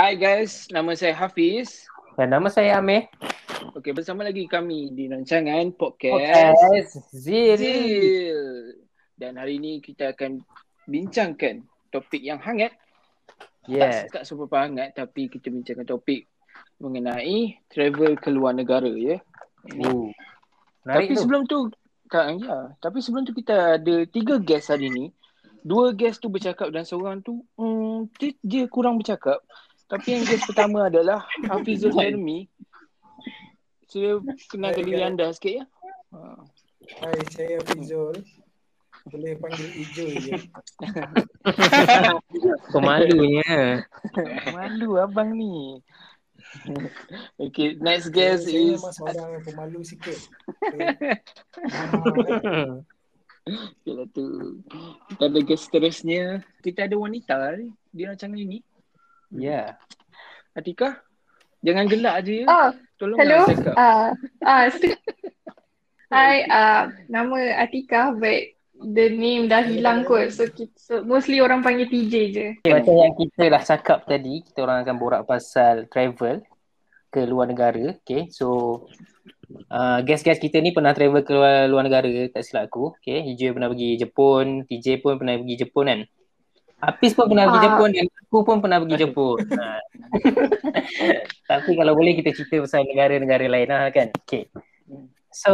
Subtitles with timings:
[0.00, 1.84] Hai guys, nama saya Hafiz.
[2.16, 3.04] Dan nama saya Amir.
[3.76, 7.60] Okey, bersama lagi kami di rancangan podcast, Podcast Zil.
[7.60, 8.40] Zil.
[9.12, 10.40] Dan hari ini kita akan
[10.88, 12.72] bincangkan topik yang hangat.
[13.68, 14.08] Yes.
[14.08, 16.29] Tak, tak super hangat tapi kita bincangkan topik
[16.80, 19.20] mengenai travel ke luar negara ya.
[19.84, 20.08] Oh.
[20.80, 21.20] tapi tu.
[21.20, 21.68] sebelum tu
[22.08, 25.12] tak ya, tapi sebelum tu kita ada tiga guest hari ni.
[25.60, 29.44] Dua guest tu bercakap dan seorang tu hmm, dia, dia kurang bercakap.
[29.86, 32.48] Tapi yang guest pertama adalah Hafizul Hermi.
[33.90, 35.64] Saya kenalkan Hai, diri anda sikit ya.
[36.16, 36.18] Ha.
[37.04, 38.16] Hai, saya Fizul.
[39.10, 40.32] Boleh panggil Ijo je.
[42.72, 43.82] Pemalunya.
[44.54, 45.82] Malu abang ni.
[47.44, 50.18] okay, next Saya, guest saya is memang seorang yang pemalu sikit.
[50.48, 50.88] Okay.
[51.70, 52.82] Ah,
[53.78, 54.26] okay lah tu.
[55.14, 56.42] Kita ada guest seterusnya.
[56.62, 58.58] Kita ada wanita ni di rancangan ini.
[59.30, 59.78] Ya.
[60.52, 60.98] Atika,
[61.62, 62.46] jangan gelak je ya.
[62.50, 63.46] Oh, Tolong hello.
[63.78, 64.12] Ah,
[64.44, 64.66] uh,
[66.10, 70.32] Hai, uh, nama Atika but the name dah hilang kot.
[70.32, 72.46] So, kita, so mostly orang panggil TJ je.
[72.64, 76.40] Okay, macam yang kita dah cakap tadi, kita orang akan borak pasal travel
[77.12, 78.00] ke luar negara.
[78.00, 78.80] Okay, so
[79.68, 82.96] uh, guest-guest kita ni pernah travel ke luar, luar negara, tak silap aku.
[82.98, 86.00] Okay, Hijau pernah pergi Jepun, TJ pun pernah pergi Jepun kan.
[86.80, 87.64] Apis pun pernah pergi Ah.
[87.68, 89.38] Jepun dan aku pun pernah pergi Jepun.
[89.60, 89.78] ha.
[91.44, 94.08] Tapi kalau boleh kita cerita pasal negara-negara lain lah kan.
[94.24, 94.48] Okay.
[95.28, 95.52] So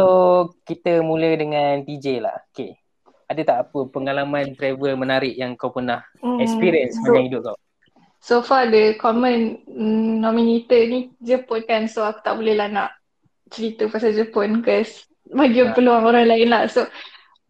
[0.63, 2.39] kita mula dengan TJ lah.
[2.55, 2.79] Okay.
[3.27, 7.57] Ada tak apa pengalaman travel menarik yang kau pernah Hmm, experience so, sepanjang hidup kau?
[8.17, 11.85] so far the common mm, nominator ni Jepun kan.
[11.87, 12.89] So aku tak boleh lah nak
[13.47, 15.71] cerita pasal Jepun because bagi Ah.
[15.71, 16.67] peluang orang lain lah.
[16.67, 16.87] So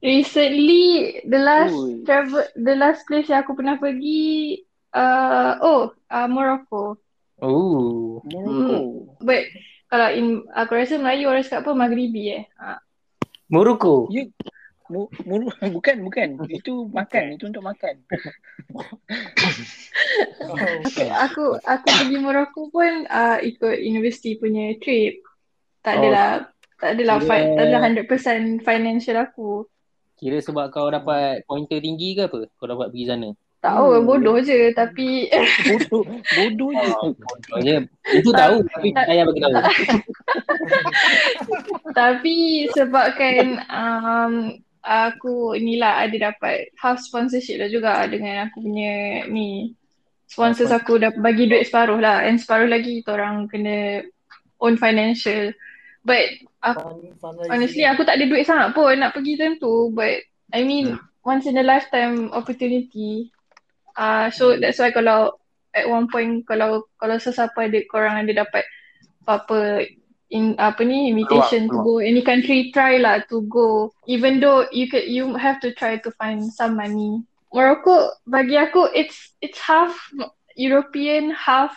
[0.01, 2.01] recently the last Ui.
[2.05, 4.61] travel the last place yang aku pernah pergi
[4.93, 6.97] uh, oh uh, Morocco.
[7.37, 8.17] Oh.
[8.25, 8.77] Morocco.
[9.21, 9.45] But
[9.87, 12.43] kalau in, aku rasa Melayu orang cakap apa Maghribi eh.
[12.57, 12.81] Ha.
[13.47, 14.09] Morocco.
[14.11, 14.25] Ya.
[14.87, 15.35] Mu, mu,
[15.75, 16.27] bukan, bukan.
[16.47, 17.35] Itu makan.
[17.35, 17.93] Itu untuk makan.
[20.41, 20.57] oh,
[21.23, 25.21] Aku aku pergi Morocco pun uh, ikut universiti punya trip.
[25.81, 25.97] Tak Oh.
[26.01, 26.27] adalah
[26.77, 29.49] tak adalah Kira- fi- tak adalah 100% financial aku.
[30.15, 32.45] Kira sebab kau dapat pointer tinggi ke apa?
[32.53, 33.29] Kau dapat pergi sana?
[33.57, 33.89] Tak Hmm.
[33.89, 35.27] tahu bodoh je tapi
[35.65, 36.01] Bodoh.
[36.31, 36.87] Bodoh je.
[37.49, 37.75] Oh, je.
[38.13, 39.53] Itu tahu tapi tak payah bagi tahu.
[41.97, 42.35] tapi
[42.69, 44.33] sebabkan um,
[44.87, 49.75] aku inilah ada dapat half sponsorship lah juga dengan aku punya ni.
[50.27, 52.23] Sponsors aku dah bagi duit separuh lah.
[52.23, 54.03] And separuh lagi kita orang kena
[54.59, 55.51] own financial.
[56.03, 57.51] But fundraising.
[57.51, 59.91] Honestly aku tak ada duit sangat pun nak pergi time tu.
[59.91, 63.31] But I mean once in a lifetime opportunity.
[63.95, 65.35] Uh, so that's why kalau
[65.75, 68.63] at one point kalau kalau sesiapa ada korang ada dapat
[69.23, 69.83] apa-apa
[70.27, 74.91] in apa ni invitation to go any country try lah to go even though you
[74.91, 77.23] can you have to try to find some money
[77.55, 79.95] Morocco bagi aku it's it's half
[80.59, 81.71] European half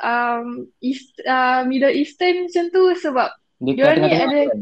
[0.00, 3.28] um East uh, Middle Eastern macam tu sebab
[3.62, 4.60] Diorang ni ada- kan?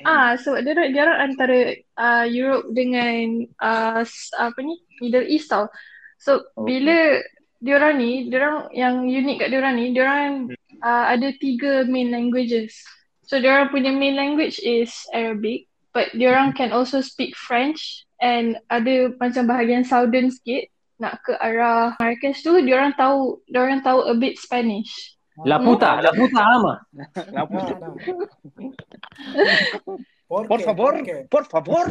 [0.00, 1.58] Ah, so dia orang dia orang antara
[2.00, 4.00] uh, Europe dengan uh,
[4.40, 5.68] apa ni Middle East tau.
[6.16, 6.80] So Okay.
[6.80, 7.20] bila
[7.60, 10.32] dia orang ni, dia orang yang unik kat dia orang ni, dia orang
[10.82, 12.76] uh, ada tiga main languages.
[13.24, 18.04] So dia orang punya main language is Arabic, but dia orang can also speak French
[18.18, 20.68] and ada macam bahagian southern sikit
[21.00, 25.16] nak ke arah Marrakesh tu dia orang tahu dia orang tahu a bit Spanish.
[25.40, 26.74] La puta, la puta ama.
[26.92, 27.48] Nah.
[30.30, 30.92] Porque, Por favor.
[31.32, 31.84] Por favor.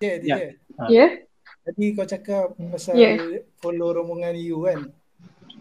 [0.00, 0.16] Ya.
[0.22, 0.38] Ya?
[0.88, 1.10] Yeah?
[1.60, 3.44] Tadi kau cakap pasal Yeah.
[3.60, 4.88] follow rombongan you kan.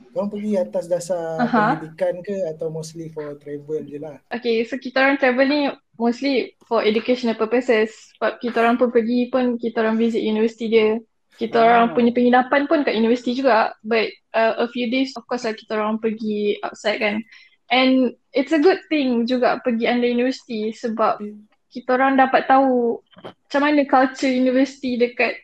[0.09, 1.77] Kau pergi atas dasar Aha.
[1.77, 4.17] pendidikan ke atau mostly for travel je lah?
[4.33, 5.69] Okay, so kita orang travel ni
[6.01, 7.93] mostly for educational purposes.
[8.17, 10.97] Sebab kita orang pun pergi pun kita orang visit universiti dia.
[11.37, 11.65] Kita Ah.
[11.65, 13.71] orang punya penginapan pun kat universiti juga.
[13.85, 17.21] But uh, a few days of course lah kita orang pergi outside kan.
[17.69, 21.21] And it's a good thing juga pergi under universiti sebab
[21.69, 25.37] kita orang dapat tahu macam mana culture universiti dekat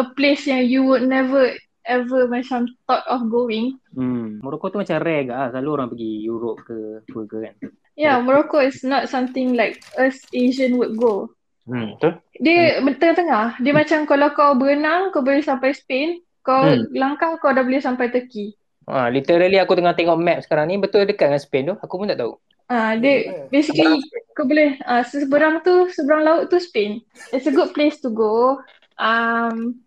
[0.00, 1.52] a place yang you would never
[1.86, 3.78] ever macam thought of going.
[3.94, 4.42] Hmm.
[4.42, 5.48] Morocco tu macam rare ke ah.
[5.54, 7.54] Selalu orang pergi Europe ke apa ke kan.
[7.96, 11.32] Yeah, Morocco is not something like us Asian would go.
[11.64, 12.20] Hmm, betul.
[12.38, 13.58] Dia tengah-tengah.
[13.64, 16.20] Dia macam kalau kau berenang, kau boleh sampai Spain.
[16.44, 16.86] Kau Hmm.
[16.92, 18.54] langkah, kau dah boleh sampai Turkey.
[18.86, 21.74] Ah, literally aku tengah tengok map sekarang ni betul dekat dengan Spain tu.
[21.82, 22.38] Aku pun tak tahu.
[22.70, 24.02] Ah, dia basically
[24.34, 27.02] kau boleh ah seberang tu seberang laut tu Spain.
[27.34, 28.62] It's a good place to go.
[28.98, 29.85] Um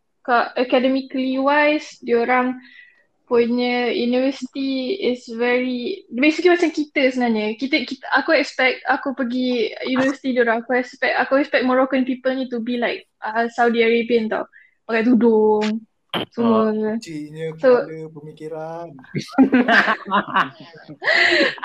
[0.56, 2.58] academically wise diorang
[3.30, 7.54] punya university is very basically macam kita sebenarnya.
[7.62, 12.50] Kita kita aku expect aku pergi university diorang aku expect aku expect Moroccan people ni
[12.50, 14.50] to be like uh, Saudi Arabian tau.
[14.90, 15.86] Pakai tudung
[16.33, 16.73] semua.
[16.97, 18.88] Ciknya So- kepala pemikiran.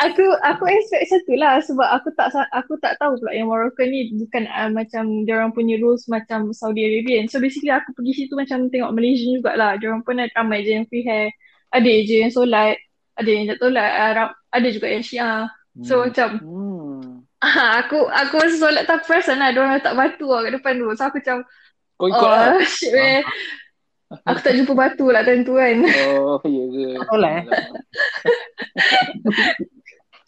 [0.04, 4.12] aku aku expect satu lah sebab aku tak aku tak tahu pula yang Moroccan ni
[4.12, 7.26] bukan uh, macam orang punya rules macam Saudi Arabian.
[7.26, 9.80] So basically aku pergi situ macam tengok Malaysia jugalah.
[9.80, 11.32] Diorang pun ada ramai je yang free hair.
[11.72, 12.76] Ada je yang solat.
[13.16, 13.90] Ada yang tak solat.
[13.90, 15.48] Uh, ram- ada juga yang syiah.
[15.82, 17.26] So macam Hmm.
[17.82, 19.50] aku aku masa solat tak perasan lah.
[19.50, 20.86] Diorang letak batu lah kat depan tu.
[20.94, 21.38] So aku macam
[21.94, 22.58] Kau ikut lah.
[22.58, 23.22] oh shit man.
[24.22, 25.82] Aku tak jumpa batu lah time tu kan.
[26.14, 26.86] Oh, ya ke?
[27.02, 27.44] Betul lah, eh?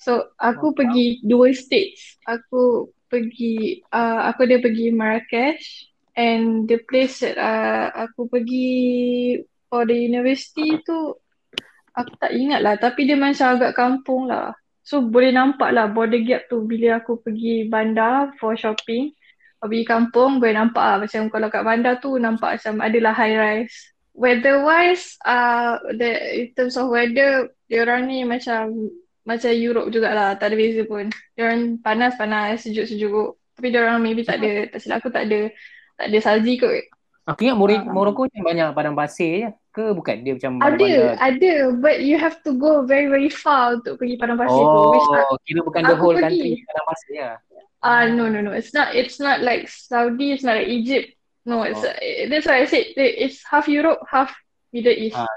[0.07, 2.15] So aku pergi dua states.
[2.23, 9.83] Aku pergi uh, aku ada pergi Marrakesh and the place that uh, aku pergi for
[9.83, 11.19] the university tu
[11.91, 14.55] aku tak ingat lah tapi dia macam agak kampung lah.
[14.87, 19.11] So boleh nampak lah border gap tu bila aku pergi bandar for shopping.
[19.67, 23.35] Kalau pergi kampung boleh nampak lah macam kalau kat bandar tu nampak macam adalah high
[23.35, 23.75] rise.
[24.15, 26.07] Weather wise, uh, the,
[26.39, 28.71] in terms of weather, diorang ni macam
[29.27, 31.11] macam Europe jugalah, tak ada beza pun.
[31.35, 33.35] Diorang panas-panas, sejuk-sejuk.
[33.59, 35.51] Tapi diorang maybe tak ada, tak silap aku tak ada,
[35.99, 36.71] tak ada salji kot.
[37.27, 37.91] Aku ingat Mori- Ah.
[37.91, 42.39] Morocco macam banyak padang pasir je ke bukan dia macam Ada, ada, but you have
[42.47, 44.81] to go very very far untuk pergi padang pasir tu.
[44.95, 46.23] Which Oh, kira bukan the whole pergi.
[46.23, 47.37] country padang pasir lah.
[47.87, 51.15] Ah no no no, it's not it's not like Saudi, it's not like Egypt.
[51.47, 51.87] No, it's Oh.
[51.87, 54.35] uh, that's why I said it's half Europe, half
[54.75, 55.15] Middle East.
[55.15, 55.31] Ah.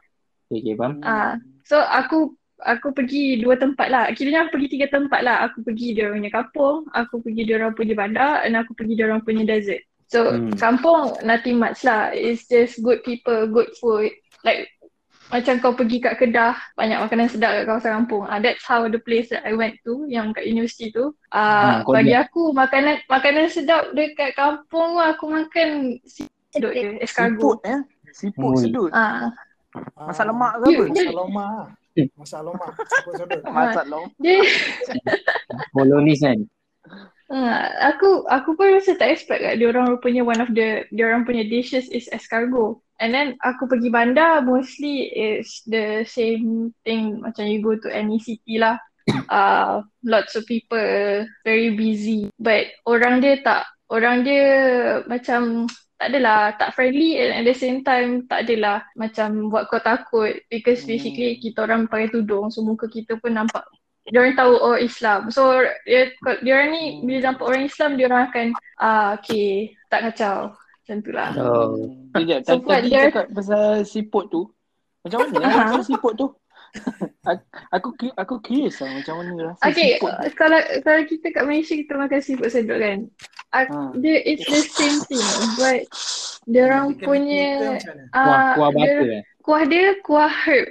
[0.50, 0.94] Okay, okay, faham.
[1.06, 1.38] Ah,
[1.70, 2.34] so aku
[2.66, 4.10] aku pergi dua tempat lah.
[4.18, 5.46] Kiranya aku pergi tiga tempat lah.
[5.46, 9.06] Aku pergi dia punya kampung, aku pergi dia orang punya bandar, dan aku pergi dia
[9.06, 9.86] orang punya desert.
[10.10, 10.58] So Hmm.
[10.58, 12.10] kampung nothing much lah.
[12.18, 14.10] It's just good people, good food.
[14.42, 14.66] Like
[15.30, 18.26] macam kau pergi kat Kedah, banyak makanan sedap kat kawasan kampung.
[18.26, 21.14] Ah, that's how the place that I went to, yang kat university tu.
[21.30, 26.02] Ah, Hmm, kau bagi aku makanan makanan sedap dekat kampung tu aku makan
[26.50, 27.62] sedut je, escargot.
[27.62, 27.80] Siput eh.
[28.10, 28.64] Siput Ui.
[28.66, 28.92] sedut.
[28.92, 29.30] Ah,
[29.96, 30.98] Masak lemak ke You- apa?
[30.98, 31.66] Masak lemak.
[32.18, 32.74] Masak lemak.
[32.90, 33.42] Siapa sodot?
[33.46, 34.12] Masak lemak.
[34.18, 34.38] dia
[35.72, 36.40] Bolognese kan.
[37.30, 37.62] Uh,
[37.94, 41.30] aku aku pun rasa tak expect kat dia orang rupanya one of the dia orang
[41.30, 42.82] punya dishes is escargot.
[43.00, 48.18] And then aku pergi bandar mostly is the same thing macam you go to any
[48.18, 48.82] city lah.
[49.30, 50.82] Uh, lots of people
[51.46, 54.46] very busy but orang dia tak orang dia
[55.06, 59.84] macam tak adalah tak friendly and at the same time tak adalah macam buat kau
[59.84, 61.42] takut because basically Hmm.
[61.44, 63.68] kita orang pakai tudung so muka kita pun nampak
[64.10, 65.30] dia orang tahu oh Islam.
[65.30, 65.42] So
[65.84, 66.10] dia
[66.42, 68.48] dia orang ni bila nampak orang Islam dia orang akan
[68.78, 69.52] ah okay
[69.88, 70.54] tak kacau.
[70.56, 71.30] Macam tu lah.
[71.36, 71.78] Oh.
[72.12, 74.42] Sekejap, So, tadi dia- cakap pasal siput tu.
[75.00, 75.62] Macam mana Aha.
[75.70, 76.28] rasa siput tu?
[77.24, 77.42] aku
[77.72, 80.14] aku cu- aku curious lah macam mana rasa Okay, siput.
[80.14, 80.30] tu.
[80.36, 83.00] kalau kalau kita kat Malaysia kita makan seafood sedut kan.
[83.50, 83.66] Ha.
[83.98, 85.82] dia it's the same thing but
[86.46, 87.74] dia orang Dia kena punya mana?
[88.08, 89.24] Kuah, ah kuah dia, butter eh.
[89.42, 90.68] kuah dia kuah herb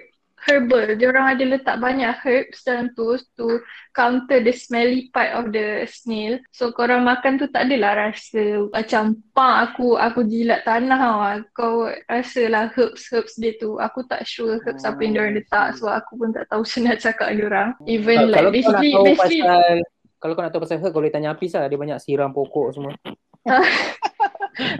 [0.46, 0.94] herbal.
[0.94, 3.58] Dia orang ada letak banyak herbs dalam tu to
[3.96, 6.38] counter the smelly part of the snail.
[6.54, 11.36] So korang makan tu tak adalah rasa macam pang aku aku jilat tanah lah.
[11.56, 13.76] Kau rasalah herbs herbs dia tu.
[13.82, 16.98] Aku tak sure herbs apa yang dia orang letak sebab aku pun tak tahu nak
[17.02, 17.68] cakap dia orang.
[17.88, 19.76] Even Kalau like basically basically pasal
[20.18, 21.70] kalau kau nak tahu pasal herb kau boleh tanya Apis lah.
[21.70, 22.92] Dia banyak siram pokok semua.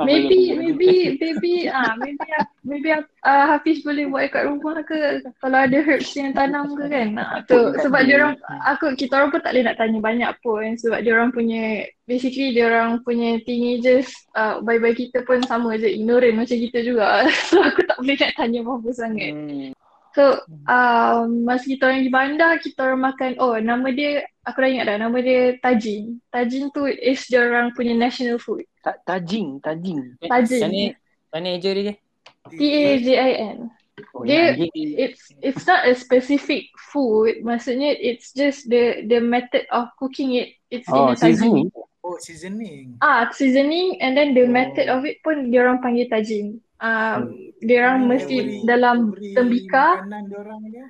[0.03, 2.27] Maybe, maybe, maybe, ah, maybe,
[2.67, 2.91] maybe
[3.23, 7.15] uh, Hafiz boleh buat kat rumah ke kalau ada herbs yang tanam ke kan.
[7.15, 8.35] Ah, tu sebab dia orang,
[8.67, 12.51] aku kita orang pun tak boleh nak tanya banyak pun sebab dia orang punya, basically
[12.51, 17.23] dia orang punya teenagers, uh, bye-bye kita pun sama je, ignorant macam kita juga.
[17.49, 19.33] So aku tak boleh nak tanya apa-apa sangat.
[19.33, 19.78] Hmm.
[20.17, 24.69] So, um, masa kita orang di bandar, kita orang makan, oh nama dia, aku dah
[24.73, 26.19] ingat dah, nama dia Tajin.
[26.33, 28.65] Tajin tu is dia orang punya national food.
[28.81, 30.17] Ta- tajing, tajing.
[30.21, 30.61] Tajin.
[30.65, 30.83] Mana
[31.29, 31.95] mana eja dia je?
[32.49, 33.59] T-A-J-I-N.
[34.15, 37.43] Oh, Dia- yang dia- It's it's not a specific food.
[37.43, 40.55] Maksudnya it's just the the method of cooking it.
[40.71, 41.35] It's Oh, in a tajin.
[41.35, 41.69] seasoning.
[42.01, 42.87] Oh, seasoning.
[43.03, 44.51] Ah, seasoning and then the Oh.
[44.55, 46.63] method of it pun dia orang panggil tajin.
[46.79, 47.19] Um,
[47.59, 49.87] dia orang Dia mesti beri- dalam beri tembika.
[50.07, 50.87] Dia orang dia.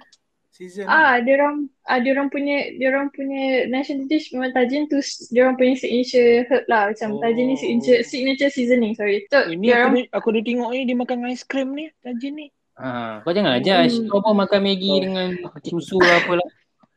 [0.50, 0.84] Season.
[0.84, 4.98] Ah, dia orang ah dia orang punya dia orang punya national dish memang tajin tu
[5.30, 7.22] dia orang punya signature herb lah macam Oh.
[7.22, 9.22] tajin ni signature signature seasoning sorry.
[9.30, 12.34] So Ini aku, orang ni, aku dah tengok ni dia makan ais krim ni, tajin
[12.34, 12.46] ni.
[12.74, 14.02] Ha, kau janganlah judge.
[14.02, 14.10] Hmm.
[14.10, 14.98] Kau pun makan Maggi Oh.
[14.98, 15.26] dengan
[15.62, 16.48] susu apa lah.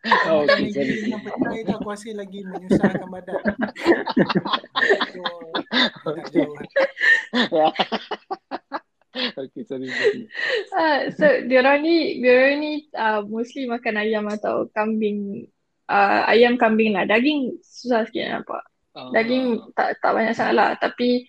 [0.26, 0.98] Oh, okay, sorry.
[1.06, 3.38] dengan petai tu aku rasa lagi menyusahkan badan.
[6.02, 6.58] So, jauh.
[9.42, 9.92] okay, sorry.
[10.72, 15.48] Ah, so diorang ni diorang ni uh, mostly makan ayam atau kambing.
[15.92, 17.04] Uh, ayam kambing lah.
[17.04, 18.64] Daging susah sikit nak nampak.
[19.12, 19.44] Daging
[19.76, 21.28] tak tak banyak sangat lah tapi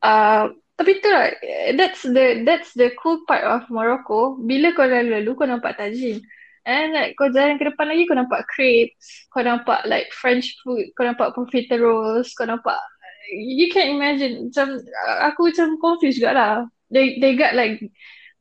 [0.00, 1.28] uh, tapi tu lah
[1.76, 4.40] that's the that's the cool part of Morocco.
[4.40, 6.24] Bila kau lalu-lalu kau nampak tajin.
[6.64, 9.28] And like kau jalan ke depan lagi kau nampak crepes.
[9.28, 10.88] Kau nampak like French food.
[10.96, 12.32] Kau nampak profiteroles.
[12.32, 12.80] Kau nampak
[13.30, 14.80] you can imagine macam
[15.22, 16.54] aku macam confused juga lah
[16.90, 17.78] they they got like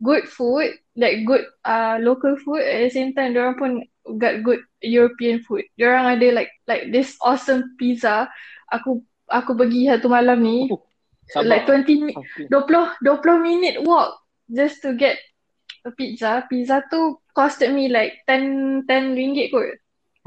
[0.01, 3.71] good food like good uh local food at the same time diorang pun
[4.17, 8.27] got good European food diorang ada like like this awesome pizza
[8.69, 10.81] aku aku pergi satu malam ni Oh,
[11.45, 11.85] like sabar.
[11.85, 12.45] 20 mi- Okay.
[12.49, 14.17] 20 20 minute walk
[14.49, 15.19] just to get
[15.85, 19.69] a pizza pizza tu costed me like 10 10 ringgit kot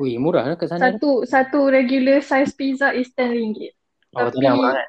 [0.00, 0.96] Ui, murah lah ke sana.
[0.96, 3.74] satu satu regular size pizza is 10 ringgit
[4.12, 4.86] Oh, tak tapi ada murah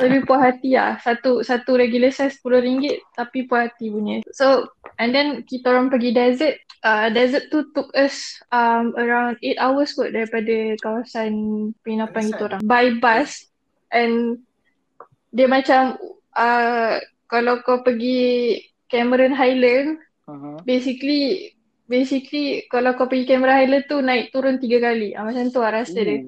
[0.00, 0.96] lebih puas hati lah.
[1.00, 4.20] Satu satu regular size RM10 tapi puas hati punya.
[4.32, 6.56] So and then kita orang pergi desert.
[6.86, 11.32] Uh, desert tu took us um, around 8 hours kot daripada kawasan
[11.82, 12.60] penginapan kita orang.
[12.62, 13.48] By bus
[13.90, 14.38] and
[15.34, 15.98] dia macam
[16.38, 20.58] uh, kalau kau pergi Cameron Highland Uh-huh.
[20.66, 21.54] basically
[21.86, 25.14] basically kalau kau pergi Cameron Highland tu naik turun tiga kali.
[25.14, 26.26] Ah, macam tu lah rasa dia.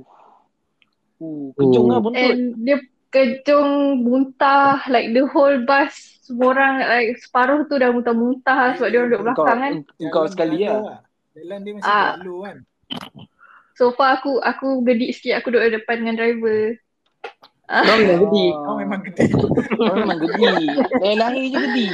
[1.18, 2.14] Uh, kejung lah buntut.
[2.14, 8.76] And dia kejung muntah like the whole bus semua orang like separuh tu dah muntah-muntah
[8.76, 9.72] sebab dia orang duduk belakang kan.
[9.96, 11.00] engkau sekali lah.
[11.32, 12.08] Jalan dia masih Ah.
[12.20, 12.56] berlalu kan.
[13.72, 16.76] So far aku aku gedik sikit aku duduk depan dengan driver.
[17.68, 18.44] Kau memang gedi.
[18.50, 19.24] Kau memang gede.
[19.76, 20.56] Kau memang gedi.
[21.00, 21.86] Lahir-lahir je gedi.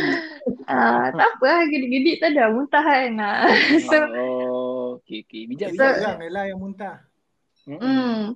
[0.67, 3.13] Ah, tak apa lah gedik-gedik tak ada muntah kan.
[3.19, 3.47] Ah.
[3.87, 5.47] so oh, okay, okay.
[5.47, 6.15] Bijak, Kita bijak.
[6.15, 6.97] orang lah yang muntah.
[7.67, 8.35] Hmm.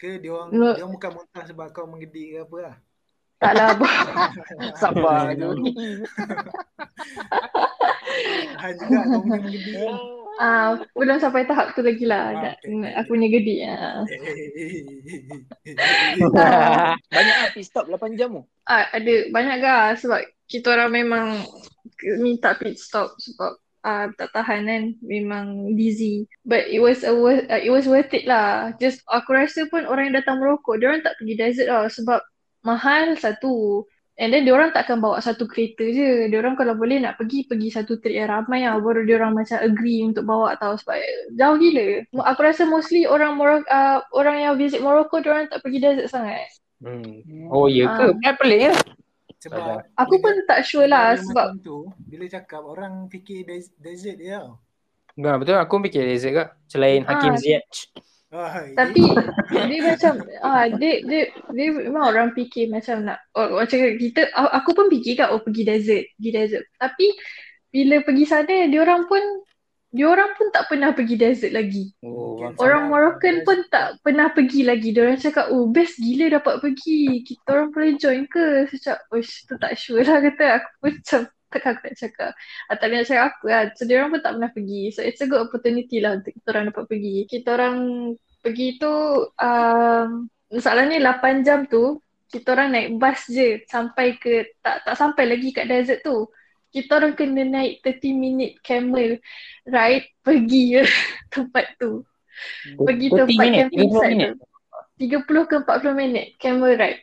[0.00, 0.72] Ke dia orang No.
[0.72, 2.76] dia orang bukan muntah sebab kau menggedi ke apa lah.
[3.40, 3.88] taklah apa.
[4.80, 5.44] Sabar je.
[8.56, 9.72] Tahan juga kau punya menggedi.
[10.40, 12.32] Ah, belum sampai tahap tu lagi lah.
[12.32, 12.96] Ah, okay.
[12.96, 13.60] aku punya gedik.
[13.68, 14.00] Ah.
[17.12, 18.42] Banyak lah pit stop 8 jam tu.
[18.64, 20.16] Ah, ada banyak gah sebab
[20.48, 21.44] kita orang memang
[22.24, 27.48] minta pit stop sebab ah tak tahan kan memang dizzy but it was a worth,
[27.48, 28.76] uh, it was worth it lah.
[28.76, 32.20] Just aku rasa pun orang yang datang Morocco dia orang tak pergi desert lah sebab
[32.64, 33.84] mahal satu.
[34.20, 36.28] And then dia orang takkan bawa satu kereta je.
[36.28, 38.76] Dia orang kalau boleh nak pergi pergi satu trip yang ramai lah.
[38.76, 41.00] Baru dia orang macam agree untuk bawa tau sebab
[41.40, 42.04] jauh gila.
[42.28, 46.12] Aku rasa mostly orang Morocco uh, orang yang visit Morocco dia orang tak pergi desert
[46.12, 46.52] sangat.
[46.84, 47.48] Hmm.
[47.48, 48.12] Oh, ya ke?
[48.20, 48.76] Kan pelik kan?
[49.40, 54.28] Sebab aku pun tak sure lah sebab tu, bila cakap orang fikir des- desert je
[54.36, 54.60] tau.
[55.16, 55.56] Enggak, betul.
[55.58, 56.48] Aku fikir desert kak.
[56.68, 57.88] Selain Ah, Hakim Ziyech.
[58.30, 59.02] Ah, Tapi
[59.66, 60.14] dia macam
[60.46, 65.18] ah dia dia dia memang orang fikir macam nak oh, macam kita aku pun fikir
[65.18, 66.64] kan oh pergi desert, pergi desert.
[66.78, 67.10] Tapi
[67.74, 69.18] bila pergi sana dia orang pun
[69.90, 71.90] dia orang pun tak pernah pergi desert lagi.
[72.06, 72.38] Oh.
[72.62, 74.94] Orang Moroccan desert- pun tak pernah pergi lagi.
[74.94, 77.26] Dia orang cakap, "Oh, best gila dapat pergi.
[77.26, 80.46] Kita orang boleh join ke?" Saya cakap, "Uish, tu tak sure lah," kata.
[80.62, 81.20] Aku pun macam
[81.50, 82.30] takkan aku tak cakap.
[82.70, 83.62] Ah, tak boleh nak cakap apa lah.
[83.74, 84.82] So, dia orang pun tak pernah pergi.
[84.94, 87.16] So, it's a good opportunity lah untuk kita orang dapat pergi.
[87.26, 87.76] Kita orang
[88.40, 88.94] pergi tu,
[89.26, 90.08] um,
[90.54, 91.98] masalahnya 8 jam tu,
[92.30, 96.30] kita orang naik bas je sampai ke, tak tak sampai lagi kat desert tu.
[96.70, 99.18] Kita orang kena naik 30 minute camel
[99.66, 100.82] ride pergi je
[101.34, 102.06] tempat tu.
[102.78, 104.30] Pergi 30 tempat minit, camping 30 site minit.
[104.38, 104.46] tu.
[105.00, 107.02] 30 ke 40 minit camel ride.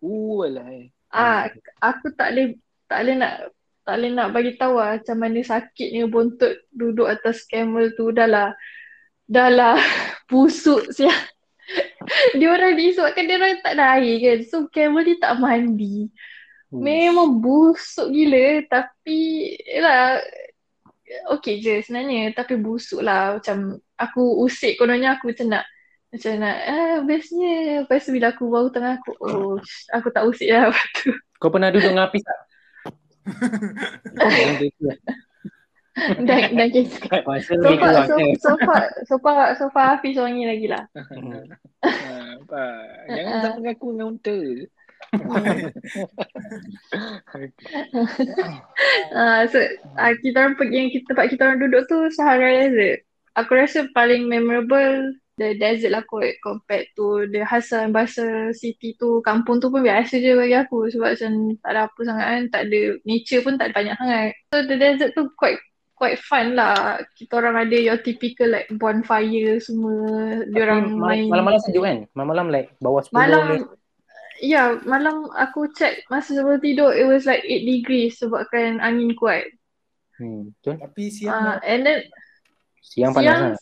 [0.00, 0.94] Uh, alai.
[1.10, 1.50] Ah,
[1.82, 2.54] aku tak boleh
[2.86, 3.34] tak boleh nak
[3.82, 8.30] tak boleh nak bagi tahu lah macam mana sakitnya bontot duduk atas camel tu dah
[8.30, 8.54] lah
[9.26, 9.76] dah lah
[10.30, 11.18] busuk siap.
[12.38, 14.38] dia orang ni dia orang tak ada air kan.
[14.46, 16.10] So camel ni tak mandi.
[16.70, 20.22] Memang busuk gila tapi yalah
[21.34, 25.66] okey je sebenarnya tapi busuk lah macam aku usik kononnya aku macam nak
[26.10, 29.58] macam nak ah bestnya lepas tu bila aku baru tengah aku oh
[29.98, 31.10] aku tak usik lah lepas tu
[31.42, 32.38] Kau pernah duduk dengan Hafiz tak?
[34.86, 34.98] Lah.
[36.28, 36.68] dan dan
[37.26, 40.86] Masa so far kurang so, far so far so far Hafiz orang ni lagi lah
[40.94, 41.50] Hmm.
[41.80, 42.62] Ah, apa?
[43.08, 43.42] Jangan Ah.
[43.56, 44.36] sama aku dengan unta.
[49.10, 49.58] Ah, so
[49.98, 53.02] ah, kita orang pergi yang kita, tempat kita orang duduk tu Sahara Desert.
[53.38, 59.24] Aku rasa paling memorable the desert lah kot compared to the Hassan Basra city tu.
[59.24, 61.32] Kampung tu pun biasa je bagi aku sebab macam
[61.64, 62.42] tak ada apa sangat kan.
[62.52, 64.30] Tak ada nature pun tak ada banyak sangat.
[64.52, 65.58] So the desert tu quite
[65.96, 67.00] quite fun lah.
[67.16, 70.44] Kita orang ada your typical like bonfire semua.
[70.52, 71.32] Dia orang main.
[71.32, 71.98] Malam-malam sejuk kan?
[72.12, 73.58] Malam-malam like bawah 10 Malam ni.
[74.40, 79.44] Ya, malam aku check masa sebelum tidur it was like 8 degrees sebabkan angin kuat.
[80.16, 80.76] Hmm, betul.
[80.78, 81.98] Tapi siang Uh, uh, and then
[82.80, 83.58] Siang panas siang lah.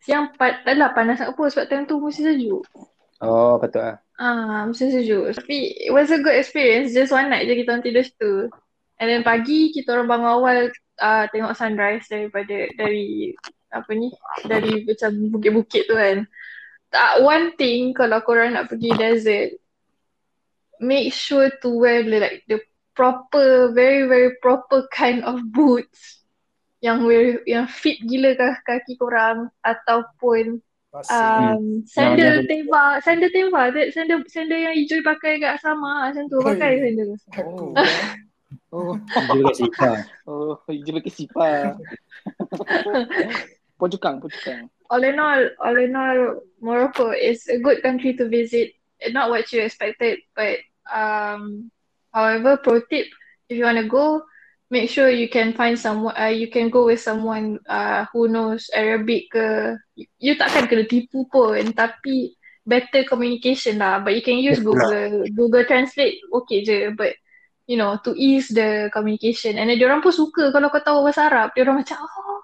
[0.00, 2.62] siang pa- tak lah panas sangat pun sebab time tu mesti sejuk.
[3.18, 3.96] Oh, betul lah.
[4.16, 5.34] Ah, mesti sejuk.
[5.34, 6.90] Tapi it was a good experience.
[6.90, 8.34] Just one night je kita orang tidur situ.
[8.96, 10.58] And then pagi kita orang bangun awal
[10.96, 13.34] uh, tengok sunrise daripada dari
[13.68, 14.14] apa ni
[14.44, 16.22] dari macam bukit-bukit tu kan.
[16.88, 19.58] Tak one thing kalau korang nak pergi desert
[20.82, 22.58] make sure to wear the, like the
[22.92, 26.20] proper very very proper kind of boots
[26.82, 30.58] yang wear, yang fit gila ke kaki korang ataupun
[30.90, 31.14] pasir.
[31.56, 36.26] um, sandal Yang- tembak sandal tembak that sandal sandal yang hijau pakai kat sama macam
[36.26, 37.08] tu pakai sandal
[37.38, 37.70] Oh.
[37.72, 38.18] kan.
[38.72, 39.96] Oh, Dia juga sifar.
[40.28, 41.60] oh, hijau pakai sipar.
[43.80, 44.70] Pojukang, pojukang.
[44.92, 48.70] all in all all in all Morocco is a good country to visit
[49.10, 50.60] not what you expected but
[50.90, 51.70] um
[52.10, 53.06] however pro tip
[53.46, 54.22] if you want to go
[54.72, 58.72] make sure you can find someone uh, you can go with someone uh, who knows
[58.72, 59.76] Arabic ke.
[60.16, 62.32] You takkan kena tipu pun tapi
[62.64, 64.00] better communication lah.
[64.00, 66.88] But you can use Google Google Translate okay je.
[66.96, 67.20] But
[67.68, 69.60] you know to ease the communication.
[69.60, 71.52] And then diorang pun suka kalau kau tahu bahasa Arab.
[71.52, 72.40] Diorang macam oh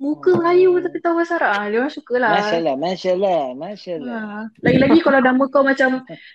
[0.00, 3.92] muka Melayu tapi tahu bahasa Arab ah, diorang suka lah Masya Allah, Masya Allah, Masya
[4.00, 4.16] Allah.
[4.16, 4.40] Ha.
[4.64, 5.88] Lagi-lagi kalau nama kau macam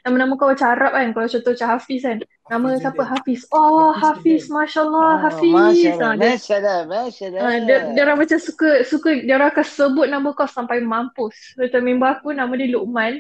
[0.06, 1.08] nama-nama kau macam Arab kan.
[1.12, 2.18] Kalau contoh macam Hafiz kan.
[2.46, 3.04] Nama Hafiz siapa.
[3.04, 3.40] Hafiz.
[3.50, 4.42] Oh, Hafiz Hafiz.
[4.46, 4.54] Zidane.
[4.54, 5.50] Masya Allah, Ah, Hafiz.
[5.50, 7.42] Masya Ha, Allah, dia, Masya Allah, Masya Allah.
[7.42, 11.36] ha, dia, dia orang macam suka, suka, dia orang akan sebut nama kau sampai mampus.
[11.58, 13.14] Macam member aku nama dia Luqman.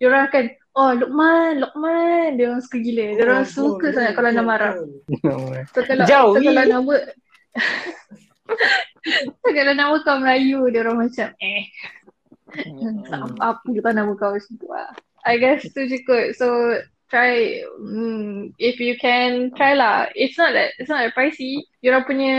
[0.00, 2.28] Dia orang akan, oh Luqman, Luqman.
[2.34, 3.06] Dia orang suka gila.
[3.12, 4.74] Dia orang Oh, suka betul, sangat kalau betul, nama Arab.
[5.04, 5.52] betul.
[5.68, 6.92] So kalau, Jauh, so, kalau nama
[9.40, 11.64] so, kalau nama kau Melayu, dia orang macam eh.
[12.54, 13.34] Hmm.
[13.42, 14.90] apa kita nama kau macam tu lah.
[15.24, 16.36] I guess tu je kot.
[16.36, 20.10] So try mm, if you can try lah.
[20.14, 21.64] It's not that it's not that pricey.
[21.80, 22.36] Diorang punya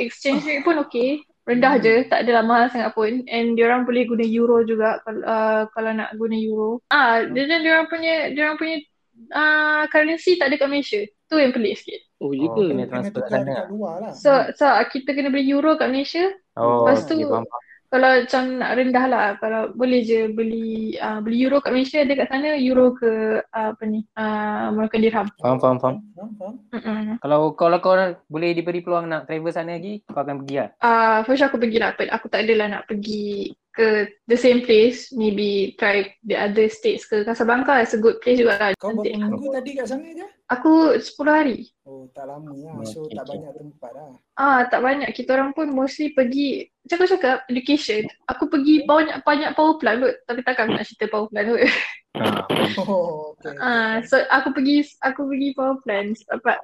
[0.00, 1.22] exchange rate pun okay.
[1.44, 3.20] Rendah je, tak adalah mahal sangat pun.
[3.28, 6.80] And diorang boleh guna euro juga kalau uh, kalau nak guna euro.
[6.88, 8.80] Ah, dan diorang punya diorang punya
[9.28, 11.04] uh, currency tak ada kat Malaysia.
[11.30, 12.00] Tu yang pelik sikit.
[12.20, 12.64] Oh, ya Oh, ke?
[12.68, 13.52] kena Kena transfer kat tukar sana.
[13.54, 14.12] lah.
[14.14, 16.24] So so kita kena beli euro kat Malaysia.
[16.54, 17.72] Oh, Lepas tu- okay.
[17.94, 22.10] Kalau macam nak rendah lah, kalau boleh je beli uh, beli euro kat Malaysia ada
[22.18, 25.26] kat sana euro ke uh, apa ni uh, Moroccan dirham.
[25.38, 25.94] Faham, faham, faham.
[26.18, 26.54] Faham?
[26.74, 27.22] Mm-mm.
[27.22, 27.94] Kalau kalau kau
[28.26, 30.68] boleh diberi peluang nak travel sana lagi, kau akan pergi lah.
[30.82, 35.74] Uh, sure aku pergi lah, aku tak adalah nak pergi ke the same place, maybe
[35.82, 38.70] try the other states ke Casablanca is a good place juga lah.
[38.78, 40.26] Kau berapa minggu tadi kat sana je?
[40.54, 41.58] Aku 10 hari.
[41.88, 42.84] Oh, tak lama lah.
[42.84, 44.12] So, Okay, tak banyak tempat lah.
[44.36, 45.10] Ah, tak banyak.
[45.10, 48.04] Kita orang pun mostly pergi cakap-cakap education.
[48.28, 51.62] Aku pergi banyak-banyak power plant kot, tapi takkan aku nak cerita power plant kot.
[51.64, 51.70] Ha.
[52.80, 53.58] Oh, okay.
[53.58, 56.14] Ah, so aku pergi aku pergi power plant.
[56.30, 56.56] Apa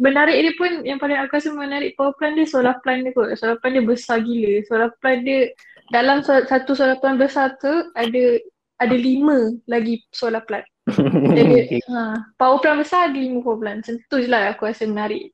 [0.00, 3.30] menarik dia pun yang paling aku rasa menarik power plant dia solar plant dia kot.
[3.36, 4.64] Solar plant dia besar gila.
[4.64, 5.52] Solar plant dia
[5.90, 8.24] dalam satu solar plant besar tu ada
[8.82, 10.66] ada lima lagi solar plant.
[10.90, 11.80] Jadi Okay.
[11.90, 13.82] ha, power plant besar ada lima power plant.
[13.82, 15.32] Macam tu je lah aku rasa menarik.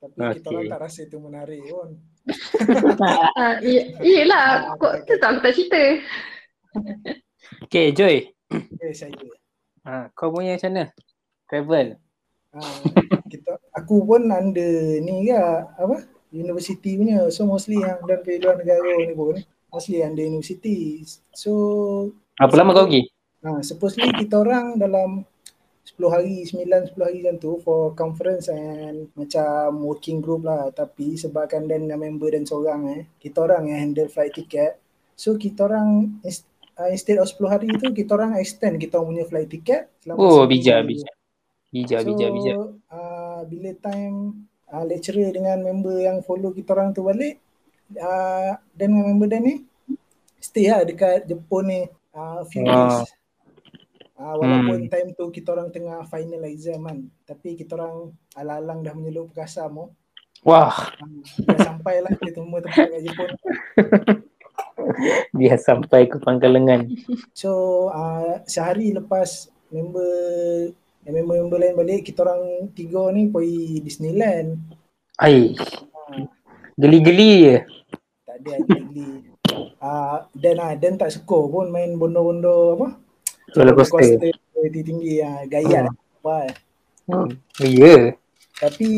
[0.00, 0.56] Tapi kita Okay.
[0.56, 1.90] orang tak rasa tu menarik pun.
[3.40, 5.82] Ah, iya, iyalah, kok tu tak aku tak cerita.
[7.66, 8.30] Okay, Joy.
[8.78, 9.16] Eh, saya.
[9.88, 10.84] Ha, kau punya macam mana?
[11.48, 11.88] Travel.
[12.54, 12.78] Ah,
[13.26, 15.38] kita, aku pun under ni ke,
[15.80, 15.96] apa?
[16.30, 17.26] University punya.
[17.32, 19.40] So, mostly yang dari luar negara ni pun.
[19.70, 21.06] Mostly under university.
[21.34, 21.50] So,
[22.36, 23.06] Berapa lama kau pergi?
[23.40, 25.24] Ha, supposedly kita orang dalam
[25.96, 30.68] 10 hari, 9, 10 hari macam tu for conference and macam working group lah.
[30.70, 34.76] Tapi sebabkan dan member dan seorang eh, kita orang yang handle flight ticket.
[35.16, 39.24] So kita orang uh, instead of 10 hari tu kita orang extend kita orang punya
[39.28, 39.82] flight ticket.
[40.08, 40.52] Oh, seminggu.
[40.52, 41.14] bijak, bijak.
[41.70, 42.56] Bijak, so, bijak, bijak.
[42.88, 44.16] Uh, bila time
[44.72, 47.36] uh, lecturer dengan member yang follow kita orang tu balik
[47.98, 49.54] uh, dan member dan ni
[50.40, 51.80] stay lah dekat Jepun ni
[52.14, 53.06] uh, few days.
[54.20, 54.92] Uh, walaupun hmm.
[54.92, 56.98] time tu kita orang tengah final exam kan.
[57.24, 59.90] Tapi kita orang alang-alang dah menyeluk perkasam oh.
[60.40, 61.20] Wah, Uh,
[61.52, 63.30] dah sampai lah ke semua tempat kat Jepun.
[65.38, 66.88] dia sampai ke pangkal lengan.
[67.36, 70.72] So uh, sehari lepas member
[71.04, 74.60] yang member-member lain balik, kita orang tiga ni pergi Disneyland.
[75.20, 75.56] Ai,
[76.10, 76.26] Uh,
[76.74, 77.56] geli-geli je.
[78.40, 79.10] Ada actually.
[79.80, 82.88] Uh, dan ah Dan tak suka pun main bondo-bondo apa?
[83.52, 84.16] Roller coaster.
[84.54, 85.86] tinggi-tinggi ah gaya Hmm.
[85.86, 85.94] lah.
[86.20, 86.54] Apa, eh.
[87.06, 87.28] Hmm.
[87.60, 87.94] Ya.
[88.56, 88.90] Tapi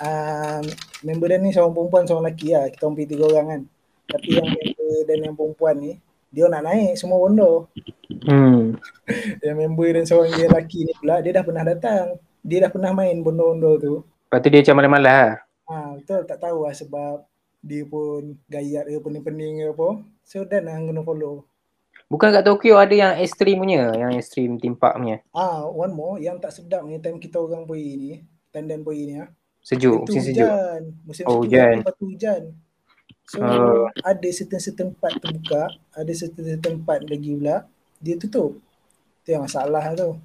[0.00, 0.60] uh,
[1.00, 2.66] member dan ni seorang perempuan seorang lelaki lah.
[2.68, 3.60] Kita orang tiga orang kan.
[4.08, 5.92] Tapi yang member dan yang perempuan ni
[6.28, 7.72] dia nak naik semua bondo.
[8.28, 8.76] Hmm.
[9.44, 12.04] Yang member dan seorang dia lelaki ni pula dia dah pernah datang.
[12.44, 13.94] Dia dah pernah main bondo-bondo tu.
[14.28, 15.32] Lepas tu dia macam malas-malas lah.
[15.68, 17.14] Ha, betul tak tahu lah sebab
[17.60, 19.88] dia pun gayat ke pening-pening ke apa.
[20.22, 21.44] So dan lah kena follow.
[22.08, 25.20] Bukan kat Tokyo ada yang ekstrim punya, yang ekstrim timpak punya.
[25.30, 28.12] Ah, one more yang tak sedap ni time kita orang pergi ni,
[28.48, 29.28] time dan pergi ni ah.
[29.60, 30.48] Sejuk, Itu musim sejuk.
[30.48, 30.80] hujan.
[31.04, 31.74] Musim Oh, sejuk hujan.
[31.78, 32.42] lepas tu hujan.
[33.28, 33.84] So Oh.
[34.00, 37.68] ada certain-certain part terbuka, ada certain-certain part lagi pula
[37.98, 38.56] dia tutup.
[39.20, 40.16] Tu yang masalah tu.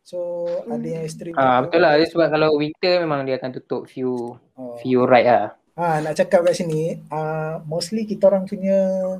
[0.00, 0.16] So
[0.64, 1.36] ada yang ekstrim.
[1.36, 1.68] Ah tu.
[1.68, 4.80] betul lah, dia sebab kalau winter memang dia akan tutup few Oh.
[4.80, 5.52] few ride lah.
[5.78, 9.14] Ha, nak cakap kat sini, uh, mostly kita orang punya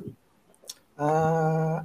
[0.99, 1.75] uh,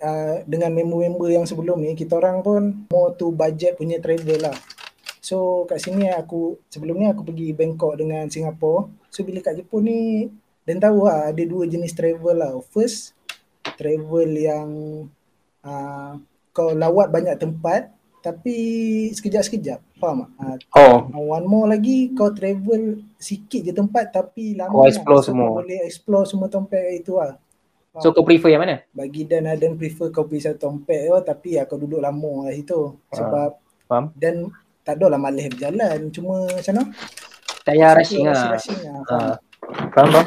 [0.00, 4.56] uh, dengan member-member yang sebelum ni, kita orang pun more to budget punya travel lah.
[5.20, 8.88] So kat sini aku, sebelum ni aku pergi Bangkok dengan Singapore.
[9.12, 10.32] So bila kat Jepun ni,
[10.64, 12.56] dan tahu lah ada dua jenis travel lah.
[12.72, 13.12] First,
[13.76, 14.68] travel yang
[15.60, 16.16] uh,
[16.56, 17.92] kau lawat banyak tempat
[18.24, 18.56] tapi
[19.12, 20.00] sekejap-sekejap.
[20.00, 20.30] Faham tak?
[20.40, 25.20] Uh, Oh, Uh, one more lagi kau travel sikit je tempat tapi lama Kau explore
[25.20, 25.60] so, semua.
[25.60, 27.36] Boleh explore semua tempat itu lah.
[28.00, 28.80] so kau prefer yang mana?
[28.96, 32.52] Bagi Dan Adan prefer kau pergi satu tempat tu tapi ya, kau duduk lama lah
[32.56, 32.96] situ.
[33.12, 33.50] Sebab
[33.84, 34.16] Faham?
[34.16, 34.48] Dan
[34.80, 36.08] tak ada lah malas berjalan.
[36.08, 36.84] Cuma macam mana?
[37.64, 38.56] Tak payah rushing lah.
[38.56, 39.00] Rushing lah.
[39.04, 39.20] Faham?
[39.20, 39.36] Ah.
[39.92, 40.26] Faham faham?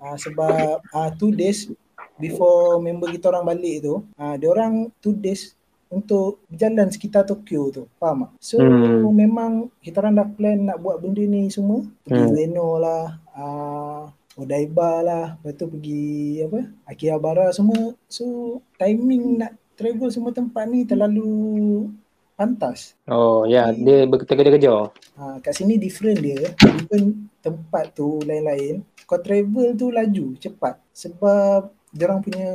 [0.00, 1.68] Ah, sebab ah, two days
[2.16, 5.56] before member kita orang balik tu, ah, dia orang two days
[5.94, 7.82] untuk berjalan sekitar Tokyo tu.
[8.02, 8.30] Faham tak?
[8.42, 9.14] So Hmm.
[9.14, 11.86] memang kita orang dah plan nak buat benda ni semua.
[12.02, 12.34] Pergi Hmm.
[12.34, 16.66] Ueno lah, ah, Odaiba lah, lepas tu pergi apa?
[16.90, 17.94] Akihabara semua.
[18.10, 21.86] So timing nak travel semua tempat ni terlalu
[22.34, 22.98] pantas.
[23.06, 24.90] Oh ya, dia berkejar-kejar.
[25.14, 26.50] Ha, kat sini different dia.
[26.66, 28.82] Even tempat tu lain-lain.
[29.06, 30.82] Kau travel tu laju, cepat.
[30.90, 32.50] Sebab orang punya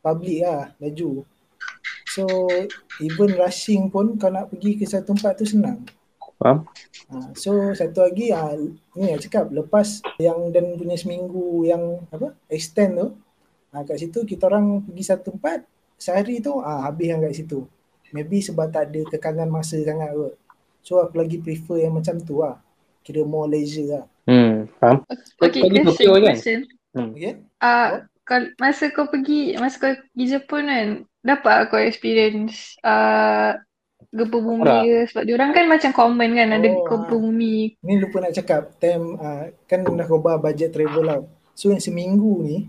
[0.00, 1.28] public lah, laju.
[2.08, 2.24] So,
[3.04, 5.84] even rushing pun kau nak pergi ke satu tempat tu senang.
[6.38, 6.64] Faham?
[7.10, 8.54] Ha, so, satu lagi, ha,
[8.96, 13.08] ni aku cakap, lepas yang dan punya seminggu yang apa extend tu,
[13.74, 15.66] ha, kat situ kita orang pergi satu tempat,
[15.98, 17.66] sehari tu ha, habis yang kat situ.
[18.14, 20.34] Maybe sebab tak ada kekangan masa sangat kot.
[20.80, 22.56] So, aku lagi prefer yang macam tu lah.
[23.04, 24.04] Kira more leisure lah.
[24.24, 25.04] Hmm, faham?
[25.42, 26.22] Okay, question, Tokyo kan?
[26.32, 26.60] question.
[26.96, 27.34] Okay?
[27.60, 30.88] Ah, kal- masa kau pergi, masa kau pergi Jepun kan,
[31.24, 33.56] dapat kau experience uh,
[34.12, 34.82] gempa bumi Tak.
[34.84, 34.98] ke?
[35.10, 37.80] Sebab diorang kan macam common kan ada Oh, gempa bumi.
[37.80, 38.76] Ni lupa nak cakap.
[38.76, 41.18] Time, uh, kan dah khabar budget travel lah.
[41.56, 42.68] So, yang seminggu ni,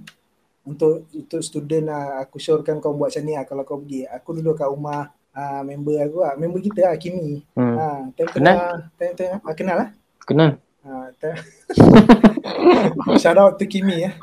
[0.65, 4.07] untuk untuk student lah, aku syorkan kau buat macam ni lah kalau kau pergi.
[4.09, 6.33] Aku duduk kat rumah uh, member aku lah.
[6.39, 7.43] Member kita lah, Kimi.
[7.53, 7.75] Hmm.
[7.77, 8.55] Ha, time Kenal?
[8.55, 9.89] tengah, time tengah, ah, kenal lah.
[10.25, 10.49] Kenal?
[10.79, 11.11] Ha.
[13.21, 14.15] Shout out to Kimi ya.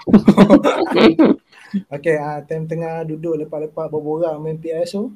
[1.94, 5.12] okay, ha, time tengah duduk lepak-lepak berborang main PS tu,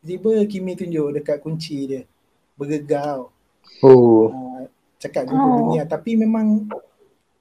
[0.00, 2.02] tiba Kimi tunjuk dekat kunci dia.
[2.56, 3.22] Bergegar tau.
[3.84, 4.32] Oh.
[4.32, 4.64] Ha,
[4.96, 5.56] cakap jumpa Oh.
[5.68, 6.72] dunia tapi memang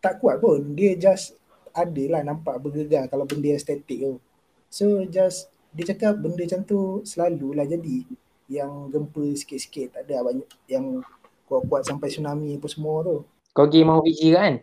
[0.04, 0.76] tak kuat pun.
[0.76, 1.40] Dia just
[1.72, 4.20] ada lah nampak bergegar kalau benda yang statik tu.
[4.68, 8.04] So just dia cakap benda macam tu selalulah jadi.
[8.48, 11.04] Yang gempa sikit-sikit tak ada banyak yang
[11.48, 13.18] kuat-kuat sampai tsunami apa semua tu.
[13.58, 14.62] Kau pergi mau Fiji kan?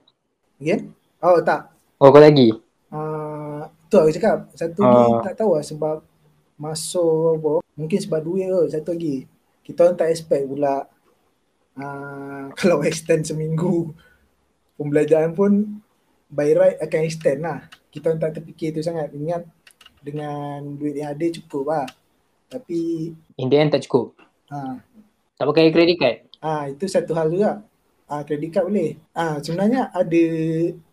[0.62, 0.94] Again?
[1.18, 1.66] Oh tak.
[1.98, 2.54] Oh kau lagi?
[2.94, 4.46] Uh, tu aku cakap.
[4.54, 5.10] Satu Ah.
[5.10, 5.96] lagi tak tahu lah sebab
[6.54, 7.52] masuk apa.
[7.74, 8.70] Mungkin sebab duit kot.
[8.70, 9.26] Satu lagi.
[9.66, 10.86] Kita orang tak expect pula
[11.74, 13.90] uh, kalau extend seminggu
[14.76, 15.82] pembelajaran pun
[16.30, 17.66] by right akan extend lah.
[17.90, 19.10] Kita orang tak terfikir tu sangat.
[19.10, 19.42] Ingat
[19.98, 21.86] dengan duit yang ada cukup lah.
[22.46, 24.14] Tapi In the end tak cukup.
[24.54, 24.78] uh,
[25.34, 26.16] Tak pakai credit card?
[26.38, 27.58] Ah itu satu hal juga.
[28.04, 29.00] Ah credit card boleh.
[29.16, 30.24] Ah sebenarnya ada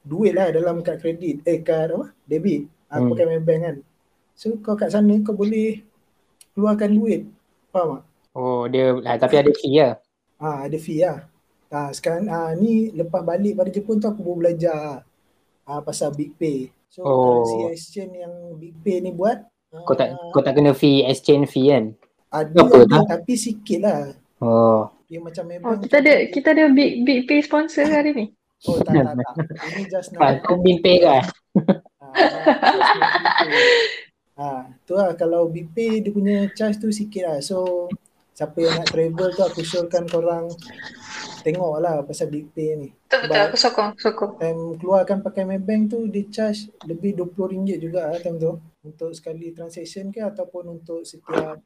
[0.01, 1.43] duit lah dalam kad kredit.
[1.43, 2.15] Eh kad apa?
[2.23, 2.67] Debit.
[2.87, 3.11] Ah, Hmm.
[3.11, 3.75] Pakai Maybank kan.
[4.35, 5.83] So kau kat sana kau boleh
[6.55, 7.27] keluarkan duit.
[7.71, 8.03] Faham tak?
[8.31, 9.93] Oh dia ah, tapi ada fee lah.
[10.39, 11.27] Ah ada fee lah.
[11.67, 15.03] Ah sekarang ah ni lepas balik pada Jepun tu aku baru belajar
[15.63, 16.71] ah pasal Big Pay.
[16.91, 17.43] So Oh.
[17.43, 21.47] currency exchange yang Big Pay ni buat Kau tak ah, kau tak kena fee exchange
[21.47, 21.95] fee kan?
[22.27, 23.03] ada, ada tak?
[23.07, 24.01] tapi sikit lah.
[24.39, 24.87] Oh.
[25.11, 25.77] Dia macam Oh, Maybank.
[25.83, 28.25] kita ada kita ada big big pay sponsor hari ni.
[28.63, 29.33] Oh tak tak tak.
[29.75, 31.27] Ini just Ah, nak bin pay kan?
[34.39, 37.37] Ah, tu lah kalau BP dia punya charge tu sikit lah.
[37.43, 37.91] So
[38.31, 40.47] siapa yang nak travel tu aku syorkan korang
[41.43, 42.89] tengok lah pasal BP ni.
[43.11, 44.31] Betul betul aku sokong sokong.
[44.39, 48.55] Time keluarkan pakai Maybank tu dia charge lebih RM20 juga lah time tu.
[48.81, 51.59] Untuk sekali transaction ke ataupun untuk setiap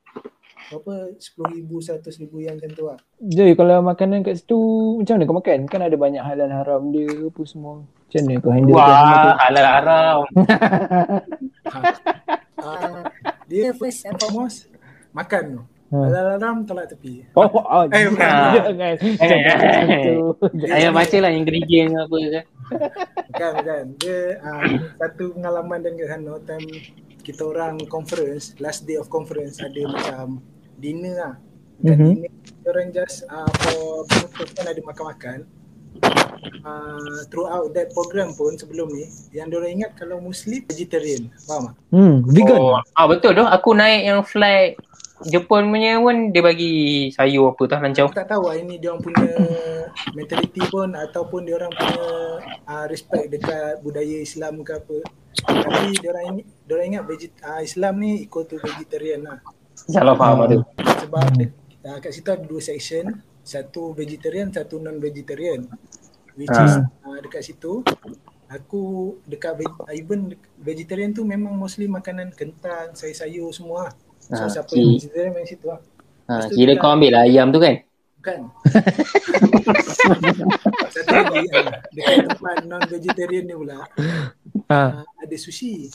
[0.71, 2.99] berapa 10,000 100,000 yang macam tu lah.
[3.21, 4.59] Jadi kalau makanan kat situ
[5.01, 5.59] macam mana kau makan?
[5.69, 7.85] Kan ada banyak halal haram dia apa semua.
[7.85, 10.17] Macam mana kau handle Wah, halal haram.
[12.57, 13.01] Uh,
[13.51, 14.69] dia first and foremost
[15.13, 15.61] makan tu.
[15.93, 16.01] Ha.
[16.01, 17.29] Halal-haram tolak tepi.
[17.37, 18.57] Oh, oh, Eh, bukan.
[18.73, 18.93] jangan.
[18.97, 20.65] Tu.
[20.65, 22.45] Ayah baca lah ingredient apa kan.
[23.29, 23.83] Bukan, bukan.
[24.01, 24.65] Dia uh,
[24.97, 26.65] satu pengalaman kat sana time
[27.21, 30.45] kita orang conference, last day of conference ada macam
[30.85, 31.33] dinner lah.
[31.81, 32.07] Bukan Mhm.
[32.13, 35.39] dinner, kita orang just uh, for penutup kan ada makan-makan.
[36.61, 41.31] Uh, throughout that program pun sebelum ni, yang diorang ingat kalau Muslim, vegetarian.
[41.41, 41.75] Faham tak?
[41.89, 42.57] Hmm, vegan.
[42.59, 43.41] Oh, ah betul tu.
[43.41, 44.77] Aku naik yang flight
[45.23, 48.11] Jepun punya pun dia bagi sayur apa tah lancau.
[48.11, 49.31] Aku tak tahu lah ini diorang punya
[50.11, 52.03] mentality pun ataupun diorang punya
[52.67, 54.97] uh, respect dekat budaya Islam ke apa.
[55.47, 59.39] Tapi diorang, ingat- diorang ingat veget, uh, Islam ni equal to vegetarian lah.
[59.85, 60.59] Salah faham tu.
[61.03, 61.45] Sebab de,
[61.83, 63.05] uh, kat situ ada dua section.
[63.39, 65.69] Satu vegetarian, satu non-vegetarian.
[66.33, 66.65] Which Ah.
[66.65, 67.85] is uh, dekat situ
[68.45, 68.83] aku
[69.23, 73.93] dekat ve- even vegetarian tu memang mostly makanan kentang, sayur-sayur semua lah.
[74.27, 75.79] So Ah, siapa ki- yang vegetarian main situ lah.
[76.25, 77.85] Ha, kira kau ambil lah ayam tu kan?
[78.17, 78.39] Bukan.
[80.87, 83.85] Satu lagi uh, dekat tempat non-vegetarian ni pula
[84.65, 84.81] Ha.
[85.01, 85.89] uh, ada sushi.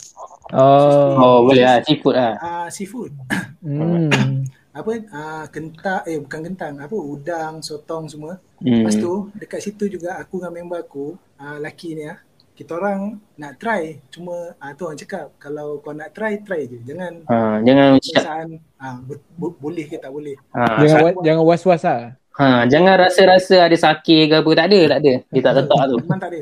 [0.51, 1.13] Oh.
[1.15, 1.77] Oh, boleh lah.
[1.81, 2.33] Seafood lah.
[2.37, 3.11] Uh, seafood.
[3.61, 4.41] Hmm.
[4.71, 8.41] Apa uh, kentang eh bukan kentang, apa udang, sotong semua.
[8.57, 8.81] Hmm.
[8.81, 12.17] Lepas tu dekat situ juga aku dengan member aku, uh, laki ni ah,
[12.51, 14.01] kita orang nak try.
[14.09, 16.81] Cuma ah tu orang cakap kalau kau nak try try je.
[16.81, 18.47] Jangan Ha, jangan perasaan
[18.77, 20.33] ah bo- bo- boleh ke tak boleh.
[20.51, 22.01] Ha, Jangan wa- jangan was-was lah.
[22.31, 24.51] ha, jangan rasa-rasa ada sakit ke apa.
[24.55, 25.13] Tak ada, tak ada.
[25.27, 25.97] Dia tak letak tu.
[25.99, 26.39] Memang tak ada.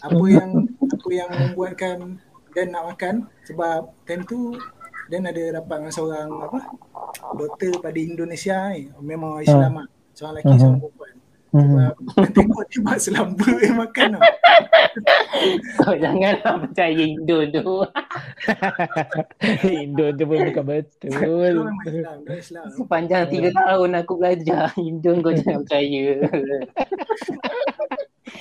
[0.00, 0.48] Apa yang
[1.10, 2.18] yang membuatkan
[2.54, 4.54] Dan nak makan sebab time tu
[5.10, 6.58] Dan ada rapat dengan seorang apa
[7.34, 8.86] doktor pada Indonesia ni.
[9.02, 9.86] Memang orang Islam ah.
[10.14, 10.58] Seorang lelaki, Mhm.
[10.58, 11.14] seorang perempuan.
[11.50, 11.66] Hmm.
[11.66, 14.22] Sebab dia tengok dia buat selamba yang makan tau.
[15.82, 17.74] Kau janganlah percaya Indon tu.
[19.82, 21.54] Indo tu pun bukan betul.
[21.82, 22.64] Islam, Islam.
[22.70, 26.22] Sepanjang tiga tahun aku belajar Indon kau jangan percaya.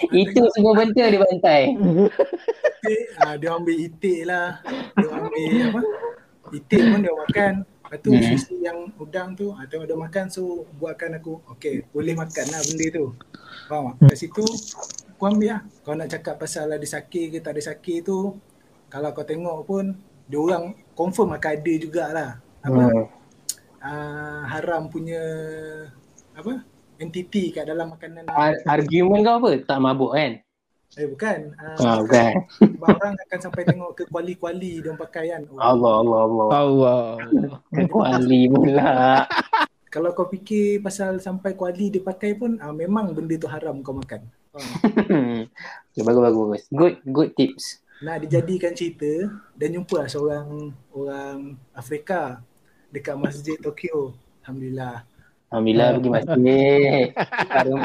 [0.09, 1.61] Itu semua benda dia bantai.
[1.73, 4.61] Itik, ah, dia ambil itik lah.
[4.95, 5.81] Dia ambil apa?
[6.55, 7.53] Itik pun dia makan.
[7.89, 8.21] Lepas tu Hmm.
[8.21, 12.61] sushi yang udang tu, ah, tengok dia makan so buatkan aku, okay boleh makan lah
[12.61, 13.05] benda tu.
[13.65, 14.13] Faham tak?
[14.13, 14.45] Kat situ
[15.17, 15.61] aku ambil lah.
[15.81, 18.37] Kau nak cakap pasal ada sakit ke tak ada sakit tu,
[18.93, 19.97] kalau kau tengok pun,
[20.29, 22.31] dia orang confirm akan ada jugalah.
[22.61, 22.83] Apa?
[22.93, 23.05] Hmm.
[23.81, 25.21] Ah, haram punya
[26.37, 26.61] apa?
[26.99, 28.27] Entity kat dalam makanan.
[28.27, 29.51] Ar- argument kau apa?
[29.63, 30.31] Tak mabuk kan?
[30.97, 31.39] Eh bukan.
[31.55, 32.33] Ah, Ah, bukan.
[32.75, 35.41] Sebab orang akan sampai tengok ke kuali-kuali dia orang pakai kan.
[35.47, 36.47] Oh, Allah, Allah, Allah.
[36.51, 37.01] Allah.
[37.87, 38.91] Kuali pula.
[39.93, 43.95] Kalau kau fikir pasal sampai kuali dia pakai pun ah, memang benda tu haram kau
[43.95, 44.21] makan.
[44.53, 44.61] Oh.
[44.61, 46.63] okay, bagus, bagus, bagus.
[46.69, 47.65] Good, good tips.
[48.03, 52.41] Nak dijadikan cerita dan jumpa lah seorang orang Afrika
[52.89, 54.13] dekat masjid Tokyo.
[54.45, 55.08] Alhamdulillah.
[55.49, 57.05] Alhamdulillah pergi masjid.
[57.49, 57.79] Karem,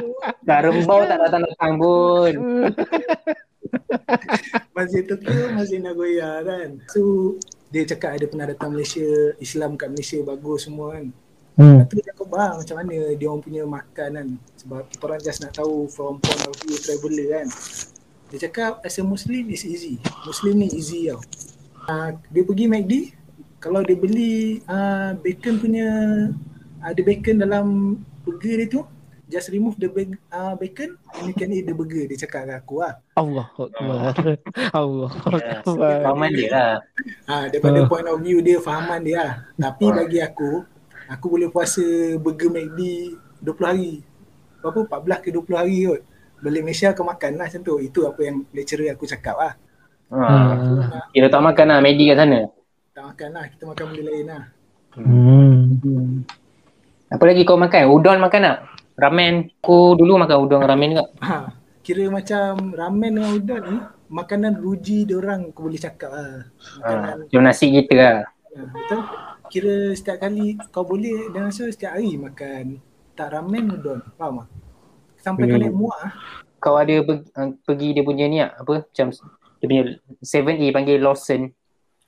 [0.44, 2.32] karembau tak datang-datang pun.
[4.76, 6.78] Masjid Tokyo, Masjid Nagoya kan.
[6.92, 7.34] So
[7.72, 11.06] dia cakap ada pernah datang Malaysia, Islam kat Malaysia bagus semua kan.
[11.54, 11.80] Hmm.
[11.80, 14.28] Lepas tu dia kau faham macam mana dia orang punya makan kan.
[14.60, 17.48] Sebab kita orang just nak tahu from point of view traveller kan.
[18.34, 20.02] Dia cakap as a Muslim is easy.
[20.26, 21.22] Muslim ni easy tau.
[21.84, 22.92] Uh, dia pergi McD,
[23.60, 25.86] kalau dia beli uh, bacon punya,
[26.84, 27.64] ada bacon dalam
[28.22, 28.84] burger dia tu,
[29.24, 32.04] just remove the bag, uh, bacon and you can eat the burger.
[32.04, 33.00] Dia cakap kat aku lah.
[33.16, 33.96] Allah Akbar.
[34.84, 35.96] Allah Ya, Akbar.
[36.04, 36.72] Paman dia lah.
[37.24, 37.88] Ha, daripada Ah.
[37.88, 39.32] point of view dia, fahaman dia lah.
[39.56, 40.60] Tapi bagi aku,
[41.08, 41.82] aku boleh puasa
[42.20, 42.80] burger McD
[43.40, 43.92] 20 hari.
[44.60, 44.80] Berapa?
[45.00, 46.02] 14 ke 20 hari kot.
[46.40, 47.80] Balik Malaysia kau makan lah macam tu.
[47.80, 49.52] Itu apa yang lecturer aku cakap lah.
[50.12, 50.20] Ha.
[50.20, 51.00] Hmm.
[51.10, 52.44] Kira tak makan lah Medi kat sana.
[52.92, 54.44] Tak makan lah, kita makan benda lain lah.
[54.94, 56.22] Hmm.
[57.14, 57.86] Apa lagi kau makan?
[57.86, 58.58] Udon makan tak?
[58.94, 59.54] Ramen.
[59.62, 61.04] Aku dulu makan udon ramen juga.
[61.20, 61.36] Ha,
[61.80, 66.50] kira macam ramen dengan udon ni, makanan ruji orang aku boleh cakap lah.
[66.82, 67.18] Makanan, Ha.
[67.26, 68.18] Macam nasi kita lah.
[68.26, 69.00] ha, betul?
[69.44, 72.82] Kira setiap kali kau boleh dan rasa setiap hari makan
[73.14, 74.02] tak ramen udon.
[74.14, 74.48] Faham tak?
[75.22, 75.62] Sampai kau Hmm.
[75.62, 76.12] naik muak ah.
[76.58, 77.28] Kau ada pergi,
[77.62, 78.38] pergi dia punya ni?
[78.40, 78.84] Apa?
[78.84, 79.06] Macam
[79.60, 79.82] dia punya
[80.18, 81.52] 7A panggil Lawson.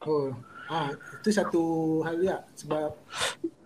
[0.02, 0.32] Oh,
[0.66, 0.90] ah
[1.26, 1.62] itu satu
[2.06, 2.94] hal juga sebab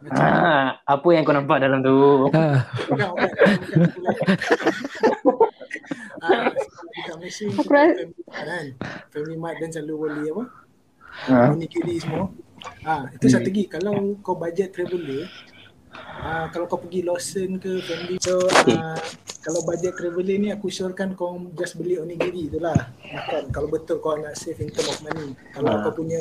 [0.00, 2.24] macam Ha, apa yang kau nampak dalam tu?
[2.32, 2.56] Ha.
[2.88, 3.28] bukan bukan
[3.60, 4.24] bukan lagi.
[6.24, 7.68] ah, sebab dekat Malaysia kita
[8.32, 8.66] kan.
[9.12, 10.44] Family mart dan selalu boleh apa?
[11.28, 11.32] Ha.
[11.36, 11.52] Ha.
[11.52, 12.32] Onigiri semua.
[12.80, 15.28] Ah, itu satu lagi kalau kau budget traveller,
[15.92, 18.76] uh, kalau kau pergi Lawson ke family so Okay.
[18.76, 18.96] uh,
[19.40, 23.96] kalau budget travelling ni aku syorkan kau just beli onigiri tu lah makan kalau betul
[24.00, 25.80] kau nak save in term of money kalau Ah.
[25.84, 26.20] kau punya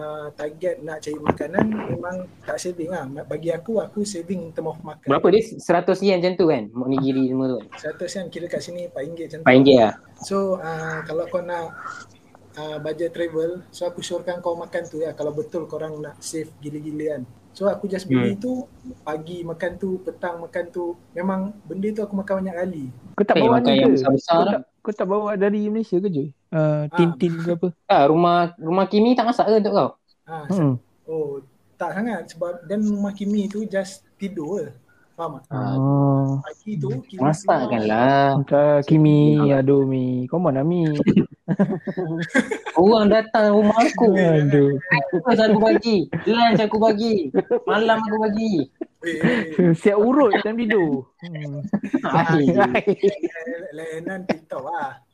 [0.00, 4.72] uh, target nak cari makanan memang tak saving lah bagi aku aku saving in term
[4.72, 5.42] of makan Berapa dia?
[5.60, 6.62] 100 yen macam tu kan?
[6.72, 7.60] Onigiri semua tu.
[7.76, 9.94] 100 kan kira kat sini RM4 macam tu RM4 lah.
[10.24, 11.76] So uh, kalau kau nak
[12.60, 16.52] uh, budget travel, so aku syorkan kau makan tu ya kalau betul korang nak save
[16.58, 17.22] gila-gila kan.
[17.50, 18.38] So aku just beli Hmm.
[18.38, 18.52] tu
[19.00, 20.84] pagi makan tu, petang makan tu.
[21.12, 22.84] Memang benda tu aku makan banyak kali.
[23.12, 23.96] Kau tak Eh, bawa makan ni yang ke?
[23.96, 24.52] besar-besar Kau lah.
[24.52, 26.26] tak, kau tak bawa dari Malaysia ke je?
[26.50, 27.68] Uh, tin-tin ke apa?
[27.90, 29.90] Ah, rumah rumah Kimi tak masak ke untuk kau?
[30.24, 30.74] Ha, Hmm.
[31.04, 31.42] Oh,
[31.74, 34.70] tak sangat sebab dan rumah Kimi tu just tidur je.
[35.20, 35.76] Faham tak?
[35.76, 36.40] Oh.
[36.40, 36.88] Pagi tu
[37.84, 38.40] lah.
[38.40, 40.24] Entah Kimi, aduh Mi.
[40.24, 40.88] Come on lah Mi.
[42.80, 44.16] Orang datang rumah aku.
[44.16, 44.80] Aduh.
[44.80, 46.08] Breakfast aku bagi.
[46.24, 47.28] Lunch aku bagi.
[47.68, 48.64] Malam aku bagi.
[49.04, 51.04] Eh, Siap urut time tidur.
[51.20, 51.68] Hmm.
[52.80, 53.20] eh,
[53.76, 55.04] layanan TikTok lah.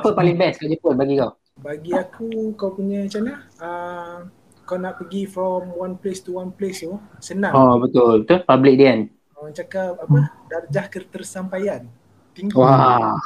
[0.00, 1.36] Apa paling best kat Jepun bagi kau?
[1.60, 3.36] Bagi aku kau punya macam mana?
[3.60, 4.16] Uh,
[4.64, 7.52] kau nak pergi from one place to one place tu senang.
[7.52, 8.24] Oh betul.
[8.24, 9.12] Tu public dia kan?
[9.42, 10.18] Orang cakap apa?
[10.46, 11.82] Darjah ketersampaian.
[12.30, 12.54] Tinggi.
[12.54, 13.18] Wah.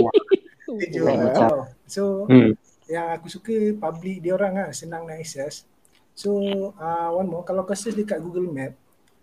[1.04, 1.48] Lah macam.
[1.52, 1.58] tau.
[1.84, 2.56] So Hmm.
[2.88, 5.68] yang aku suka public dia orang lah senang nak access.
[6.16, 6.32] So
[6.80, 8.72] uh, one more kalau kau search dekat Google Map,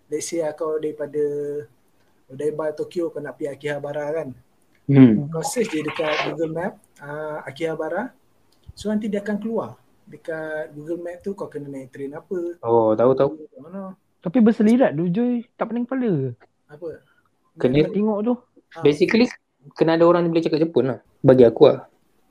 [0.06, 1.18] let's say lah kau daripada
[2.30, 4.28] Odaiba Tokyo kau nak pergi Akihabara kan.
[4.86, 5.26] Hmm.
[5.26, 8.14] Kau search je dekat Google Map uh, Akihabara.
[8.78, 9.74] So nanti dia akan keluar
[10.06, 12.62] dekat Google Map tu kau kena naik train apa.
[12.62, 13.30] Oh tahu tahu.
[13.58, 15.44] Mana Tapi berselirat tu Joy.
[15.54, 16.30] Tak pening kepala ke?
[16.70, 16.88] apa.
[17.56, 18.34] Kena- Nak tengok tu.
[18.70, 19.26] Ah, Basically
[19.74, 20.98] kena ada orang yang boleh cakap Jepun lah.
[21.20, 21.90] Bagi aku lah.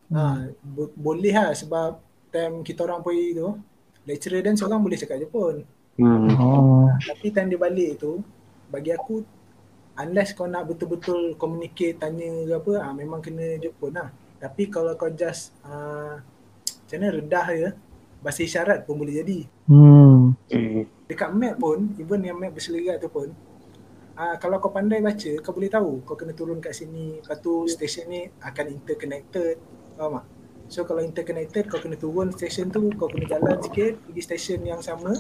[0.09, 0.21] Ha,
[0.63, 1.99] bo- boleh lah sebab
[2.29, 3.49] time kita orang pergi tu
[4.05, 5.67] lecturer dan seorang boleh cakap Jepun.
[5.99, 6.31] Hmm.
[6.39, 6.87] Oh.
[6.95, 8.23] Tapi time dia balik tu
[8.71, 9.21] bagi aku
[9.99, 14.09] unless kau nak betul-betul communicate tanya ke apa ah memang kena Jepun lah.
[14.39, 16.15] Tapi kalau kau just uh,
[16.79, 17.69] macam mana redah je
[18.19, 19.39] bahasa isyarat pun boleh jadi.
[19.67, 20.31] Hmm.
[20.47, 20.87] Hmm.
[21.09, 23.33] Dekat map pun even yang map berselirat tu pun
[24.13, 27.65] uh, kalau kau pandai baca kau boleh tahu kau kena turun kat sini lepas tu
[27.65, 29.57] stesen ni akan interconnected
[29.97, 30.25] faham tak?
[30.69, 34.85] So kalau interconnected kau kena turun stesen tu kau kena jalan sikit pergi stesen yang
[34.85, 35.17] sama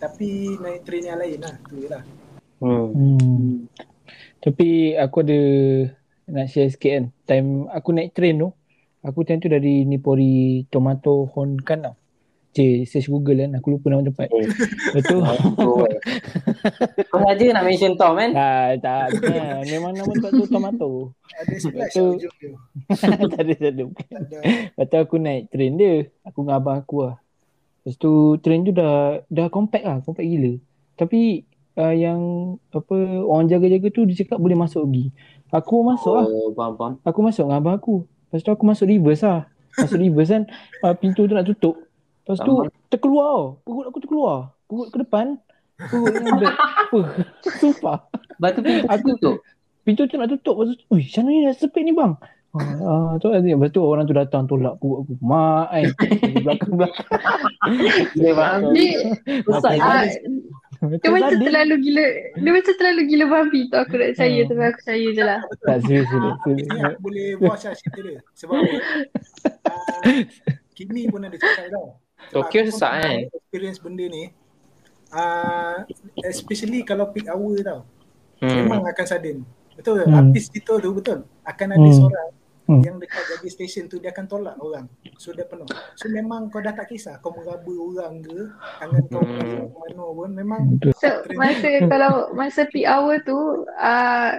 [0.00, 2.00] tapi naik train yang lain lah tu je lah.
[2.64, 2.88] Hmm.
[2.96, 3.68] Hmm.
[4.40, 5.40] Tapi aku ada
[6.32, 7.04] nak share sikit kan.
[7.28, 8.48] Time aku naik train tu,
[9.04, 11.94] aku time tu dari Nipori Tomato Honkan tau.
[12.50, 13.50] Cik, search Google kan.
[13.62, 14.26] Aku lupa nama tempat.
[14.26, 14.42] Hmm.
[14.42, 15.16] Lepas tu,
[15.62, 15.86] Oh.
[17.06, 18.30] Kau saja nak mention Tom kan?
[18.34, 19.62] tak, tak, kan.
[19.70, 20.90] Memang nama tempat tu Tomato.
[21.30, 22.18] Ada splash Tu-
[23.30, 23.82] tak ada, tak ada.
[23.86, 24.06] Bukan.
[24.10, 24.38] Tak ada.
[24.66, 25.94] Lepas tu aku naik train dia.
[26.26, 27.14] Aku dengan abang aku lah.
[27.86, 28.10] Lepas tu
[28.42, 29.96] train tu dah dah compact lah.
[30.02, 30.52] Compact gila.
[30.98, 31.46] Tapi
[31.78, 32.18] uh, yang
[32.74, 35.14] apa orang jaga-jaga tu dia cakap boleh masuk lagi.
[35.54, 36.26] Aku masuk lah.
[36.26, 36.92] Oh, faham faham.
[37.06, 38.02] Aku masuk dengan abang aku.
[38.26, 39.46] Lepas tu aku masuk reverse lah.
[39.78, 40.42] Masuk reverse kan.
[40.82, 41.78] Uh, pintu tu nak tutup.
[42.30, 42.70] Lepas tu Sama.
[42.86, 43.44] terkeluar tau.
[43.60, 44.36] Perut aku terkeluar.
[44.64, 45.26] Perut ke depan.
[45.76, 46.54] Perut yang back.
[46.86, 47.00] Apa?
[47.58, 47.98] Sumpah.
[48.30, 49.36] Lepas tu pintu Aku- tutup.
[49.82, 50.54] Pintu tu nak tutup.
[50.56, 52.14] Lepas tu, ui, macam mana ni nak sepit ni bang?
[52.52, 55.14] Ah, tu lepas tu orang tu datang tolak perut aku.
[55.20, 55.84] Mak kan.
[56.36, 57.08] Belakang-belakang.
[58.16, 58.60] Dia faham.
[58.70, 58.90] Dia,
[59.48, 59.68] Apa?
[59.78, 60.02] ah,
[60.80, 61.44] Macam dia macam tadi.
[61.44, 62.06] terlalu gila.
[62.34, 64.48] Dia macam terlalu gila babi tu aku nak percaya Hmm.
[64.48, 65.40] tapi aku percaya je lah.
[65.60, 66.08] Tak serius.
[66.08, 66.34] Ah,
[66.88, 68.18] aku boleh lah cerita dia.
[68.34, 68.76] Sebab apa?
[69.60, 70.22] Uh,
[70.76, 71.86] Kimi pun ada cakap tau.
[72.28, 73.32] Tokyo susah, pernah eh?
[73.32, 74.24] Experience benda ni.
[75.10, 75.82] Uh,
[76.22, 77.80] especially kalau peak hour tau.
[78.38, 78.68] Hmm.
[78.68, 79.42] Memang akan sudden.
[79.74, 80.12] Betul Hmm.
[80.12, 80.18] hmm.
[80.30, 81.18] Artis kita tu betul.
[81.42, 81.96] Akan ada Hmm.
[81.96, 82.28] seorang
[82.70, 82.82] Hmm.
[82.86, 84.86] yang dekat jaga stesen tu dia akan tolak orang.
[85.18, 85.66] So dia penuh.
[85.98, 88.38] So memang kau dah tak kisah kau meraba orang ke,
[88.78, 89.34] tangan kau Hmm.
[89.34, 90.60] ke mana pun memang
[90.94, 94.30] So masa kalau masa peak hour tu uh,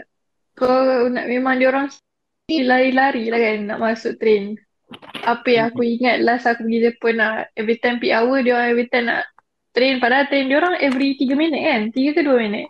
[0.56, 1.91] kau nak memang dia orang
[2.48, 4.56] lari-lari lah kan nak masuk train.
[5.21, 7.45] Apa yang aku ingat last aku pergi Jepun lah.
[7.56, 9.30] Every time peak hour dia orang every time nak
[9.71, 10.01] train.
[10.04, 11.82] Padahal train dia orang every 3 minit kan.
[11.93, 12.67] 3 ke 2 minit.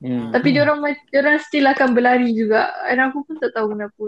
[0.00, 0.32] Hmm.
[0.32, 0.80] Tapi dia orang
[1.12, 2.70] dia orang still akan berlari juga.
[2.88, 4.04] Dan aku pun tak tahu kenapa.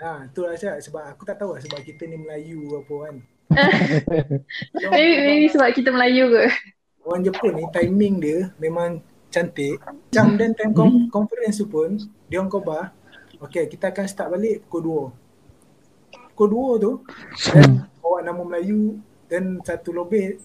[0.00, 0.80] ha tu lah Syah.
[0.80, 3.16] sebab aku tak tahu lah sebab kita ni Melayu apa kan.
[4.94, 6.44] Maybe, maybe sebab kita Melayu ke.
[7.02, 9.82] orang Jepun ni timing dia memang cantik.
[10.14, 11.98] Jam dan time con- conference tu pun
[12.30, 12.94] dia orang khabar
[13.40, 15.29] okay kita akan start balik pukul 2.
[16.40, 16.92] Pukul 2 tu
[17.52, 18.96] dan bawa nama Melayu
[19.28, 20.40] dan satu lebih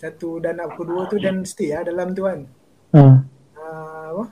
[0.00, 2.48] satu dan nak pukul 2 tu dan stay lah dalam tu kan.
[3.52, 4.24] Uh, apa?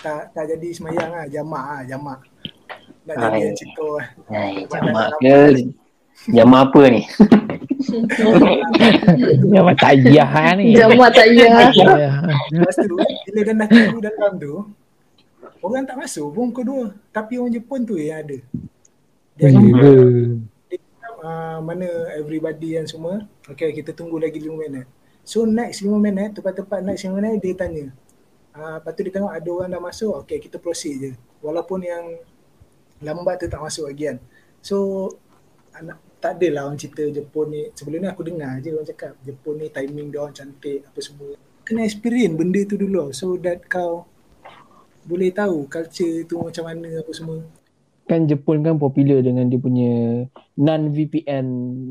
[0.00, 2.18] Tak tak jadi semayang lah, jamak lah, jamak.
[3.04, 3.44] Nak Ah, jadi ya.
[3.44, 4.06] yang cerita lah.
[4.32, 5.36] Hai, jamak ke?
[6.32, 7.02] Jama apa ni?
[9.52, 10.72] Yang tak ayah ni.
[11.92, 11.92] Ya.
[11.92, 12.10] Ya.
[12.56, 13.68] Lepas tu bila dah nak
[14.00, 14.52] dalam tu
[15.60, 16.84] orang tak masuk pun pukul dua.
[17.12, 18.40] Tapi orang Jepun tu yang ada.
[19.38, 19.54] Dia
[21.22, 21.86] uh, mana
[22.18, 23.22] everybody yang semua.
[23.46, 24.86] Okay kita tunggu lagi 5 minit.
[25.22, 27.86] So next 5 minit, tepat-tepat next 5 minit dia tanya.
[28.50, 31.10] Uh, lepas tu dia tengok ada orang dah masuk, okay kita proceed je.
[31.38, 32.18] Walaupun yang
[32.98, 34.18] lambat tu tak masuk lagi kan.
[34.58, 35.06] So
[35.70, 37.62] anak, tak adalah orang cerita Jepun ni.
[37.78, 41.38] Sebelum ni aku dengar je orang cakap Jepun ni timing dia orang cantik apa semua.
[41.62, 44.02] Kena experience benda tu dulu so that kau
[45.06, 47.46] boleh tahu culture tu macam mana apa semua.
[48.08, 50.24] Kan Jepun kan popular dengan dia punya
[50.56, 51.46] non-VPN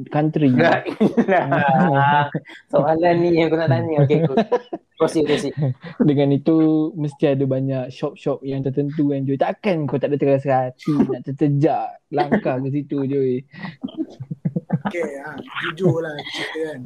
[0.10, 0.50] country.
[2.74, 4.04] Soalan ni yang aku nak tanya.
[4.04, 4.42] Okay, good.
[4.98, 5.54] Proceed, proceed.
[6.02, 9.38] Dengan itu mesti ada banyak shop-shop yang tertentu yang jual.
[9.38, 13.46] Takkan kau tak ada terasa hati nak tertejak langkah ke situ je.
[14.88, 15.38] Okay, ha,
[15.68, 16.80] jujur lah cerita kan.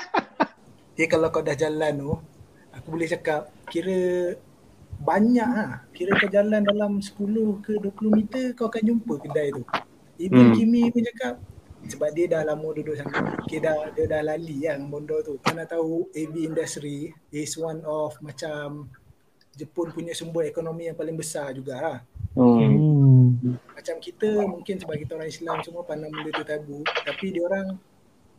[0.96, 2.12] Dia kalau kau dah jalan tu,
[2.72, 4.32] aku boleh cakap kira
[5.00, 5.84] banyak ha.
[5.96, 9.64] Kira kau jalan dalam 10 ke 20 meter kau akan jumpa kedai tu.
[10.20, 10.54] Even Hmm.
[10.54, 11.40] Kimi pun cakap
[11.88, 13.40] sebab dia dah lama duduk sana.
[13.40, 15.40] Okay, dah, dia dah lali kan bondo tu.
[15.40, 18.92] Kau nak tahu AV industry is one of macam
[19.50, 21.98] Jepun punya sumber ekonomi yang paling besar juga lah.
[22.36, 23.58] Hmm.
[23.74, 26.84] Macam kita mungkin sebab kita orang Islam semua pandang benda tu tabu.
[26.84, 27.76] Tapi dia orang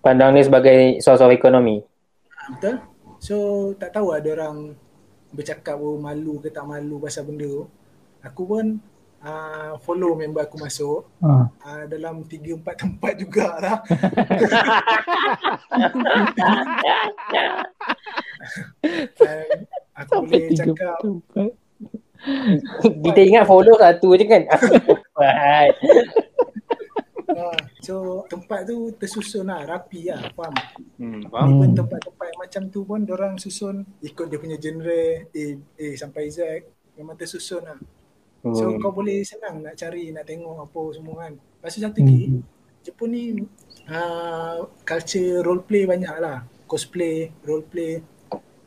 [0.02, 1.86] Pandang ni sebagai source of ekonomi.
[2.58, 2.82] Betul?
[3.22, 3.38] So
[3.78, 4.74] tak tahu ada orang
[5.32, 7.66] bercakap oh, malu ke tak malu pasal benda tu.
[8.22, 8.78] Aku pun
[9.24, 11.50] uh, follow member aku masuk Ah.
[11.66, 13.82] uh, dalam 3 4 tempat jugalah.
[20.02, 21.54] Aku Sampai boleh cakap tempat.
[22.82, 24.46] Kita ingat follow satu je kan?
[27.32, 27.96] Uh, so
[28.28, 30.56] tempat tu tersusun lah rapi lah faham?
[31.00, 31.80] Hmm, Even Hmm.
[31.80, 35.02] tempat-tempat macam tu pun orang susun ikut dia punya genre
[35.32, 35.44] A,
[35.80, 36.40] A sampai Z
[37.00, 37.80] memang tersusun lah.
[38.52, 38.82] So Hmm.
[38.84, 41.34] kau boleh senang nak cari, nak tengok apa semua kan.
[41.40, 42.44] Lepas tu satu lagi, Hmm.
[42.84, 43.24] Jepun ni
[43.88, 46.44] uh, culture role play banyak lah.
[46.68, 48.04] Cosplay, role play.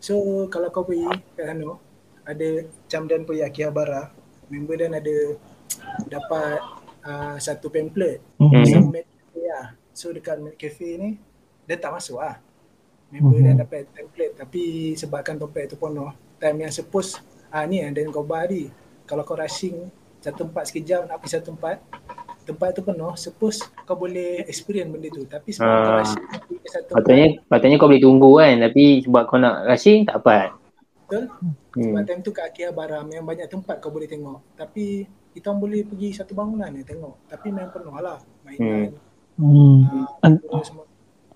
[0.00, 1.76] So kalau kau pergi kat sana,
[2.24, 2.48] ada
[2.88, 4.08] Jam dan pergi Akihabara,
[4.48, 5.16] member dan ada
[6.08, 6.60] dapat
[7.04, 8.18] uh, satu pamphlet.
[8.36, 8.50] Hmm.
[8.50, 9.66] Pasal Mad Cafe lah.
[9.92, 11.10] So dekat Mad Cafe ni,
[11.64, 12.40] dia tak masuk lah.
[13.08, 13.46] Member Mhm.
[13.46, 14.62] dan dapat template tapi
[14.94, 18.72] sebabkan tempat tu penuh, time yang suppose ah ni yang dan kau bari.
[19.04, 19.86] Kalau kau rushing
[20.18, 21.78] satu tempat sekejap nak pergi satu tempat,
[22.42, 25.22] tempat tu penuh, suppose kau boleh experience benda tu.
[25.24, 25.98] Tapi sebab kau Ah.
[26.02, 26.24] rushing
[26.66, 28.54] satu Patutnya, patutnya kau boleh tunggu kan.
[28.58, 30.48] Tapi sebab kau nak rushing, tak dapat.
[31.04, 31.24] betul,
[31.70, 32.06] sebab Hmm.
[32.08, 34.40] time tu kat Akihabara memang banyak tempat kau boleh tengok.
[34.56, 35.04] Tapi
[35.34, 37.26] kita orang boleh pergi satu bangunan ni tengok.
[37.26, 38.22] Tapi memang penuh lah.
[38.46, 38.94] Mainan,
[39.34, 40.14] Hmm.
[40.22, 40.86] ah, uh, semua.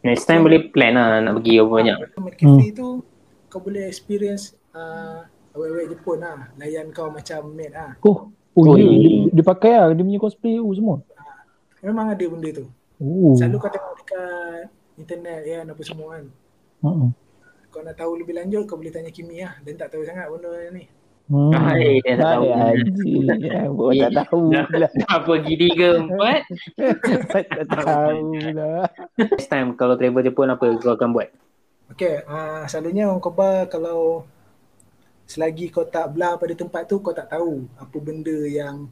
[0.07, 1.97] Next time boleh plan lah nak pergi apa banyak.
[2.23, 3.03] Mad Cafe tu
[3.51, 5.27] kau boleh experience uh,
[5.59, 6.47] awet-awet Jepun lah.
[6.63, 7.99] Layan kau macam maid lah.
[8.07, 8.87] Oh, oh, Oh, ya.
[8.87, 8.95] ya.
[9.03, 9.91] Dia, dia pakai lah.
[9.99, 11.03] Dia punya cosplay oh, semua.
[11.83, 12.71] Memang ada benda tu.
[13.03, 13.35] Oh.
[13.35, 14.63] Selalu kau tengok dekat
[14.95, 16.25] internet kan apa semua kan.
[16.87, 17.11] Uh-uh.
[17.75, 19.59] Kau nak tahu lebih lanjut kau boleh tanya Kimi lah.
[19.67, 20.87] Dia tak tahu sangat benda ni.
[21.29, 21.53] Hmm.
[21.53, 22.45] Hai, dia tak tahu.
[22.57, 23.13] Hai, Haji.
[23.77, 24.89] Buat tak tahu pula.
[24.89, 26.41] dah pergi tiga empat.
[27.29, 28.73] tak tahu pula.
[29.21, 31.29] Next time kalau travel Jepun apa kau akan buat?
[31.93, 34.25] Okay, uh, selalunya orang Koba kalau
[35.29, 38.89] selagi kau tak belah pada tempat tu kau tak tahu apa benda yang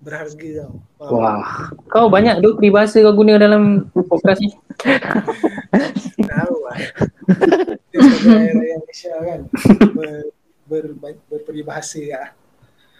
[0.00, 0.72] berharga tau.
[0.96, 1.12] Faham?
[1.20, 4.56] Wah, kau banyak tu peribahasa kau guna dalam podcast ni.
[6.32, 6.78] tahu lah.
[7.92, 9.40] Kita sebagai rakyat Malaysia kan
[9.92, 10.08] ber,
[10.68, 10.98] ber,
[11.30, 12.28] berperibahasa lah.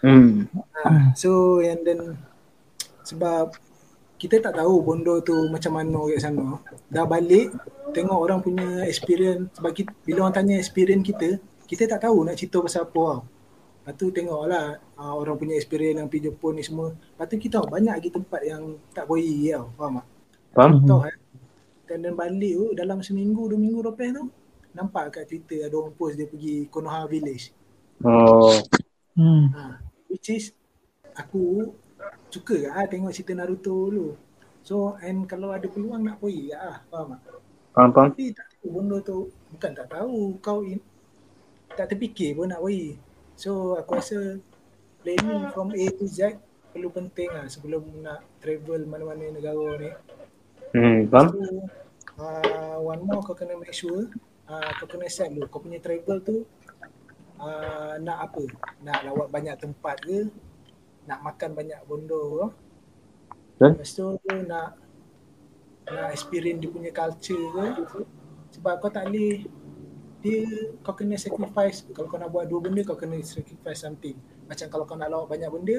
[0.05, 0.45] Hmm.
[0.85, 2.01] Ha, so and then
[3.01, 3.57] sebab
[4.15, 6.61] kita tak tahu bondo tu macam mana kat sana.
[6.87, 7.51] Dah balik
[7.91, 12.37] tengok orang punya experience sebab kita, bila orang tanya experience kita, kita tak tahu nak
[12.37, 13.21] cerita pasal apa tau.
[13.85, 16.89] Lepas tu tengoklah uh, orang punya experience yang pergi Jepun ni semua.
[16.93, 18.63] Lepas tu kita tahu banyak lagi tempat yang
[18.93, 19.65] tak boleh tau.
[19.77, 20.07] Faham tak?
[20.57, 20.71] Faham?
[20.81, 21.17] Tahu kan?
[21.85, 24.25] Dan, dan balik tu dalam seminggu, dua minggu lepas tu
[24.75, 27.55] nampak kat Twitter ada orang post dia pergi Konoha Village.
[28.03, 28.59] Oh.
[29.15, 29.47] Hmm.
[29.55, 29.79] Ha,
[30.11, 30.51] which is
[31.15, 31.71] aku
[32.27, 34.19] suka lah tengok cerita Naruto dulu.
[34.59, 37.39] So and kalau ada peluang nak pergi lah, faham tak?
[37.71, 38.09] Faham, faham?
[38.11, 39.17] Tapi tak tahu benda tu
[39.55, 40.83] bukan tak tahu kau in,
[41.79, 42.99] tak terfikir pun nak pergi.
[43.39, 44.43] So aku rasa
[44.99, 46.35] planning from A to Z
[46.75, 49.91] perlu penting lah sebelum nak travel mana-mana negara ni.
[50.75, 51.31] Hmm, faham?
[51.31, 51.39] tu
[52.19, 54.11] uh, one more kau kena make sure
[54.49, 56.45] uh, kau kena set dulu kau punya travel tu
[57.41, 58.43] uh, nak apa?
[58.81, 60.29] Nak lawat banyak tempat ke?
[61.05, 62.45] Nak makan banyak bondo ke?
[63.55, 63.69] Betul.
[63.77, 64.05] Lepas tu
[64.45, 64.67] nak
[65.85, 67.45] nak experience dia punya culture
[67.85, 68.01] ke
[68.57, 69.45] sebab kau tak boleh
[70.25, 70.41] dia
[70.81, 74.17] kau kena sacrifice kalau kau nak buat dua benda kau kena sacrifice something
[74.49, 75.77] macam kalau kau nak lawak banyak benda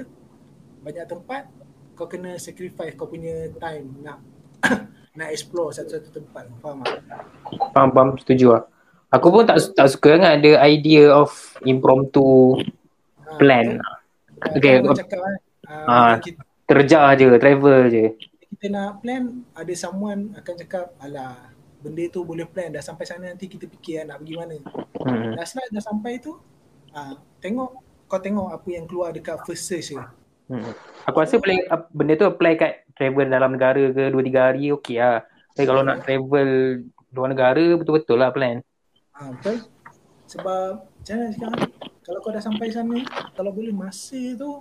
[0.87, 1.51] banyak tempat
[1.99, 4.23] kau kena sacrifice kau punya time nak
[5.17, 7.01] nak explore satu-satu tempat faham tak?
[7.73, 8.63] Faham, faham, setuju lah.
[9.09, 12.57] Aku pun tak tak suka kan ada idea of impromptu
[13.19, 13.83] Ha, plan.
[14.53, 15.35] Okay, Kalau ok- cakap kan
[15.67, 15.83] Ah.
[15.83, 18.05] uh, kita, Terjah je, travel je.
[18.49, 23.27] kita nak plan ada someone akan cakap alah benda tu boleh plan dah sampai sana
[23.27, 24.57] nanti kita fikir lah nak pergi mana
[24.97, 25.35] Hmm.
[25.35, 26.39] dah slide dah sampai tu
[26.91, 27.71] ah tengok
[28.05, 29.99] kau tengok apa yang keluar dekat first search je
[30.47, 30.63] Hmm.
[31.05, 31.59] Aku rasa boleh
[31.91, 35.23] benda tu apply kat travel dalam negara ke 2 3 hari okey lah.
[35.53, 36.49] Tapi kalau nak travel
[37.09, 38.61] luar negara betul-betul lah plan.
[39.15, 39.57] ah betul
[40.27, 41.69] sebab macam mana ah?
[42.03, 42.99] kalau kau dah sampai sana
[43.33, 44.61] kalau boleh masa tu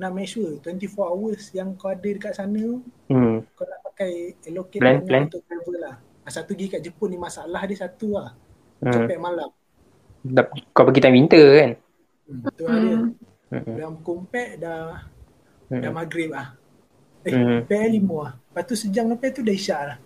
[0.00, 2.80] nak make sure 24 hours yang kau ada dekat sana tu
[3.12, 3.44] Hmm.
[3.52, 5.28] kau nak pakai allocate Plan, plan.
[5.28, 8.32] untuk travel lah Ah, satu pergi kat Jepun ni masalah dia satu lah
[8.80, 9.18] hmm.
[9.18, 9.50] malam
[10.72, 11.70] Kau pergi time winter kan?
[12.24, 12.40] hmm.
[12.54, 12.96] tu lah dia
[13.50, 13.74] Hmm.
[13.74, 14.82] Dah pukul 4 dah
[15.68, 15.92] dah Hmm.
[15.92, 16.54] maghrib lah
[17.20, 17.60] eh Hmm.
[17.62, 17.90] hmm.
[17.90, 19.98] lima lah lepas tu sejam lepas tu dah isyak lah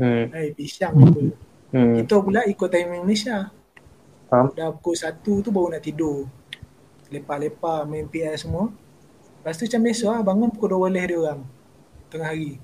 [0.00, 0.32] Hmm.
[0.32, 1.20] eh pisang apa
[1.70, 1.94] Hmm.
[1.98, 3.52] kita pula ikut time Malaysia
[4.26, 4.50] Faham?
[4.52, 6.26] dah pukul 1 tu baru nak tidur
[7.08, 8.70] lepak-lepak main PS semua
[9.40, 11.40] lepas tu macam besok lah bangun pukul 12 dia orang
[12.06, 12.58] tengah hari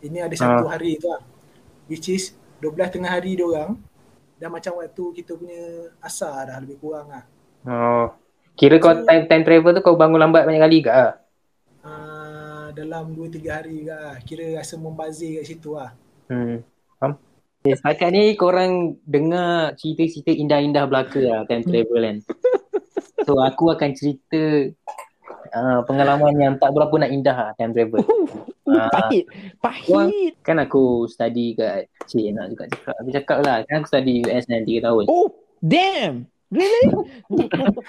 [0.00, 1.20] ini ada satu hari tu lah
[1.86, 3.76] which is 12 tengah hari dia orang
[4.36, 5.62] dah macam waktu kita punya
[5.98, 7.24] asar dah lebih kurang lah
[7.62, 8.10] Oh.
[8.52, 10.90] Kira kau time time travel tu kau bangun lambat banyak kali ke?
[10.90, 11.14] ah?
[11.80, 12.11] uh,
[12.72, 14.16] dalam 2-3 hari ke lah.
[14.24, 15.92] kira rasa membazir kat situ lah
[16.32, 16.64] Hmm.
[16.96, 17.20] Faham?
[17.62, 22.18] Okay, setakat ni korang dengar cerita-cerita indah-indah belaka lah time travel kan.
[23.22, 24.66] So aku akan cerita
[25.54, 28.02] uh, pengalaman yang tak berapa nak indah lah time travel.
[28.72, 28.88] Ah.
[28.88, 29.28] Pahit.
[29.60, 30.32] Pahit.
[30.40, 32.94] Kan aku study kat Cik nak juga cakap.
[33.04, 35.04] Aku cakap lah kan aku study US kan 3 tahun.
[35.12, 35.28] Oh,
[35.60, 36.24] damn.
[36.48, 36.84] Really?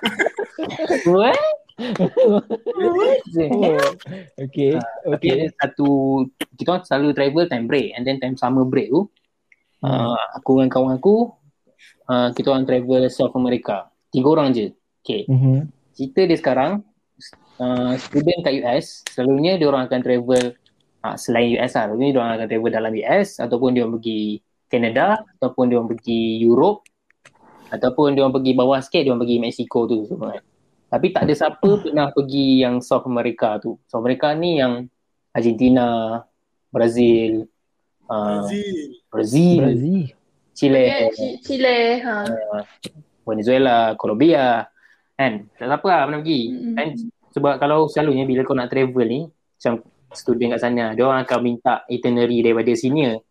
[1.14, 1.40] What?
[1.80, 2.42] Oh.
[4.46, 4.78] Okay.
[4.78, 5.32] Tapi Okay.
[5.34, 5.90] ada satu
[6.58, 9.10] kita orang selalu travel time break and then time summer break tu
[9.82, 11.34] uh, aku dengan kawan aku
[12.10, 13.90] uh, kita orang travel South America.
[14.14, 14.72] Tiga orang je.
[15.02, 15.26] Okay.
[15.26, 15.70] Mhm.
[15.94, 16.72] Cerita dia sekarang
[17.58, 20.44] uh, student kat US selalunya dia orang akan travel
[21.02, 21.90] uh, selain US lah.
[21.90, 24.22] Selalunya dia orang akan travel dalam US ataupun dia orang pergi
[24.70, 26.86] Canada ataupun dia orang pergi Europe
[27.74, 30.44] ataupun dia orang pergi bawah sikit dia orang pergi Mexico tu semua kan.
[30.94, 33.82] Tapi tak ada siapa pernah pergi yang South America tu.
[33.90, 34.86] South America ni yang
[35.34, 36.22] Argentina,
[36.70, 37.50] Brazil,
[38.06, 40.06] uh, Brazil Brazil, Brazil.
[40.54, 40.86] Chile,
[41.42, 41.78] Chile.
[42.06, 42.16] Ha.
[43.26, 44.70] Venezuela, Colombia
[45.18, 45.50] kan.
[45.58, 46.42] Tak siapa lah pernah pergi.
[46.78, 46.88] Kan
[47.34, 49.82] sebab kalau selalunya bila kau nak travel ni macam
[50.14, 53.26] student kat sana, dia orang akan minta itinerary daripada senior.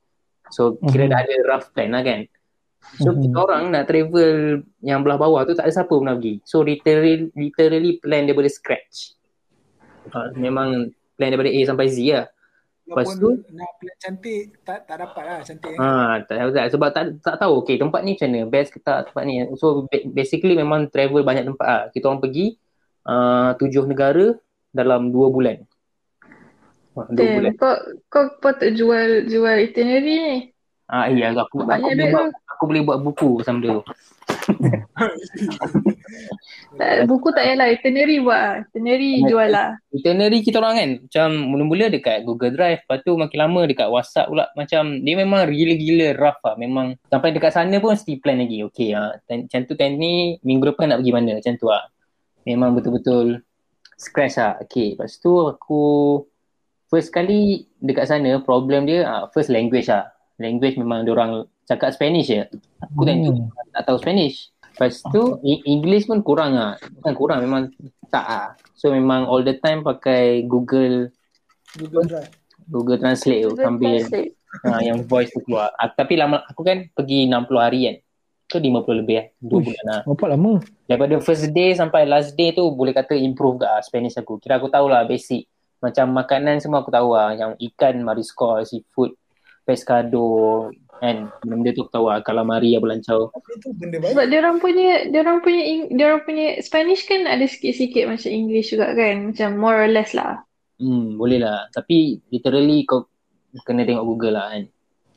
[0.51, 1.11] So kira Mhm.
[1.15, 2.27] dah ada rough plan lah kan.
[2.99, 3.21] So Mhm.
[3.25, 6.43] kita orang nak travel yang belah bawah tu tak ada siapa pernah pergi.
[6.45, 9.17] So literally, literally plan daripada scratch.
[10.13, 12.27] Uh, memang plan daripada A sampai Z lah.
[12.83, 15.75] Lepas Walaupun nak plan cantik tak tak dapat lah cantik.
[15.79, 16.65] Ha, tak tahu tak.
[16.75, 19.35] Sebab tak, tak tahu okay, tempat ni macam mana, best ke tak tempat ni.
[19.57, 21.83] So ba- basically memang travel banyak tempat lah.
[21.95, 22.59] Kita orang pergi
[23.07, 24.35] uh, tujuh negara
[24.75, 25.63] dalam dua bulan.
[26.93, 27.55] Dua bulan.
[27.55, 27.75] Damn, kau
[28.11, 30.37] kau patut jual jual itinerary ni.
[30.93, 32.29] Ah iya aku aku Banyak duit buat,
[32.63, 33.85] aku boleh buat buku pasal benda tu.
[36.79, 38.55] Tak, buku tak payahlah, itinerary buat lah.
[38.71, 39.69] Itinerary jual lah.
[39.91, 44.31] Itinerary kita orang kan macam mula-mula dekat Google Drive, lepas tu makin lama dekat WhatsApp
[44.31, 46.55] pula macam dia memang gila-gila rough lah.
[46.55, 48.63] Memang sampai dekat sana pun mesti plan lagi.
[48.71, 51.83] Okay ha, time- macam tu time ni minggu depan nak pergi mana macam tu lah.
[52.47, 53.43] Memang betul-betul
[53.99, 54.63] scratch lah.
[54.63, 55.83] Okay, lepas tu aku
[56.87, 60.15] first kali dekat sana problem dia ah, first language lah.
[60.39, 62.45] Language memang orang cakap Spanish je.
[62.81, 63.49] Aku tu Hmm.
[63.71, 64.51] tak tahu Spanish.
[64.73, 66.75] Lepas tu English pun kurang lah.
[66.97, 67.69] Bukan kurang memang
[68.09, 68.47] tak lah.
[68.73, 71.13] So memang all the time pakai Google
[71.75, 72.31] Google Drive.
[72.65, 74.31] Google Translate tu Google sambil Translate.
[74.63, 75.73] ha, yang voice tu keluar.
[75.75, 77.97] Ah, tapi lama aku kan pergi 60 hari kan.
[78.47, 79.27] Tu 50 lebih lah.
[79.41, 79.65] 2 Uish.
[79.67, 80.01] bulan lah.
[80.05, 80.53] Berapa lama?
[80.85, 84.37] Daripada first day sampai last day tu boleh kata improve ke lah Spanish aku.
[84.37, 85.49] Kira aku tahulah basic.
[85.79, 87.33] Macam makanan semua aku tahu lah.
[87.33, 89.17] Yang ikan, mariscos, seafood,
[89.67, 90.69] pescado,
[91.03, 91.17] kan.
[91.43, 92.23] Benda tu tahu lah.
[92.23, 93.35] Calamari, apa lancau.
[93.35, 94.15] Tapi tu benda baik.
[94.15, 98.31] Sebab dia orang punya dia orang punya dia orang punya Spanish kan ada sikit-sikit macam
[98.31, 99.35] English juga kan.
[99.35, 100.47] Macam more or less lah.
[100.79, 101.67] Hmm, boleh lah.
[101.75, 103.11] Tapi literally kau
[103.67, 104.65] kena tengok Google lah kan.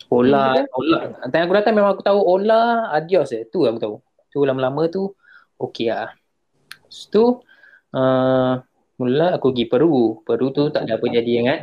[0.09, 0.99] Ola, Ola.
[1.29, 3.45] Time aku datang memang aku tahu Ola, adios eh.
[3.45, 3.95] Tu aku tahu.
[4.33, 5.13] Tu lama-lama tu
[5.61, 6.09] okey lah.
[6.73, 7.41] Lepas tu
[7.93, 8.53] uh,
[8.97, 10.21] mula aku pergi Peru.
[10.25, 11.59] Peru tu tak ada apa jadi kan.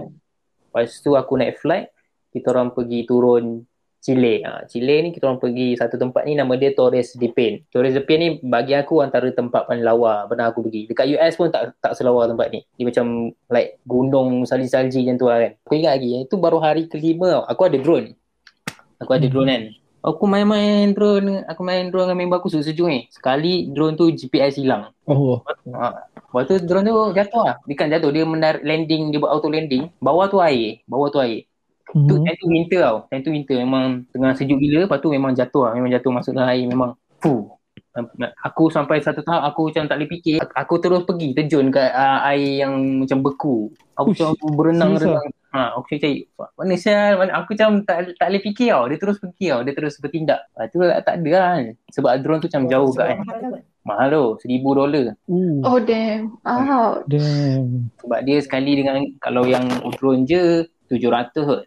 [0.72, 1.90] Lepas tu aku naik flight
[2.32, 3.60] kita orang pergi turun
[4.02, 4.42] Chile.
[4.42, 7.62] Ha, Chile ni kita orang pergi satu tempat ni nama dia Torres de Paine.
[7.70, 10.90] Torres de Paine ni bagi aku antara tempat paling lawa pernah aku pergi.
[10.90, 12.66] Dekat US pun tak tak selawa tempat ni.
[12.74, 15.52] Dia macam like gunung salji-salji macam tu lah kan.
[15.62, 17.42] Aku ingat lagi, itu baru hari kelima tau.
[17.46, 18.18] Aku ada drone.
[18.98, 19.64] Aku ada drone kan.
[20.02, 23.06] Aku main-main drone, aku main drone dengan member aku sejuk-sejuk ni.
[23.06, 24.90] Sekali drone tu GPS hilang.
[25.06, 25.46] Oh.
[25.46, 26.10] Ha.
[26.10, 27.56] Lepas tu drone tu jatuh lah.
[27.70, 29.94] Dia kan jatuh, dia mendar landing, dia buat auto landing.
[30.02, 31.46] Bawah tu air, bawah tu air.
[31.92, 32.24] Tu Hmm.
[32.24, 32.96] time tu winter tau.
[33.12, 34.88] Time tu winter memang tengah sejuk gila.
[34.88, 35.72] Lepas tu memang jatuh lah.
[35.76, 36.96] Memang jatuh masuk dalam air memang.
[37.20, 37.52] Fuh.
[38.48, 40.40] Aku sampai satu tahap aku macam tak boleh fikir.
[40.40, 42.72] Aku, terus pergi terjun kat uh, air yang
[43.04, 43.68] macam beku.
[44.00, 45.28] Aku Ush, macam berenang serius renang.
[45.52, 46.24] Ha, aku cari
[46.56, 48.88] mana sial mana aku macam tak tak boleh fikir tau.
[48.88, 49.60] Dia terus pergi tau.
[49.60, 50.40] Dia terus bertindak.
[50.56, 51.64] Lepas tu tak ada lah kan.
[51.92, 53.18] Sebab drone tu macam jauh kat kan.
[53.84, 54.24] Mahal tu.
[54.40, 55.12] Seribu dolar.
[55.60, 56.40] Oh damn.
[56.48, 57.04] Out.
[57.04, 57.92] damn.
[58.00, 59.68] Sebab dia sekali dengan kalau yang
[60.00, 61.62] drone je 700 kot.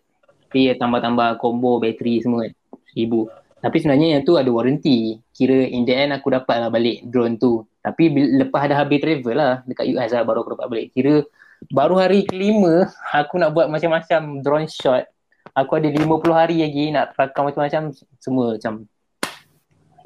[0.55, 2.55] Tapi tambah-tambah combo bateri semua kan.
[2.95, 3.27] 1000.
[3.59, 5.19] Tapi sebenarnya yang tu ada warranty.
[5.35, 7.67] Kira in the end aku dapat lah balik drone tu.
[7.83, 8.07] Tapi
[8.39, 10.87] lepas dah habis travel lah dekat US lah baru aku dapat balik.
[10.95, 11.27] Kira
[11.75, 12.87] baru hari kelima
[13.19, 15.11] aku nak buat macam-macam drone shot.
[15.51, 17.91] Aku ada 50 hari lagi nak rakam macam-macam
[18.23, 18.87] semua macam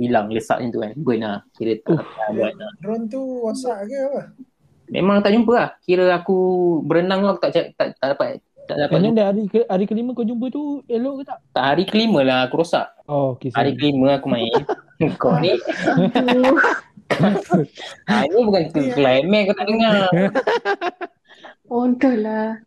[0.02, 0.94] hilang lesak macam tu kan.
[0.98, 1.40] Burn lah.
[1.54, 2.72] Kira tak dapat buat lah.
[2.82, 4.22] Drone tu wasak ke apa?
[4.90, 5.70] Memang tak jumpa lah.
[5.86, 6.38] Kira aku
[6.82, 10.14] berenang lah aku tak, tak, tak, tak dapat tak dapat dah hari ke, hari kelima
[10.14, 11.40] kau jumpa tu elok ke tak?
[11.58, 12.86] tak hari kelima lah aku rosak.
[13.10, 13.50] Oh, okay.
[13.50, 14.54] Hari kelima aku main.
[15.18, 15.56] Kau ni
[18.06, 19.94] ha, ni bukan climax kau tak dengar.
[21.70, 22.60] Bodoh lah.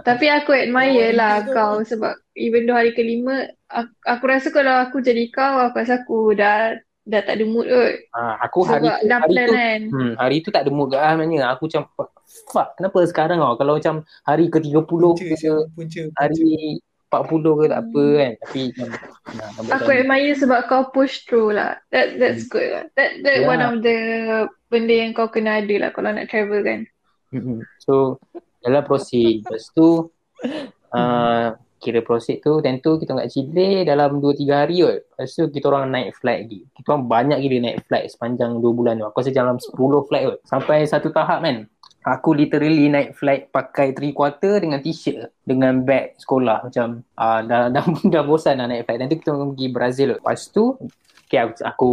[0.00, 4.48] Tapi aku admire Oh, lah itu kau sebab even though hari kelima, aku, aku rasa
[4.48, 6.72] kalau aku jadi kau, aku rasa aku dah
[7.02, 7.94] dah tak ada mood kot.
[8.10, 9.80] Ha, aku hari Sebab tu, dah hari plan tu kan.
[9.88, 11.40] hmm, hari tu tak ada mood kat sebenarnya.
[11.50, 11.82] Aku macam
[12.46, 15.52] fuck kenapa sekarang tau kalau macam hari ke-30 Punca ke punca.
[15.72, 16.02] punca.
[16.16, 16.78] hari
[17.10, 18.32] 40 ke tak apa kan.
[18.38, 18.62] Tapi
[19.34, 21.74] nah, Aku tak- admire sebab kau push through lah.
[21.90, 22.84] That that's good lah.
[22.94, 23.48] That that Yeah.
[23.48, 23.96] one of the
[24.66, 26.86] benda yang kau kena ada lah kalau nak travel kan.
[27.30, 27.66] Mm-mm.
[27.80, 28.22] So
[28.60, 30.06] dalam proceed Lepas tu
[30.94, 31.46] uh,
[31.80, 34.98] Kira proceed tu Tentu kita kat Chile Dalam 2-3 hari kot.
[35.16, 36.60] Lepas tu kita orang naik flight lagi.
[36.76, 39.08] Kita orang banyak gila naik flight Sepanjang 2 bulan tu.
[39.08, 40.38] Aku rasa dalam 10 flight kot.
[40.44, 41.64] Sampai satu tahap kan
[42.00, 46.68] Aku literally naik flight Pakai 3 quarter Dengan t-shirt Dengan bag sekolah.
[46.68, 49.00] Macam uh, dah, dah, dah bosan lah naik flight.
[49.00, 50.76] Nanti kita orang pergi Brazil Lepas tu
[51.30, 51.90] Okay aku, aku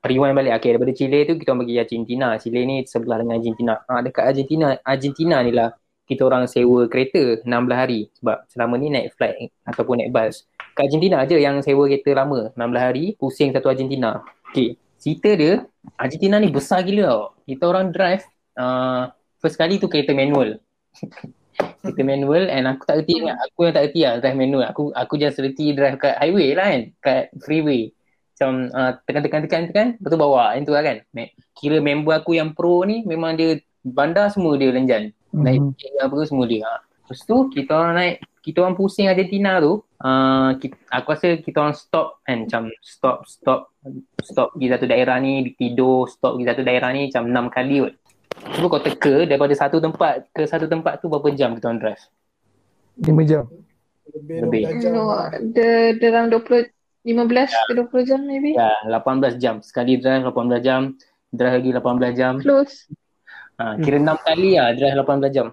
[0.00, 0.56] rewind balik.
[0.56, 2.26] Okay, daripada Chile tu kita orang pergi Argentina.
[2.40, 3.72] Chile ni sebelah dengan Argentina.
[3.84, 5.68] Ha, dekat Argentina Argentina ni lah
[6.14, 10.88] kita orang sewa kereta 16 hari sebab selama ni naik flight ataupun naik bus kat
[10.88, 14.24] Argentina aja yang sewa kereta lama 16 hari pusing satu Argentina.
[14.52, 14.76] Okay.
[15.02, 15.52] cerita dia
[15.98, 17.22] Argentina ni besar gila tau.
[17.44, 18.22] Kita orang drive
[18.56, 19.10] uh,
[19.42, 20.56] first kali tu kereta manual.
[21.82, 23.36] Kereta manual and aku tak reti ingat.
[23.50, 24.64] Aku yang tak reti lah drive manual.
[24.70, 27.92] Aku aku just reti drive kat highway lah kan kat freeway.
[28.32, 30.54] Macam uh, tekan-tekan-tekan lepas tu bawa.
[30.56, 30.96] Yang tu lah kan.
[31.58, 35.72] Kira member aku yang pro ni memang dia bandar semua dia lenjan naik Mhm.
[35.72, 36.76] mm apa semua dia ha.
[36.78, 41.56] lepas tu kita orang naik kita orang pusing Argentina tu uh, kita, aku rasa kita
[41.58, 43.60] orang stop kan macam stop stop
[44.20, 47.94] stop pergi satu daerah ni tidur stop pergi satu daerah ni macam enam kali kot
[48.50, 52.02] cuba kau teka daripada satu tempat ke satu tempat tu berapa jam kita orang drive
[52.98, 53.44] 5 jam.
[54.12, 54.62] Lebih Lebih.
[54.68, 54.92] 12 jam.
[54.92, 55.02] No,
[55.54, 56.68] the dalam 20
[57.02, 58.52] 15 ke 20 jam maybe.
[58.52, 60.92] ya 18 jam sekali drive 18 jam
[61.30, 62.90] drive lagi 18 jam Close.
[63.62, 65.46] Ha, kira enam kali lah drive 18 jam.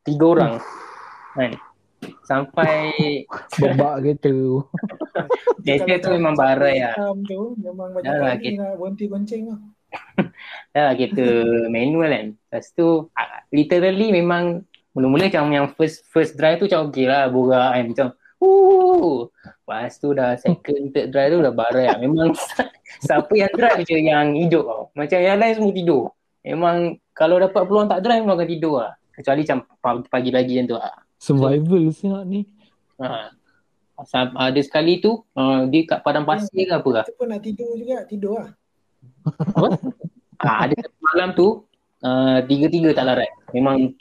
[0.00, 0.52] Tiga orang.
[1.36, 1.52] Kan?
[2.24, 2.72] Sampai
[3.60, 4.32] Bebak kereta.
[5.60, 6.94] kereta Kalau tu memang barai lah.
[7.28, 9.60] tu memang Dah lah, kita- nak berhenti gonceng lah.
[10.72, 11.26] Dah lah kereta
[11.68, 12.26] manual kan.
[12.32, 14.64] Lepas tu ah, literally memang
[14.96, 17.84] mula-mula macam yang first first drive tu macam okay lah borak kan.
[17.92, 18.08] Macam
[18.40, 19.28] Woo!
[19.44, 22.00] Lepas tu dah second, third drive tu dah barai lah.
[22.00, 22.32] Memang
[23.04, 24.82] siapa yang drive je yang hidup tau.
[24.96, 26.02] Macam yang lain semua tidur.
[26.40, 28.92] Memang kalau dapat peluang tak drive memang akan tidur lah.
[29.12, 30.94] Kecuali macam pagi- pagi-pagi macam tu lah.
[31.14, 32.40] Survival siap ni.
[32.98, 33.28] Ha.
[34.02, 37.04] Sa- Ada sekali tu uh, dia kat padang pasir ke apa lah.
[37.04, 38.50] Kita pun nak tidur juga, tidur lah.
[40.40, 41.48] Ha, ada satu malam tu
[42.00, 43.28] uh, tiga-tiga tak larat.
[43.52, 43.92] Memang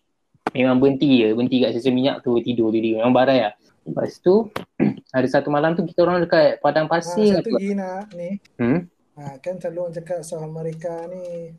[0.49, 1.35] memang berhenti je.
[1.35, 2.95] Berhenti kat sesi minyak tu tidur tidur.
[2.95, 3.53] Memang barai lah.
[3.83, 4.47] Lepas tu
[5.11, 7.57] ada satu malam tu kita orang dekat padang Ha, pasir satu ke apa.
[7.57, 8.29] lagi nak ni.
[8.55, 8.79] Hmm?
[9.13, 11.51] Ha, kan selalu orang cakap South America ni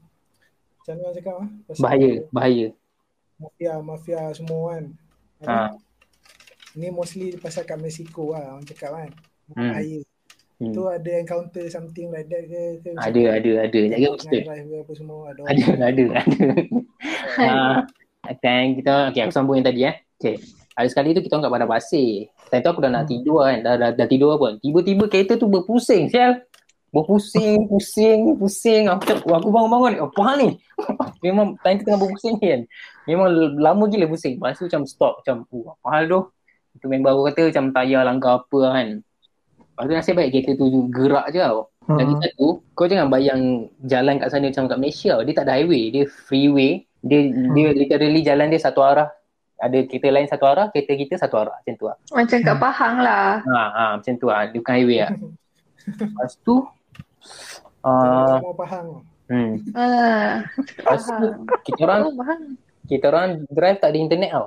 [0.80, 1.48] macam mana orang cakap ah?
[1.68, 2.66] Pasal Bahaya, bahaya.
[3.36, 4.84] Mafia, mafia semua kan.
[5.44, 5.68] Ha.
[6.76, 9.10] Ni mostly pasal kat Mexico lah orang cakap kan.
[9.52, 9.72] Hmm.
[9.76, 10.00] Bahaya.
[10.60, 10.72] Hmm.
[10.76, 12.62] Tu ada encounter something like that ke?
[12.84, 13.80] ke Ada, ada, ada.
[13.92, 14.42] Jaga betul.
[14.44, 15.40] drive ke apa semua ada.
[15.48, 16.38] Ada, ada, ada.
[17.40, 17.48] Ha,
[18.44, 19.96] dan kita, okay, aku sambung yang tadi eh.
[20.20, 20.36] Okay.
[20.76, 22.28] Ada sekali tu kita orang kat padang pasir.
[22.52, 23.12] Time tu aku dah nak Hmm.
[23.12, 23.58] tidur kan.
[23.64, 24.60] Dah, dah, dah tidur pun.
[24.60, 26.44] Tiba-tiba kereta tu berpusing sial.
[26.90, 28.90] Berpusing, pusing, pusing.
[28.90, 29.92] Aku cakap, "Wah, aku bangun-bangun.
[30.10, 30.48] Apa hal ni?
[31.26, 32.66] Memang time tu tengah berpusing kan.
[33.06, 34.42] Memang lama gila pusing.
[34.42, 35.22] Lepas tu macam stop.
[35.22, 36.20] Macam, oh, apa hal tu?
[36.74, 38.88] Itu member aku kata macam tayar langgar apa kan.
[39.70, 41.70] Lepas tu nasib baik kereta tu gerak je tau.
[41.90, 42.20] Lagi Ha.
[42.22, 43.42] satu, kau jangan bayang
[43.82, 45.14] jalan kat sana macam kat Malaysia.
[45.22, 45.90] Dia tak ada highway.
[45.90, 46.86] Dia freeway.
[47.00, 47.18] Dia
[47.54, 49.10] dia literally jalan dia satu arah.
[49.60, 51.54] Ada kereta lain satu arah, kereta kita satu arah.
[51.58, 51.96] Macam tu lah.
[52.10, 53.28] Macam kat Pahang lah.
[53.42, 54.48] Ha, ha, macam tu lah.
[54.48, 55.12] Dia bukan highway lah.
[56.00, 56.54] Lepas tu,
[57.82, 58.86] uh, Mau faham.
[59.28, 59.52] hmm.
[59.72, 60.44] Ah,
[60.82, 61.46] Faham.
[61.62, 62.02] kita orang
[62.86, 64.46] kita orang drive tak ada internet tau.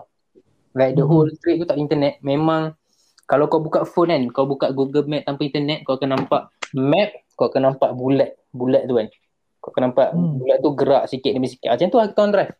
[0.73, 2.13] Like the whole trip tu tak ada internet.
[2.19, 2.73] Memang
[3.23, 6.41] kalau kau buka phone kan, kau buka Google Map tanpa internet, kau akan nampak
[6.75, 8.35] map, kau akan nampak bulat.
[8.51, 9.07] Bulat tu kan.
[9.57, 10.35] Kau akan nampak Hmm.
[10.35, 11.71] bulat tu gerak sikit demi sikit.
[11.71, 12.51] Macam tu lah kita orang drive.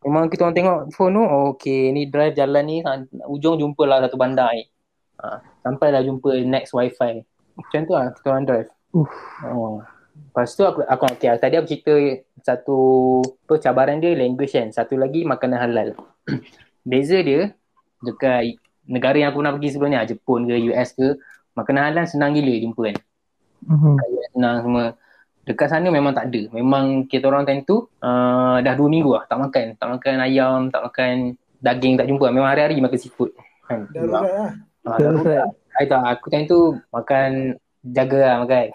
[0.00, 2.96] Memang kita orang tengok phone tu, oh, okay ni drive jalan ni, ha,
[3.28, 4.64] ujung jumpa lah satu bandar ni.
[5.20, 7.20] Ha, sampai lah jumpa next wifi.
[7.52, 8.68] Macam tu lah kita orang drive.
[8.94, 9.10] Uff.
[9.42, 9.82] Oh.
[10.16, 11.94] Lepas tu aku, aku okay, tadi aku cerita
[12.44, 12.78] satu
[13.24, 14.68] apa cabaran dia language kan.
[14.72, 15.88] Satu lagi makanan halal.
[16.88, 17.52] Beza dia
[18.04, 21.18] dekat negara yang aku pernah pergi sebelum ni, ah, Jepun ke US ke,
[21.58, 22.96] makanan halal senang gila jumpa kan.
[23.66, 23.94] Mhm.
[24.36, 24.84] Senang semua.
[25.46, 26.42] Dekat sana memang tak ada.
[26.50, 29.66] Memang kita orang time tu uh, dah dua minggu lah tak makan.
[29.78, 32.26] Tak makan ayam, tak makan daging, tak jumpa.
[32.34, 33.30] Memang hari-hari makan seafood.
[33.66, 33.86] Kan?
[33.94, 34.50] Darurat lah.
[34.86, 35.48] Ah, darurat.
[35.76, 37.56] I tak, aku time tu makan
[37.92, 38.68] jaga lah makan.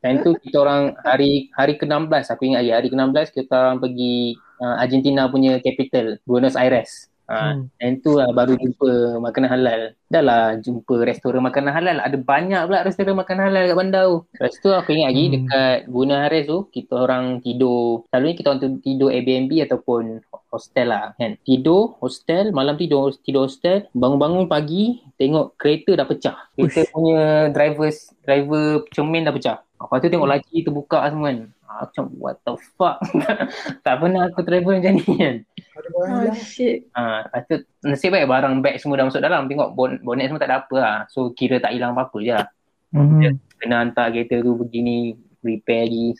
[0.00, 2.32] Time tu kita orang hari hari ke-16.
[2.32, 4.32] Aku ingat lagi hari ke-16 kita orang pergi
[4.64, 7.12] uh, Argentina punya capital Buenos Aires.
[7.28, 7.68] Ha, Hmm.
[7.76, 8.88] Time tu lah baru jumpa
[9.20, 9.80] makanan halal.
[10.08, 11.96] Dah lah jumpa restoran makanan halal.
[12.00, 14.16] Ada banyak pula restoran makanan halal kat bandar tu.
[14.32, 15.34] Lepas tu aku ingat lagi Hmm.
[15.36, 18.08] dekat Buenos Aires tu kita orang tidur.
[18.08, 20.02] Selalunya kita orang tidur Airbnb ataupun
[20.48, 21.36] hostel lah kan.
[21.44, 26.36] Tidur hostel, malam tidur tidur hostel, bangun-bangun pagi tengok kereta dah pecah.
[26.56, 26.90] Kereta Uish.
[26.90, 27.20] punya
[27.52, 27.88] driver
[28.24, 29.56] driver cermin dah pecah.
[29.76, 31.38] Lepas tu tengok laci terbuka semua kan.
[31.68, 32.96] Ah, Macam what the fuck.
[33.84, 35.36] tak pernah aku travel macam ni kan.
[35.78, 36.34] Ada barang Oh hilang.
[36.34, 36.90] shit.
[36.98, 37.56] Ha, lepas tu
[37.86, 39.46] nasib baik barang bag semua dah masuk dalam.
[39.46, 40.96] Tengok bon, bonnet semua tak ada apa lah.
[41.06, 42.46] So kira tak hilang apa-apa je lah.
[42.92, 43.38] Mhm.
[43.58, 46.14] Kena hantar kereta tu begini, repair lagi.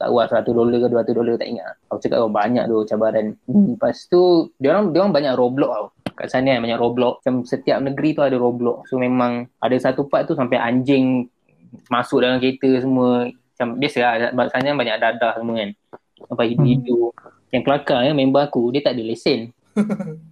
[0.00, 1.74] Tak lah 100 dolar ke 200 dolar tak ingat.
[1.86, 3.38] Aku cakap oh, banyak tu cabaran.
[3.46, 3.78] Hmm.
[3.78, 5.86] Lepas tu, dia orang, dia orang banyak roadblock tau.
[6.18, 7.14] Kat sana kan banyak roadblock.
[7.22, 8.90] Macam setiap negeri tu ada roadblock.
[8.90, 11.30] So memang ada satu part tu sampai anjing
[11.86, 13.30] masuk dalam kereta semua.
[13.30, 14.12] Macam biasa lah.
[14.34, 15.70] Sebab sana banyak dadah semua kan.
[16.26, 17.14] Sampai hidu-hidu.
[17.52, 19.52] Yang kelakar ya, member aku, dia tak ada lesen.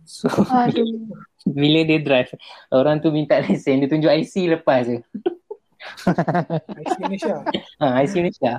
[0.04, 0.84] So, Aduh.
[1.58, 2.34] bila dia drive,
[2.68, 4.98] orang tu minta lesen, dia tunjuk IC lepas je.
[6.76, 7.34] IC Malaysia.
[7.78, 8.52] Ha, IC Malaysia.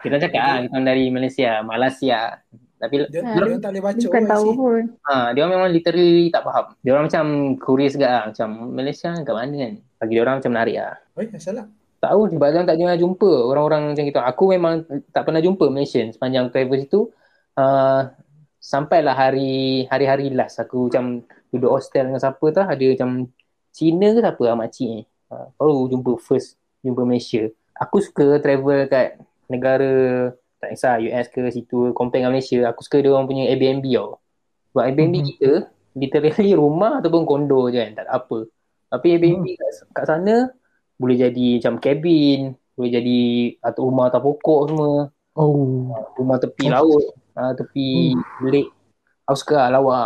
[0.00, 2.40] Kita cakap ah, kita dari Malaysia, Malaysia.
[2.76, 3.30] Tapi Dia, Ha.
[3.30, 4.30] dia orang tak boleh baca Bukan IC.
[4.34, 4.82] tahu pun.
[5.06, 6.66] ha, dia orang memang literally tak faham.
[6.82, 7.24] Dia orang macam
[7.56, 8.22] curious juga lah.
[8.26, 9.72] Macam Malaysia kat mana kan?
[10.02, 10.94] Bagi dia orang macam menarik lah.
[11.14, 11.66] Oi, asal lah.
[12.02, 14.18] Tak tahu sebab dia tak pernah jumpa orang-orang macam itu.
[14.18, 14.72] Aku memang
[15.14, 17.00] tak pernah jumpa Malaysian sepanjang travel situ.
[17.52, 18.08] Uh,
[18.56, 21.20] sampailah hari hari-hari last aku macam
[21.52, 23.10] duduk hostel dengan siapa tu ada macam
[23.72, 25.00] Cina ke siapa lah makcik ni.
[25.28, 27.48] Uh, baru jumpa first jumpa Malaysia.
[27.76, 29.16] Aku suka travel kat
[29.48, 32.68] negara tak kisah US ke situ compare dengan Malaysia.
[32.68, 34.20] Aku suka dia orang punya Airbnb tau.
[34.72, 35.26] Sebab Airbnb Mhm.
[35.32, 35.50] kita
[35.92, 37.92] literally rumah ataupun kondo je kan.
[37.96, 38.38] Tak ada apa.
[38.92, 40.52] Tapi Airbnb kat, kat sana
[40.96, 42.40] boleh jadi macam cabin,
[42.76, 43.20] boleh jadi
[43.60, 44.92] atau rumah atas pokok semua,
[45.32, 45.88] Oh.
[46.20, 47.00] rumah tepi laut,
[47.36, 48.70] uh, tepi lake.
[49.28, 50.00] Aku suka lah lawa.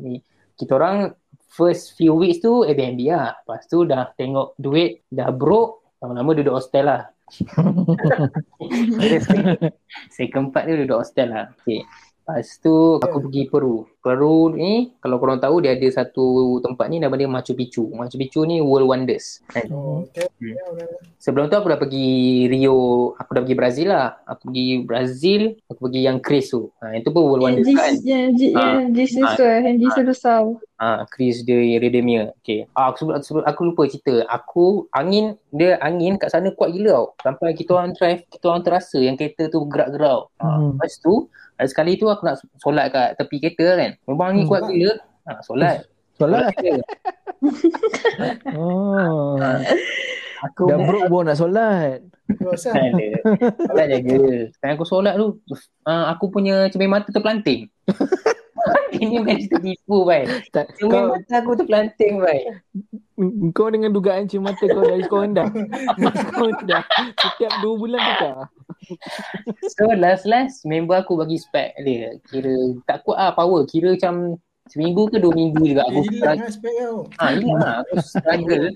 [0.00, 0.22] Ni,
[0.56, 1.12] Kita orang
[1.52, 3.36] first few weeks tu Airbnb lah.
[3.44, 7.02] Lepas tu dah tengok duit, dah broke, lama-lama duduk hostel lah.
[10.12, 11.44] Second part dia duduk hostel lah.
[11.60, 11.84] Okay.
[12.32, 13.84] Lepas tu aku pergi Peru.
[14.02, 17.86] Peru ni kalau korang tahu dia ada satu tempat ni nama dia Machu Picchu.
[17.92, 19.44] Machu Picchu ni World Wonders.
[19.46, 19.68] Kan?
[19.70, 20.26] Oh, okay.
[20.40, 20.56] Hmm.
[20.56, 20.90] Ya, orang
[21.22, 22.10] Sebelum tu aku dah pergi
[22.50, 24.18] Rio, aku dah pergi Brazil lah.
[24.26, 26.66] Aku pergi Brazil, aku pergi yang Chris tu.
[26.82, 27.92] Ha, itu pun World Wonders Jis, kan.
[28.02, 28.74] yang Jis, Ah.
[28.74, 30.38] yang Jis Susah, yang Susah.
[30.82, 32.34] Ha, Chris dia Redemir.
[32.42, 32.66] Okay.
[32.74, 34.26] Ah, aku, sebelum, sebelum, aku lupa cerita.
[34.26, 37.06] Aku angin, dia angin kat sana kuat gila tau.
[37.22, 40.26] Sampai kita orang drive, kita orang terasa yang kereta tu bergerak-gerak.
[40.42, 40.74] Ha, Hmm.
[40.74, 41.30] Lepas tu,
[41.64, 43.90] sekali tu aku nak solat kat tepi kereta kan.
[44.04, 44.50] Memang angin Hmm.
[44.50, 44.94] kuat gila.
[45.22, 45.76] Ha, solat.
[46.18, 46.54] Solat.
[48.54, 49.34] Oh.
[50.42, 52.02] Aku Dah broke pun nak solat.
[52.28, 52.50] tu.
[52.50, 52.74] Tak
[53.72, 53.96] ada.
[53.96, 54.50] Tak.
[54.52, 55.38] Sekarang aku solat tu,
[55.84, 57.70] uh, aku punya cermin mata terpelanting.
[58.92, 60.22] Ini bukan cerita tipu, Bai.
[60.52, 62.40] Tak, Cermin kau, mata aku terpelanting, Bai.
[63.50, 65.48] kau dengan dugaan cermin mata kau dari sekolah rendah.
[66.12, 66.82] Sekolah rendah.
[67.16, 68.34] Setiap dua bulan tukar.
[69.74, 72.16] So last-last member aku bagi spek dia.
[72.28, 73.64] Kira tak kuat lah power.
[73.66, 74.36] Kira macam
[74.70, 76.38] Seminggu ke dua minggu juga Eh, aku hilang struggle.
[76.38, 76.98] lah spek kau.
[77.18, 77.74] Ha, hilang lah.
[77.82, 78.66] Aku struggle.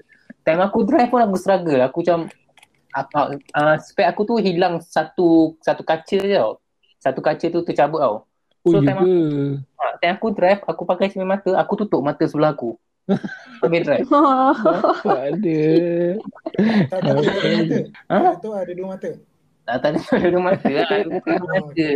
[0.42, 1.80] Time aku drive pun aku struggle.
[1.86, 2.18] Aku macam
[2.90, 3.20] apa
[3.54, 6.58] uh, spek aku tu hilang satu satu kaca je tau.
[6.98, 8.16] Satu kaca tu tercabut tau.
[8.66, 9.14] Oh, So, ya time ke?
[9.78, 12.74] Ha, time aku drive, aku pakai cermin mata, aku tutup mata sebelah aku.
[13.62, 14.10] Sambil drive.
[15.06, 15.62] Tak ada.
[16.90, 17.78] Tak ada dua mata.
[18.10, 18.18] Ha?
[18.42, 19.10] Tak ada dua mata.
[19.66, 20.88] Tak tak ada dua mata lah.
[21.02, 21.88] Aku mata.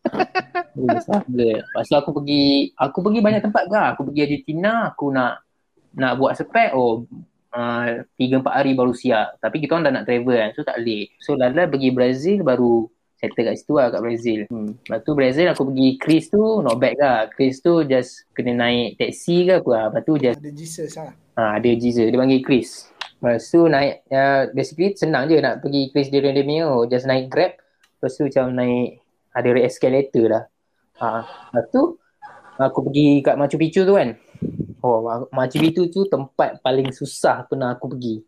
[0.80, 3.80] Lepas tu aku pergi, aku pergi banyak tempat ke.
[3.94, 5.44] Aku pergi Argentina, aku nak
[5.90, 7.04] nak buat spek, oh
[7.52, 9.36] uh, tiga empat hari baru siap.
[9.42, 11.04] Tapi kita orang dah nak travel kan, so tak boleh.
[11.20, 12.88] So lala pergi Brazil baru
[13.20, 14.40] settle kat situ lah kat Brazil.
[14.48, 14.72] Hmm.
[14.80, 17.18] Lepas tu Brazil aku pergi Chris tu not bad lah.
[17.28, 19.84] Chris tu just kena naik taxi ke apa lah.
[19.92, 21.12] Lepas tu just Ada Jesus lah.
[21.36, 22.04] Ha, ada Jiza.
[22.08, 22.88] Dia panggil Chris.
[23.20, 26.64] Lepas tu naik, uh, basically senang je nak pergi Chris dia punya.
[26.72, 27.52] Oh, just naik Grab.
[28.00, 29.04] Lepas tu macam naik,
[29.36, 30.44] ada escalator lah.
[31.04, 32.00] Ha, lepas tu,
[32.56, 34.16] aku pergi kat Machu Picchu tu kan.
[34.80, 35.04] Oh,
[35.36, 38.24] Machu Picchu tu tempat paling susah pernah aku pergi.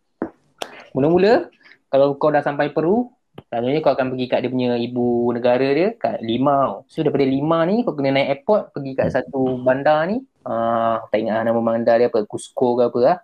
[0.92, 1.48] Mula-mula,
[1.88, 3.08] kalau kau dah sampai Peru,
[3.48, 6.84] selalunya kau akan pergi kat dia punya ibu negara dia, kat Lima.
[6.92, 10.20] So, daripada Lima ni, kau kena naik airport, pergi kat satu bandar ni.
[10.44, 13.18] Uh, tak ingat lah nama bandar dia apa, Cusco ke apa lah.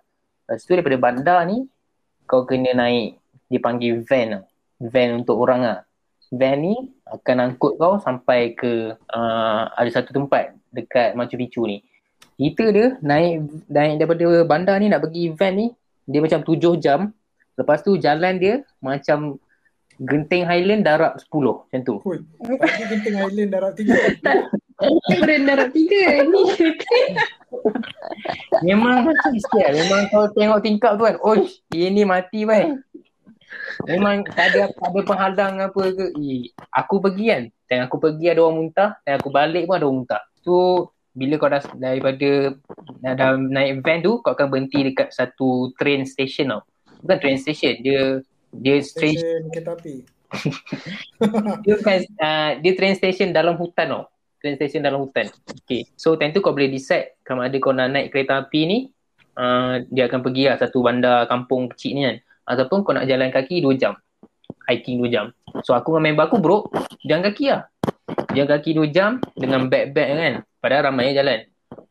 [0.49, 1.69] Lepas tu daripada bandar ni,
[2.25, 3.21] kau kena naik,
[3.53, 4.43] dia panggil van lah.
[4.81, 5.79] Van untuk orang lah.
[6.33, 6.73] Van ni
[7.05, 11.85] akan angkut kau sampai ke uh, ada satu tempat dekat Machu Picchu ni.
[12.33, 15.67] Kita dia naik naik daripada bandar ni nak pergi van ni,
[16.09, 17.13] dia macam tujuh jam.
[17.53, 19.37] Lepas tu jalan dia macam
[19.99, 21.95] Genting Highland darab 10 macam tu.
[22.89, 23.99] Genting Island darab tiga.
[25.27, 26.41] Brand darab tiga ni.
[28.67, 29.73] Memang macam sial.
[29.75, 31.17] Memang kau tengok tingkap tu kan.
[31.21, 32.73] Oi, ini mati bai.
[33.89, 36.05] Memang tak ada, tak ada penghalang apa ke.
[36.17, 37.43] Eh, aku pergi kan.
[37.69, 38.89] Dan aku pergi ada orang muntah.
[39.05, 40.21] Dan aku balik pun ada orang muntah.
[40.45, 40.57] Tu
[41.17, 42.53] bila kau dah daripada
[43.01, 46.61] dah, dah naik van tu kau akan berhenti dekat satu train station tau.
[47.01, 47.81] Bukan train station.
[47.81, 48.21] Dia
[48.53, 49.95] dia train Stesen kereta api.
[51.65, 54.03] dia bukan uh, dia train station dalam hutan tau.
[54.39, 55.27] Train station dalam hutan.
[55.51, 55.91] Okay.
[55.99, 58.77] So time tu kau boleh decide sama ada kau nak naik kereta api ni
[59.35, 62.17] uh, dia akan pergi lah satu bandar kampung kecil ni kan.
[62.49, 63.93] Ataupun kau nak jalan kaki 2 jam.
[64.65, 65.35] Hiking 2 jam.
[65.61, 66.65] So aku dengan member aku bro,
[67.05, 67.67] jalan kaki lah.
[68.33, 70.33] Jalan kaki 2 jam dengan bag-bag kan.
[70.59, 71.45] Padahal ramai jalan.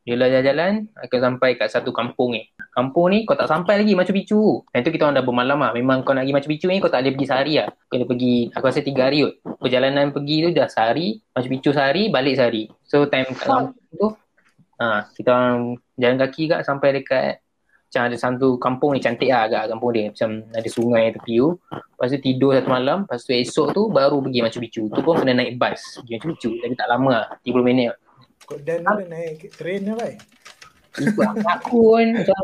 [0.09, 2.49] Dia lah jalan-jalan akan sampai kat satu kampung ni.
[2.79, 4.63] Kampung ni kau tak sampai lagi Machu Picchu.
[4.71, 5.75] Yang tu kita orang dah bermalam lah.
[5.75, 7.69] Memang kau nak pergi Machu Picchu ni kau tak boleh pergi sehari lah.
[7.91, 9.35] Kena pergi, aku rasa tiga hari kot.
[9.59, 11.19] Perjalanan pergi tu dah sehari.
[11.35, 12.71] Machu Picchu sehari, balik sehari.
[12.87, 14.15] So time kat kampung tu,
[14.79, 17.43] ha, kita orang jalan kaki kat sampai dekat
[17.89, 20.15] macam ada satu kampung ni cantik lah agak kampung dia.
[20.15, 21.51] Macam ada sungai tepi tu.
[21.75, 23.11] Lepas tu tidur satu malam.
[23.11, 24.83] Lepas tu esok tu baru pergi Machu Picchu.
[24.87, 26.51] Tu pun kena naik bas pergi Machu Picchu.
[26.63, 27.27] Tapi tak lama lah.
[27.43, 27.99] 30 minit.
[28.63, 30.15] Dan dah naik train lah bai.
[30.97, 32.43] Itu aku pun macam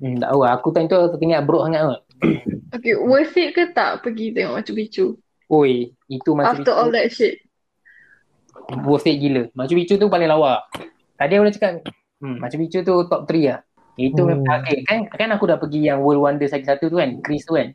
[0.00, 0.40] hmm, tak tahu.
[0.42, 2.00] Aku time tu aku teringat brok sangat kot.
[2.68, 5.06] Okay, worth it ke tak pergi tengok Machu Picchu?
[5.48, 7.40] Oi, itu Machu After Picchu all that shit.
[8.84, 9.48] worth it gila.
[9.56, 10.68] Machu Picchu tu paling lawa.
[11.16, 11.72] Tadi aku dah cakap,
[12.20, 13.60] hmm, Machu Picchu tu top 3 lah.
[13.96, 14.28] Itu Oh.
[14.28, 17.48] memang, okay, kan, kan aku dah pergi yang World Wonders lagi satu tu kan, Chris
[17.48, 17.72] tu kan.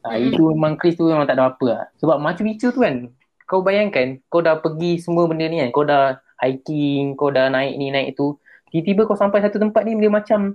[0.00, 0.32] Ha, Hmm.
[0.32, 1.84] Itu memang Chris tu memang tak ada apa lah.
[2.00, 3.12] Sebab Machu Picchu tu kan,
[3.44, 7.76] kau bayangkan, kau dah pergi semua benda ni kan, kau dah hiking, kau dah naik
[7.76, 8.39] ni, naik tu.
[8.70, 10.54] Tiba-tiba kau sampai satu tempat ni, dia macam,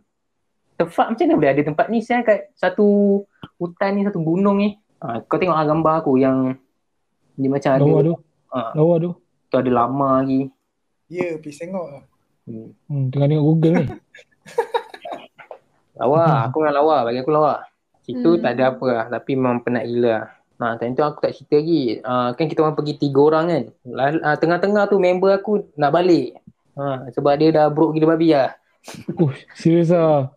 [0.76, 3.22] the fuck macam mana boleh ada tempat ni saya kat satu
[3.56, 4.76] hutan ni, satu gunung ni.
[5.04, 6.56] Ha, kau tengok lah gambar aku yang
[7.36, 8.14] dia macam ada, Lawa tu.
[8.50, 9.12] ha, Lawa tu.
[9.52, 10.50] tu ada lama lagi.
[11.06, 12.04] Ya, pergi tengok lah.
[12.48, 12.68] Hmm.
[12.88, 13.86] Hmm, tengah tengok Google ni.
[15.96, 17.64] Lawa, aku memang lawa, bagi aku lawa.
[18.04, 18.42] Situ Hmm.
[18.44, 20.26] tak ada apa lah, tapi memang penat gila lah.
[20.56, 22.00] Ha, time tu aku tak cerita lagi.
[22.00, 23.64] Uh, kan kita orang pergi tiga orang kan.
[24.24, 26.40] Uh, tengah-tengah tu member aku nak balik.
[26.76, 28.52] Ha, sebab dia dah broke gila babi lah.
[29.18, 30.30] Oh, serius ah.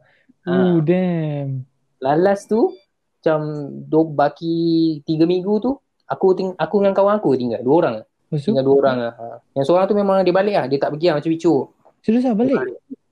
[0.42, 0.50] Ha.
[0.50, 1.68] Oh, damn.
[1.98, 2.72] Lalas tu,
[3.18, 3.38] macam
[3.84, 4.56] do, baki
[5.02, 5.76] tiga minggu tu,
[6.06, 7.60] aku ting aku dengan kawan aku tinggal.
[7.60, 7.94] Dua orang.
[8.30, 9.12] Tu, Tinggal dua orang lah.
[9.12, 9.24] Ha.
[9.52, 10.64] Yang seorang tu memang dia balik lah.
[10.64, 11.54] Dia tak pergi lah macam Picu.
[12.00, 12.56] serius ah balik.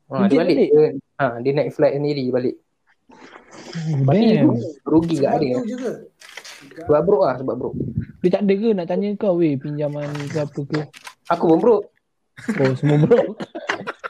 [0.07, 0.57] Ha, dia Legit balik.
[0.57, 0.69] balik?
[0.71, 0.85] Dia,
[1.19, 2.55] ha, dia naik flight sendiri balik.
[3.77, 4.49] Oh, Tapi damn.
[4.87, 5.55] rugi kat dia.
[5.59, 5.93] ke?
[6.87, 7.77] Sebab broke lah, sebab broke.
[8.23, 10.81] Dia tak ada ke nak tanya kau weh pinjaman ke apa ke?
[11.29, 11.87] Aku pun broke.
[12.37, 13.33] Oh, semua bro.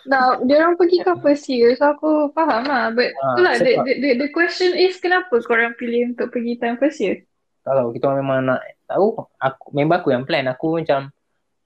[0.06, 2.90] Nah, dia orang pergi ke first year, so aku faham lah.
[2.90, 6.78] But Ah, itulah, the, the, the, the question is kenapa korang pilih untuk pergi time
[6.78, 7.26] first year?
[7.66, 9.18] Tak tahu, kita memang nak tahu.
[9.42, 10.46] Aku, member aku yang plan.
[10.46, 11.10] Aku macam,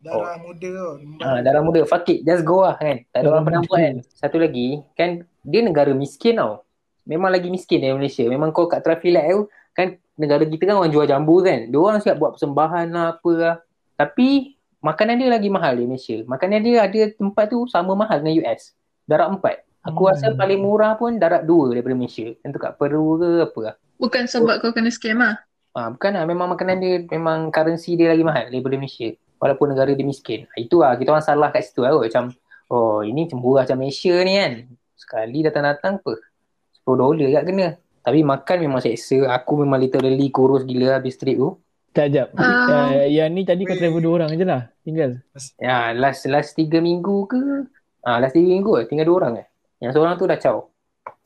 [0.01, 0.89] Darah muda tu.
[1.21, 3.05] ah, dalam muda, fuck it, just go lah kan.
[3.13, 3.95] Tak ada orang pernah buat kan.
[4.17, 6.65] Satu lagi, kan dia negara miskin tau.
[7.05, 8.25] Memang lagi miskin dari Malaysia.
[8.25, 9.45] Memang kau kat traffic light tu,
[9.77, 11.69] kan negara kita kan orang jual jambu kan.
[11.69, 13.57] Dia orang siap buat persembahan lah, apa lah.
[14.01, 16.17] Tapi, makanan dia lagi mahal di Malaysia.
[16.25, 18.73] Makanan dia ada tempat tu sama mahal dengan US.
[19.05, 19.67] darat empat.
[19.83, 20.15] Aku Hmm.
[20.15, 22.31] rasa paling murah pun darat dua daripada Malaysia.
[22.41, 23.75] Yang tu kat Peru ke apa lah.
[23.99, 25.43] Bukan sebab kau kena scam lah.
[25.73, 26.23] Ah, bukan lah.
[26.25, 29.11] Memang makanan dia, memang currency dia lagi mahal daripada Malaysia.
[29.37, 30.47] Walaupun negara dia miskin.
[30.47, 30.95] Ah, Itu lah.
[30.95, 31.91] Kita orang salah kat situ lah.
[31.91, 32.07] kot.
[32.07, 32.25] Macam,
[32.69, 34.53] oh ini macam murah macam Malaysia ni kan.
[34.95, 36.13] Sekali datang-datang apa?
[36.79, 37.69] 10 dolar kat kena.
[38.01, 39.27] Tapi makan memang seksa.
[39.33, 41.59] Aku memang literally kurus gila habis trip tu.
[41.91, 42.29] Tak jap.
[42.39, 42.95] Ah.
[42.95, 44.71] Uh, yang ni tadi kau travel dua orang je lah.
[44.87, 45.19] Tinggal.
[45.59, 47.67] Ya, last last tiga minggu ke?
[48.01, 48.83] Ah, last tiga minggu ke?
[48.87, 49.47] Tinggal dua orang eh.
[49.83, 50.57] Yang seorang tu dah caw.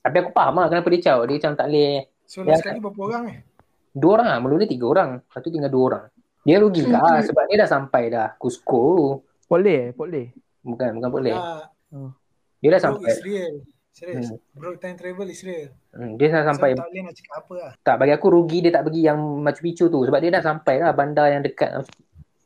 [0.00, 1.18] Tapi aku faham lah kenapa dia caw.
[1.28, 1.92] Dia macam tak boleh.
[2.24, 3.38] So last sekali berapa orang eh?
[3.92, 4.38] Dua orang lah.
[4.40, 5.10] Mula-mula tiga orang.
[5.20, 6.04] Lepas tu tinggal dua orang.
[6.44, 6.92] Dia rugi Hmm.
[6.92, 8.84] lah sebab dia dah sampai dah Cusco.
[9.44, 9.90] Boleh eh?
[9.92, 10.32] Boleh.
[10.64, 11.36] Bukan, bukan boleh.
[11.36, 11.68] Ah,
[12.60, 13.12] Dia dah sampai.
[13.12, 13.54] is real.
[13.94, 14.26] Serius.
[14.26, 14.42] Hmm.
[14.58, 15.70] Bro time travel is real.
[15.94, 16.74] Hmm, dia dah So, sampai.
[16.74, 17.72] tak boleh nak cakap apa lah.
[17.86, 20.02] Tak, bagi aku rugi dia tak pergi yang Machu Picchu tu.
[20.02, 21.86] Sebab dia dah sampai lah bandar yang dekat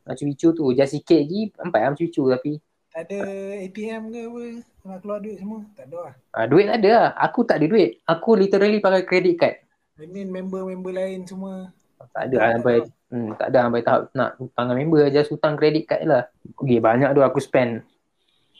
[0.04, 0.76] Machu Picchu tu.
[0.76, 2.28] Just sikit lagi sampai lah Machu Picchu.
[2.28, 2.52] Tapi
[2.92, 3.18] Tak ada
[3.64, 4.42] ATM ke apa?
[4.88, 5.58] Nak keluar duit semua?
[5.72, 6.14] Tak ada lah.
[6.36, 7.08] ah, duit ada lah.
[7.16, 7.90] Aku tak ada duit.
[8.04, 9.56] Aku literally pakai credit card.
[9.96, 11.72] I mean member-member lain semua.
[12.12, 12.76] Tak ada lah sampai
[13.10, 16.22] hmm, tak ada sampai tahap nak hutang member just hutang credit card lah.
[16.60, 17.82] Okay, banyak tu aku spend.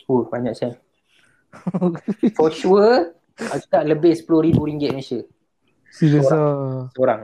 [0.08, 0.72] Uh, banyak saya.
[2.36, 5.20] For sure, aku tak lebih RM10,000 Malaysia
[5.88, 6.88] Serius lah.
[6.92, 7.20] seorang.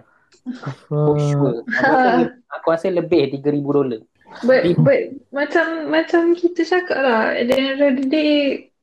[0.86, 1.20] For Ah.
[1.22, 1.56] sure.
[1.62, 2.10] Aku rasa,
[2.50, 4.00] aku rasa lebih RM3,000 dolar.
[4.42, 5.00] But, but
[5.30, 8.32] macam macam kita cakap lah, at the end of the day,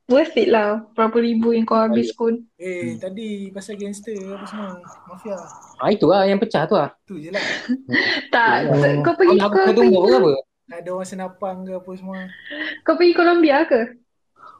[0.05, 0.85] worth it lah.
[0.93, 2.39] Berapa ribu yang kau habis pun.
[2.55, 4.79] Eh, tadi pasal gangster apa semua.
[5.05, 5.35] Mafia.
[5.75, 6.93] Ah, itu lah yang pecah tu lah.
[7.03, 7.43] Tu je lah.
[8.33, 9.01] Tak, Oh.
[9.01, 10.31] kau pergi, Kau kau pergi, tumbuk ke apa?
[10.67, 12.19] Tak ada orang senapang ke apa semua.
[12.81, 13.81] kau pergi Colombia ke?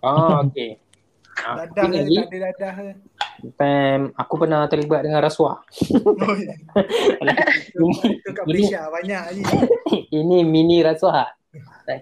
[0.02, 0.78] Ah, okay.
[1.32, 2.86] Dadah ke, tak ada dadah ke.
[3.52, 5.64] Pam, aku pernah terlibat dengan rasuah.
[6.22, 6.54] Oh, ya.
[8.04, 9.44] Itu kat Ini- Malaysia banyak je.
[10.20, 11.34] Ini mini rasuah.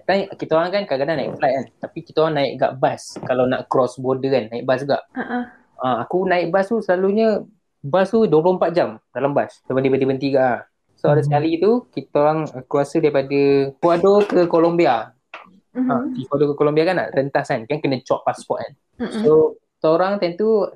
[0.04, 1.64] Kan kita orang kan kadang-kadang naik flight kan.
[1.80, 3.02] Tapi kita orang naik kat bus.
[3.20, 4.98] Kalau nak cross border kan, naik bus juga.
[5.14, 5.38] Ha
[5.80, 7.40] Ah, aku naik bus tu selalunya
[7.80, 9.64] bus tu 24 jam dalam bus.
[9.64, 10.58] Sebab dia berhenti-berhenti kat ah.
[10.94, 11.32] So ada Hmm.
[11.32, 13.40] sekali tu kita orang aku rasa daripada
[13.72, 15.16] Ecuador ke Colombia.
[15.70, 16.18] Ha, Mhm.
[16.18, 17.62] Ecuador ke Colombia kan nak rentas kan.
[17.62, 18.72] Kan kena cop pasport kan.
[19.06, 19.22] Mhm.
[19.80, 20.66] So orang time tu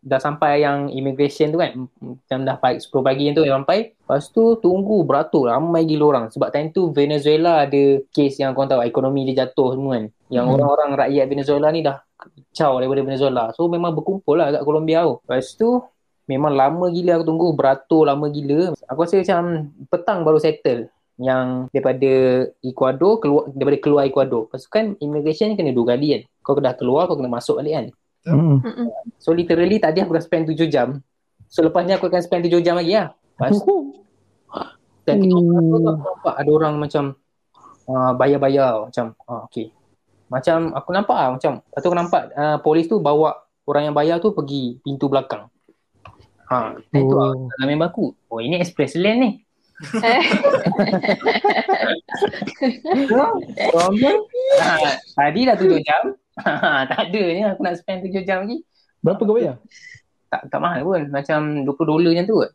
[0.00, 1.74] dah sampai yang immigration tu kan.
[1.98, 3.90] Macam dah pagi 10 pagi yang tu dah sampai.
[3.90, 6.24] Lepas tu tunggu beratur ramai gila orang.
[6.30, 7.82] Sebab time tu Venezuela ada
[8.14, 10.04] kes yang korang tahu ekonomi dia jatuh semua kan.
[10.30, 10.54] Yang Hmm.
[10.54, 13.50] orang-orang rakyat Venezuela ni dah kacau daripada Venezuela.
[13.50, 15.18] So memang berkumpul lah kat Colombia tu.
[15.26, 15.68] Lepas tu
[16.26, 18.78] memang lama gila aku tunggu beratur lama gila.
[18.86, 19.42] Aku rasa macam
[19.90, 20.86] petang baru settle
[21.16, 22.12] yang daripada
[22.60, 24.48] Ecuador keluar daripada keluar Ecuador.
[24.48, 26.22] Lepas tu kan immigration kena dua kali kan.
[26.44, 27.86] Kau dah keluar kau kena masuk balik kan.
[28.26, 28.58] Hmm.
[28.60, 28.86] Mhm.
[29.16, 30.98] So literally tadi aku dah spend 7 jam.
[31.46, 33.14] So lepasnya aku akan spend 7 jam lagi lah.
[33.38, 33.76] Lepas tu
[35.06, 35.54] dan kita Hmm.
[35.54, 37.04] aku tu nampak ada orang macam
[37.86, 39.70] uh, bayar-bayar macam ah okey.
[40.26, 43.94] Macam aku nampak lah macam lepas tu aku nampak uh, polis tu bawa orang yang
[43.94, 45.46] bayar tu pergi pintu belakang.
[46.46, 47.46] Ha, dan itu lah Oh.
[47.56, 48.10] dalam member aku.
[48.26, 49.30] Oh ini express lane ni.
[49.76, 50.22] Eh,
[53.68, 54.16] Problem.
[54.62, 54.72] ha,
[55.14, 56.02] tadi dah 7 jam.
[56.38, 58.64] Ha, tak ada ni aku nak spend 7 jam lagi.
[59.00, 59.56] Berapa kau bayar?
[60.26, 61.02] Tak tak mahal pun.
[61.08, 62.50] Macam 20 dolar macam tu kot.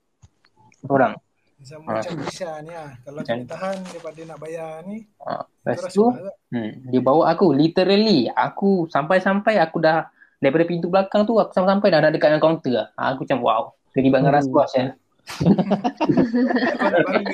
[0.90, 1.14] Orang.
[1.62, 1.94] Macam, Ah.
[1.94, 2.90] macam Malaysia ni lah.
[3.00, 6.34] Kalau Macam- kena tahan daripada nak bayar ni, Ha, lepas tu lah.
[6.50, 8.26] Hmm, dia bawa aku literally.
[8.28, 10.10] Aku sampai-sampai aku dah
[10.42, 12.88] daripada pintu belakang tu aku sampai-sampai dah nak dekat dengan kaunter lah.
[12.98, 13.64] Ha, aku macam wow.
[13.94, 14.40] Terlibat dengan Hmm.
[14.42, 14.88] rasuah Syal.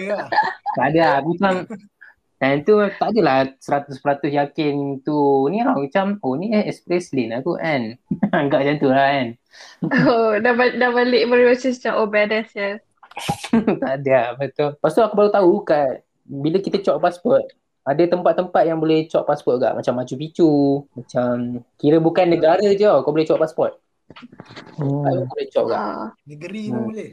[0.08, 0.28] Lah.
[0.76, 1.14] Tak ada lah.
[1.20, 1.54] Aku macam
[2.38, 3.98] dan tu tak adalah 100%
[4.30, 5.18] yakin tu
[5.50, 7.98] ni lah macam oh ni eh, express lane aku kan.
[8.36, 9.28] Agak macam tu lah kan.
[10.06, 12.78] oh, dah, ba- dah balik baru rasa macam oh badass ya.
[13.82, 14.70] tak ada lah, betul.
[14.78, 17.42] Lepas tu aku baru tahu kat bila kita cop pasport
[17.82, 20.52] ada tempat-tempat yang boleh cop pasport juga macam Machu Picchu
[20.92, 23.80] macam kira bukan negara je kau boleh cop pasport
[24.78, 25.02] Oh.
[25.02, 26.06] kau boleh cop juga Ah.
[26.24, 26.74] Negeri Hmm.
[26.76, 27.12] pun boleh.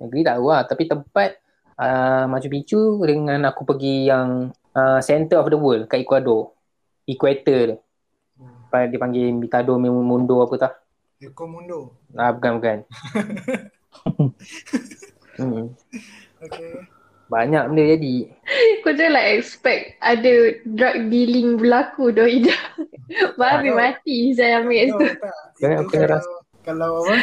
[0.00, 0.62] Negeri tak tahu lah.
[0.64, 1.30] Tapi tempat
[1.76, 6.56] uh, Machu Picchu dengan aku pergi yang uh, center of the world kat Ecuador.
[7.04, 7.78] Equator tu.
[8.70, 10.72] Dia panggil Mitado Mundo apa tak?
[11.20, 12.00] Eko Mundo.
[12.16, 12.78] Ah, bukan, bukan.
[15.36, 15.66] hmm.
[16.40, 16.72] Okay.
[17.28, 18.14] Banyak benda jadi.
[18.80, 22.56] Kau jangan like expect ada drug dealing berlaku doh Ida.
[23.36, 23.76] Babi Tak.
[23.76, 25.06] mati saya ambil No, tu.
[25.92, 26.22] kalau,
[26.64, 27.14] kalau apa?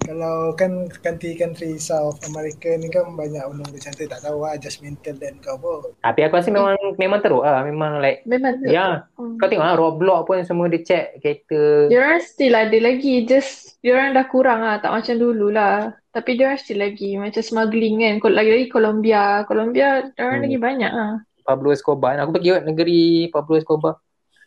[0.00, 5.14] Kalau kan country-country South America ni kan banyak undang macam tu tak tahu lah judgmental
[5.16, 5.92] dan kau apa.
[6.02, 7.62] Tapi aku rasa memang memang teruk lah.
[7.62, 8.66] Memang like, Memang tu.
[8.66, 9.06] ya.
[9.14, 9.36] Hmm.
[9.36, 11.86] Kau tengok lah Roblox pun semua dia check kereta.
[11.86, 16.60] Diorang still ada lagi Just Diorang dah kurang lah Tak macam dulu lah Tapi diorang
[16.60, 20.44] still lagi Macam smuggling kan Lagi-lagi Colombia Colombia Diorang Hmm.
[20.44, 22.14] lagi banyak lah Pablo Escobar.
[22.20, 23.98] Aku pergi kot negeri Pablo Escobar.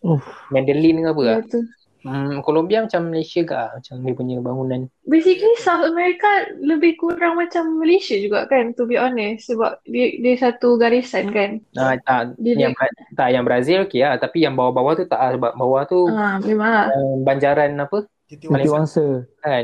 [0.01, 0.23] Uff.
[0.47, 1.37] Medellin ke apa lah.
[1.39, 1.59] Ya tu
[2.03, 3.71] Hmm, Colombia macam Malaysia ke ah?
[3.73, 4.91] Macam dia punya bangunan.
[5.07, 6.27] Basically South America
[6.59, 11.63] lebih kurang macam Malaysia juga kan to be honest sebab dia dia satu garisan kan.
[11.73, 14.19] Ah, tak, Dia- yang, Bra- tak, yang Brazil okey lah.
[14.19, 15.31] Tapi yang bawah-bawah tu tak lah.
[15.39, 16.85] Sebab bawah tu Ah memang lah.
[16.91, 18.03] uh, banjaran apa
[18.51, 18.73] Malaysia.
[18.75, 19.05] wangsa.
[19.39, 19.63] kan.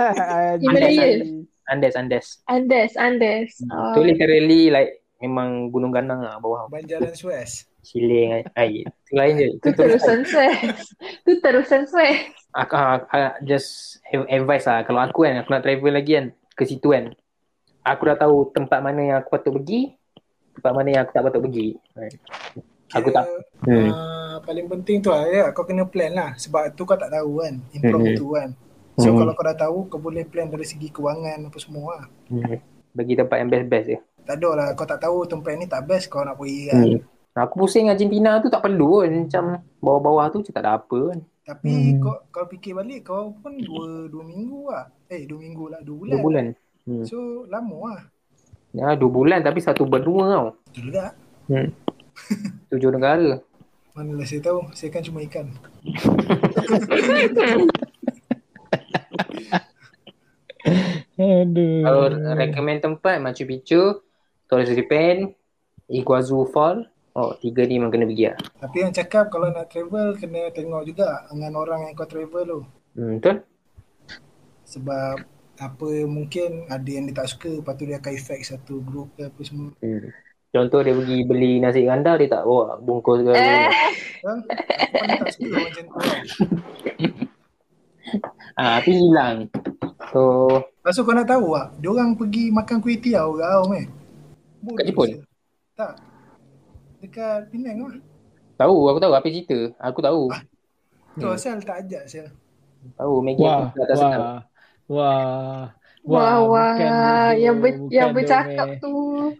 [0.60, 1.24] Himalaya.
[1.70, 2.26] Andes, Andes.
[2.44, 3.50] Andes, Andes.
[3.62, 3.72] Hmm.
[3.72, 3.92] Ah.
[3.96, 6.68] Tu literally like memang gunung ganang lah bawah.
[6.68, 7.64] Banjaran Suez.
[7.80, 8.84] Siling air.
[9.10, 9.48] Itu lain je.
[9.58, 9.98] Tu Itu terus.
[9.98, 10.78] terusan Suez.
[11.26, 12.30] Tu terusan Suez.
[12.54, 14.86] Aku, aku, just have advice lah.
[14.86, 17.10] Kalau aku kan, aku nak travel lagi kan ke situ kan.
[17.82, 19.98] Aku dah tahu tempat mana yang aku patut pergi.
[20.54, 21.74] Tempat mana yang aku tak patut pergi.
[21.98, 22.14] Right.
[22.94, 23.26] Aku tak.
[23.66, 23.90] Hmm.
[23.90, 26.30] Uh, paling penting tu lah ya, kau kena plan lah.
[26.38, 27.58] Sebab tu kau tak tahu kan.
[27.74, 28.54] Impromptu kan.
[28.98, 29.18] So Hmm.
[29.26, 32.06] kalau kau dah tahu, kau boleh plan dari segi kewangan apa semua lah.
[32.30, 32.62] Hmm.
[32.94, 33.98] Bagi tempat yang best-best je.
[34.26, 36.82] Tak ada lah, kau tak tahu tempat ni tak best kau nak pergi kan.
[36.82, 36.98] Hmm.
[37.30, 39.12] Aku pusing Argentina tu tak perlu kan.
[39.26, 39.44] Macam
[39.78, 41.20] bawah-bawah tu macam tak ada apa kan.
[41.46, 41.98] Tapi Hmm.
[41.98, 44.86] kau kau fikir balik kau pun dua dua minggu lah.
[45.06, 46.12] Eh dua minggu lah, dua bulan.
[46.12, 46.44] Dua bulan.
[46.86, 47.04] Hmm.
[47.06, 47.16] So
[47.46, 48.04] lama lah.
[48.70, 50.46] Ya, dua bulan tapi satu benua tau.
[50.70, 51.04] Betul juga.
[51.46, 51.68] Hmm.
[52.70, 53.42] Tujuh negara.
[53.90, 55.50] Manalah saya tahu, saya kan cuma ikan.
[61.18, 61.82] Aduh.
[61.86, 62.04] Kalau
[62.36, 64.02] recommend tempat Machu Picchu,
[64.46, 65.30] Torres Japan,
[65.90, 66.86] Iguazu Fall.
[67.20, 68.38] Oh, tiga ni memang kena pergi lah.
[68.64, 72.60] Tapi yang cakap kalau nak travel kena tengok juga dengan orang yang kau travel tu.
[72.96, 73.36] Hmm, betul?
[74.64, 75.14] Sebab
[75.60, 79.28] apa mungkin ada yang dia tak suka lepas tu dia akan effect satu group ke
[79.28, 79.68] apa semua.
[79.84, 80.08] Hmm.
[80.48, 83.32] Contoh dia pergi beli nasi ganda dia tak bawa bungkus ke.
[83.36, 83.68] Eh.
[84.24, 86.20] Aku paling tak suka macam tu lah.
[88.58, 89.46] Ah, tapi hilang.
[90.10, 90.50] So,
[90.82, 93.86] Lepas tu kau nak tahu tak, dia orang pergi makan kuih tiaw ke Aom eh.
[94.60, 95.08] Bodoh Kat Jepun?
[95.78, 95.92] Tak.
[97.00, 97.94] Dekat Penang lah.
[98.60, 99.58] tahu aku tahu apa cerita.
[99.80, 100.22] Aku tahu.
[101.16, 101.34] Tu Hmm.
[101.34, 102.28] asal tak ajak sial.
[102.96, 104.20] Tahu Maggie Wah, aku tak sedap.
[104.20, 104.40] wah,
[104.88, 105.62] wah.
[106.00, 106.72] Wah, wah.
[106.76, 108.78] bukan Yang, ber, bukan yang bercakap eh.
[108.80, 108.94] tu.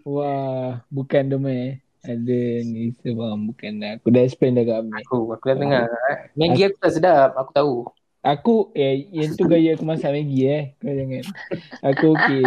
[0.05, 1.61] Wah, bukan dome.
[2.01, 5.05] Ada ni sebab bukan Aku dah explain dah kat Amir.
[5.05, 5.85] Aku, aku dah dengar.
[6.33, 7.31] Maggie aku tak sedap.
[7.37, 7.75] Aku tahu.
[8.21, 10.65] Aku eh yang tu gaya aku masak Maggi eh.
[10.77, 11.25] Kau jangan.
[11.81, 12.45] Aku okey.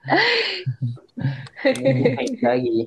[2.16, 2.78] Maggie lagi.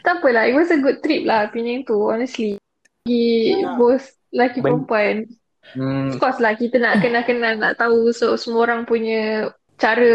[0.00, 2.60] Tak apalah, it was a good trip lah Penang tu, honestly.
[3.00, 3.74] Pergi Ya.
[3.74, 5.16] both lelaki Ben- perempuan.
[5.72, 10.12] Hmm, Of course lah, kita nak kenal-kenal, nak tahu so semua orang punya cara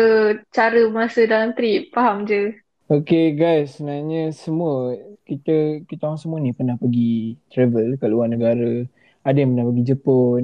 [0.49, 2.53] cara masa dalam trip, faham je.
[2.87, 8.85] Okay guys, sebenarnya semua kita kita orang semua ni pernah pergi travel kat luar negara.
[9.21, 10.43] Ada yang pernah pergi Jepun,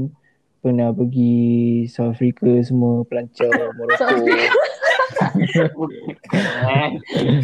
[0.59, 1.35] pernah pergi
[1.87, 4.25] South Africa semua, pelancar Morocco.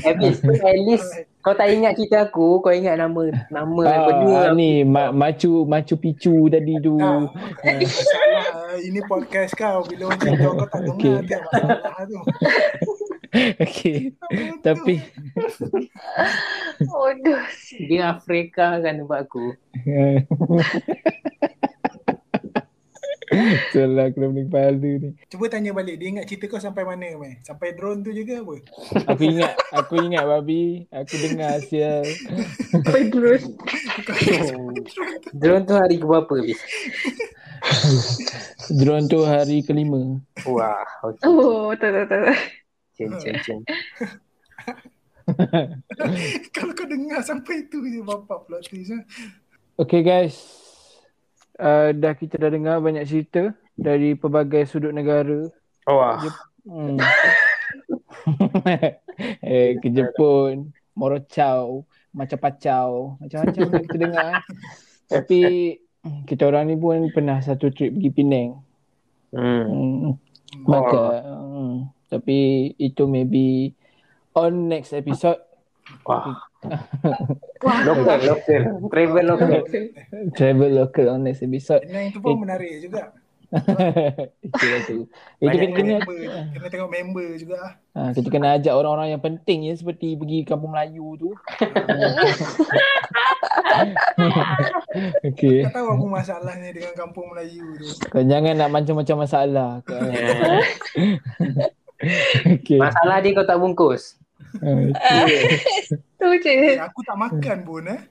[0.01, 1.09] Habis tu at least
[1.41, 4.41] kau tak ingat cerita aku, kau ingat nama nama Ah, benua.
[4.53, 6.95] ni Ma- Machu Machu Picchu tadi tu.
[6.95, 7.25] Ah,
[7.59, 11.37] Ah, masalah ah, ini podcast kau bila macam tu kau tak dengar Okay.
[11.41, 12.19] masalah tu.
[13.63, 13.97] okay.
[14.59, 14.95] Tapi
[16.81, 17.41] Bodoh.
[17.79, 19.45] Dia Afrika kan tempat aku.
[23.71, 25.15] Salah aku dah pening kepala ni.
[25.31, 27.39] Cuba tanya balik dia ingat cerita kau sampai mana meh?
[27.47, 28.59] Sampai drone tu juga apa?
[29.07, 30.83] Aku ingat, aku ingat babi.
[30.91, 32.03] Aku dengar sial.
[32.83, 33.47] Pedrus.
[35.41, 36.59] Drone tu hari ke berapa habis?
[38.67, 40.19] Drone tu hari kelima.
[40.43, 41.23] Wah, okay.
[41.23, 42.35] Oh, tak, tak, tak.
[42.99, 43.59] Cen, cen, cen.
[46.51, 49.03] Kalau kau dengar sampai itu je bapak plot twist ah.
[49.79, 50.61] Okay guys.
[51.59, 55.49] Uh, dah kita dah dengar banyak cerita dari pelbagai sudut negara.
[55.89, 56.21] Wah,
[56.61, 56.93] Hmm.
[59.41, 64.31] eh, ke Jepun, Morochao, macam-macam, macam-macam dah kita dengar.
[65.09, 65.41] Tapi
[66.05, 68.61] hmm, kita orang ni pun pernah satu trip pergi Penang.
[69.33, 69.65] hmm.
[69.65, 70.13] Hmm.
[70.69, 71.75] Maka, hmm.
[72.11, 73.73] tapi itu maybe
[74.37, 75.41] on next episode.
[76.01, 76.35] Wah,
[77.65, 77.79] Wah.
[77.85, 78.61] lokal, lokal.
[78.89, 79.61] Travel lokal.
[80.33, 81.85] Travel local on next episode.
[81.85, 83.13] Penang itu pun menarik juga.
[84.47, 85.11] Itu lah tu.
[85.43, 86.23] Itu kita kena, Member,
[86.55, 88.07] kena tengok member juga ah.
[88.07, 91.35] ha, kita kena ajak orang-orang yang penting ya seperti pergi kampung Melayu tu.
[95.27, 95.67] okay.
[95.67, 97.91] Kau tahu apa masalahnya dengan kampung Melayu tu.
[98.07, 99.83] Kau jangan nak macam-macam masalah.
[99.83, 99.99] Kau.
[102.55, 102.79] okay.
[102.79, 104.20] Masalah dia kau tak bungkus.
[106.21, 106.51] Tu je.
[106.51, 108.01] Eh, aku tak makan pun eh.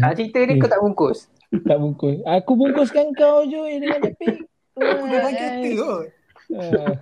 [0.00, 1.26] Tak cerita dia kau tak bungkus.
[1.68, 2.22] tak bungkus.
[2.24, 4.46] Aku bungkuskan kau je dengan tepi.
[4.78, 6.06] Aku dalam kereta kot.
[6.50, 6.94] Ah.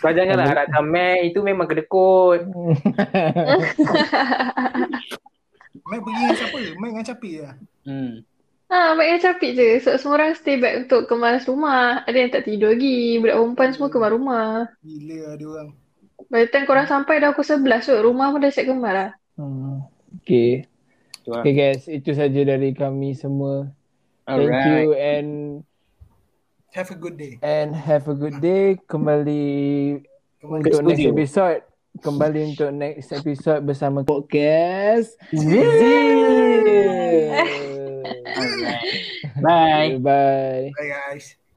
[0.00, 2.48] Kau janganlah harapkan Mac itu memang kedekut.
[5.90, 6.58] Mac pergi dengan siapa?
[6.78, 7.54] Mac dengan Capi lah.
[7.84, 8.24] Hmm.
[8.70, 9.82] Ah, banyak yang capik je.
[9.82, 12.06] So, semua orang stay back untuk kemas rumah.
[12.06, 13.18] Ada yang tak tidur lagi.
[13.18, 14.70] Budak perempuan semua kemas rumah.
[14.86, 15.68] Gila ada orang.
[16.30, 19.10] By the time korang sampai dah pukul 11 so rumah pun dah siap kemas lah.
[19.34, 19.82] Hmm.
[20.22, 20.62] Okay.
[21.26, 23.70] Okay guys, itu saja dari kami semua.
[24.24, 24.86] Thank Alright.
[24.86, 25.28] you and
[26.70, 27.34] Have a good day.
[27.42, 28.78] and have a good day.
[28.86, 29.98] Kembali
[30.38, 31.60] Kembali untuk next episode.
[31.98, 35.50] Kembali untuk next episode bersama podcast Z.
[39.42, 39.98] Bye.
[39.98, 40.70] Bye.
[40.78, 41.39] Bye guys.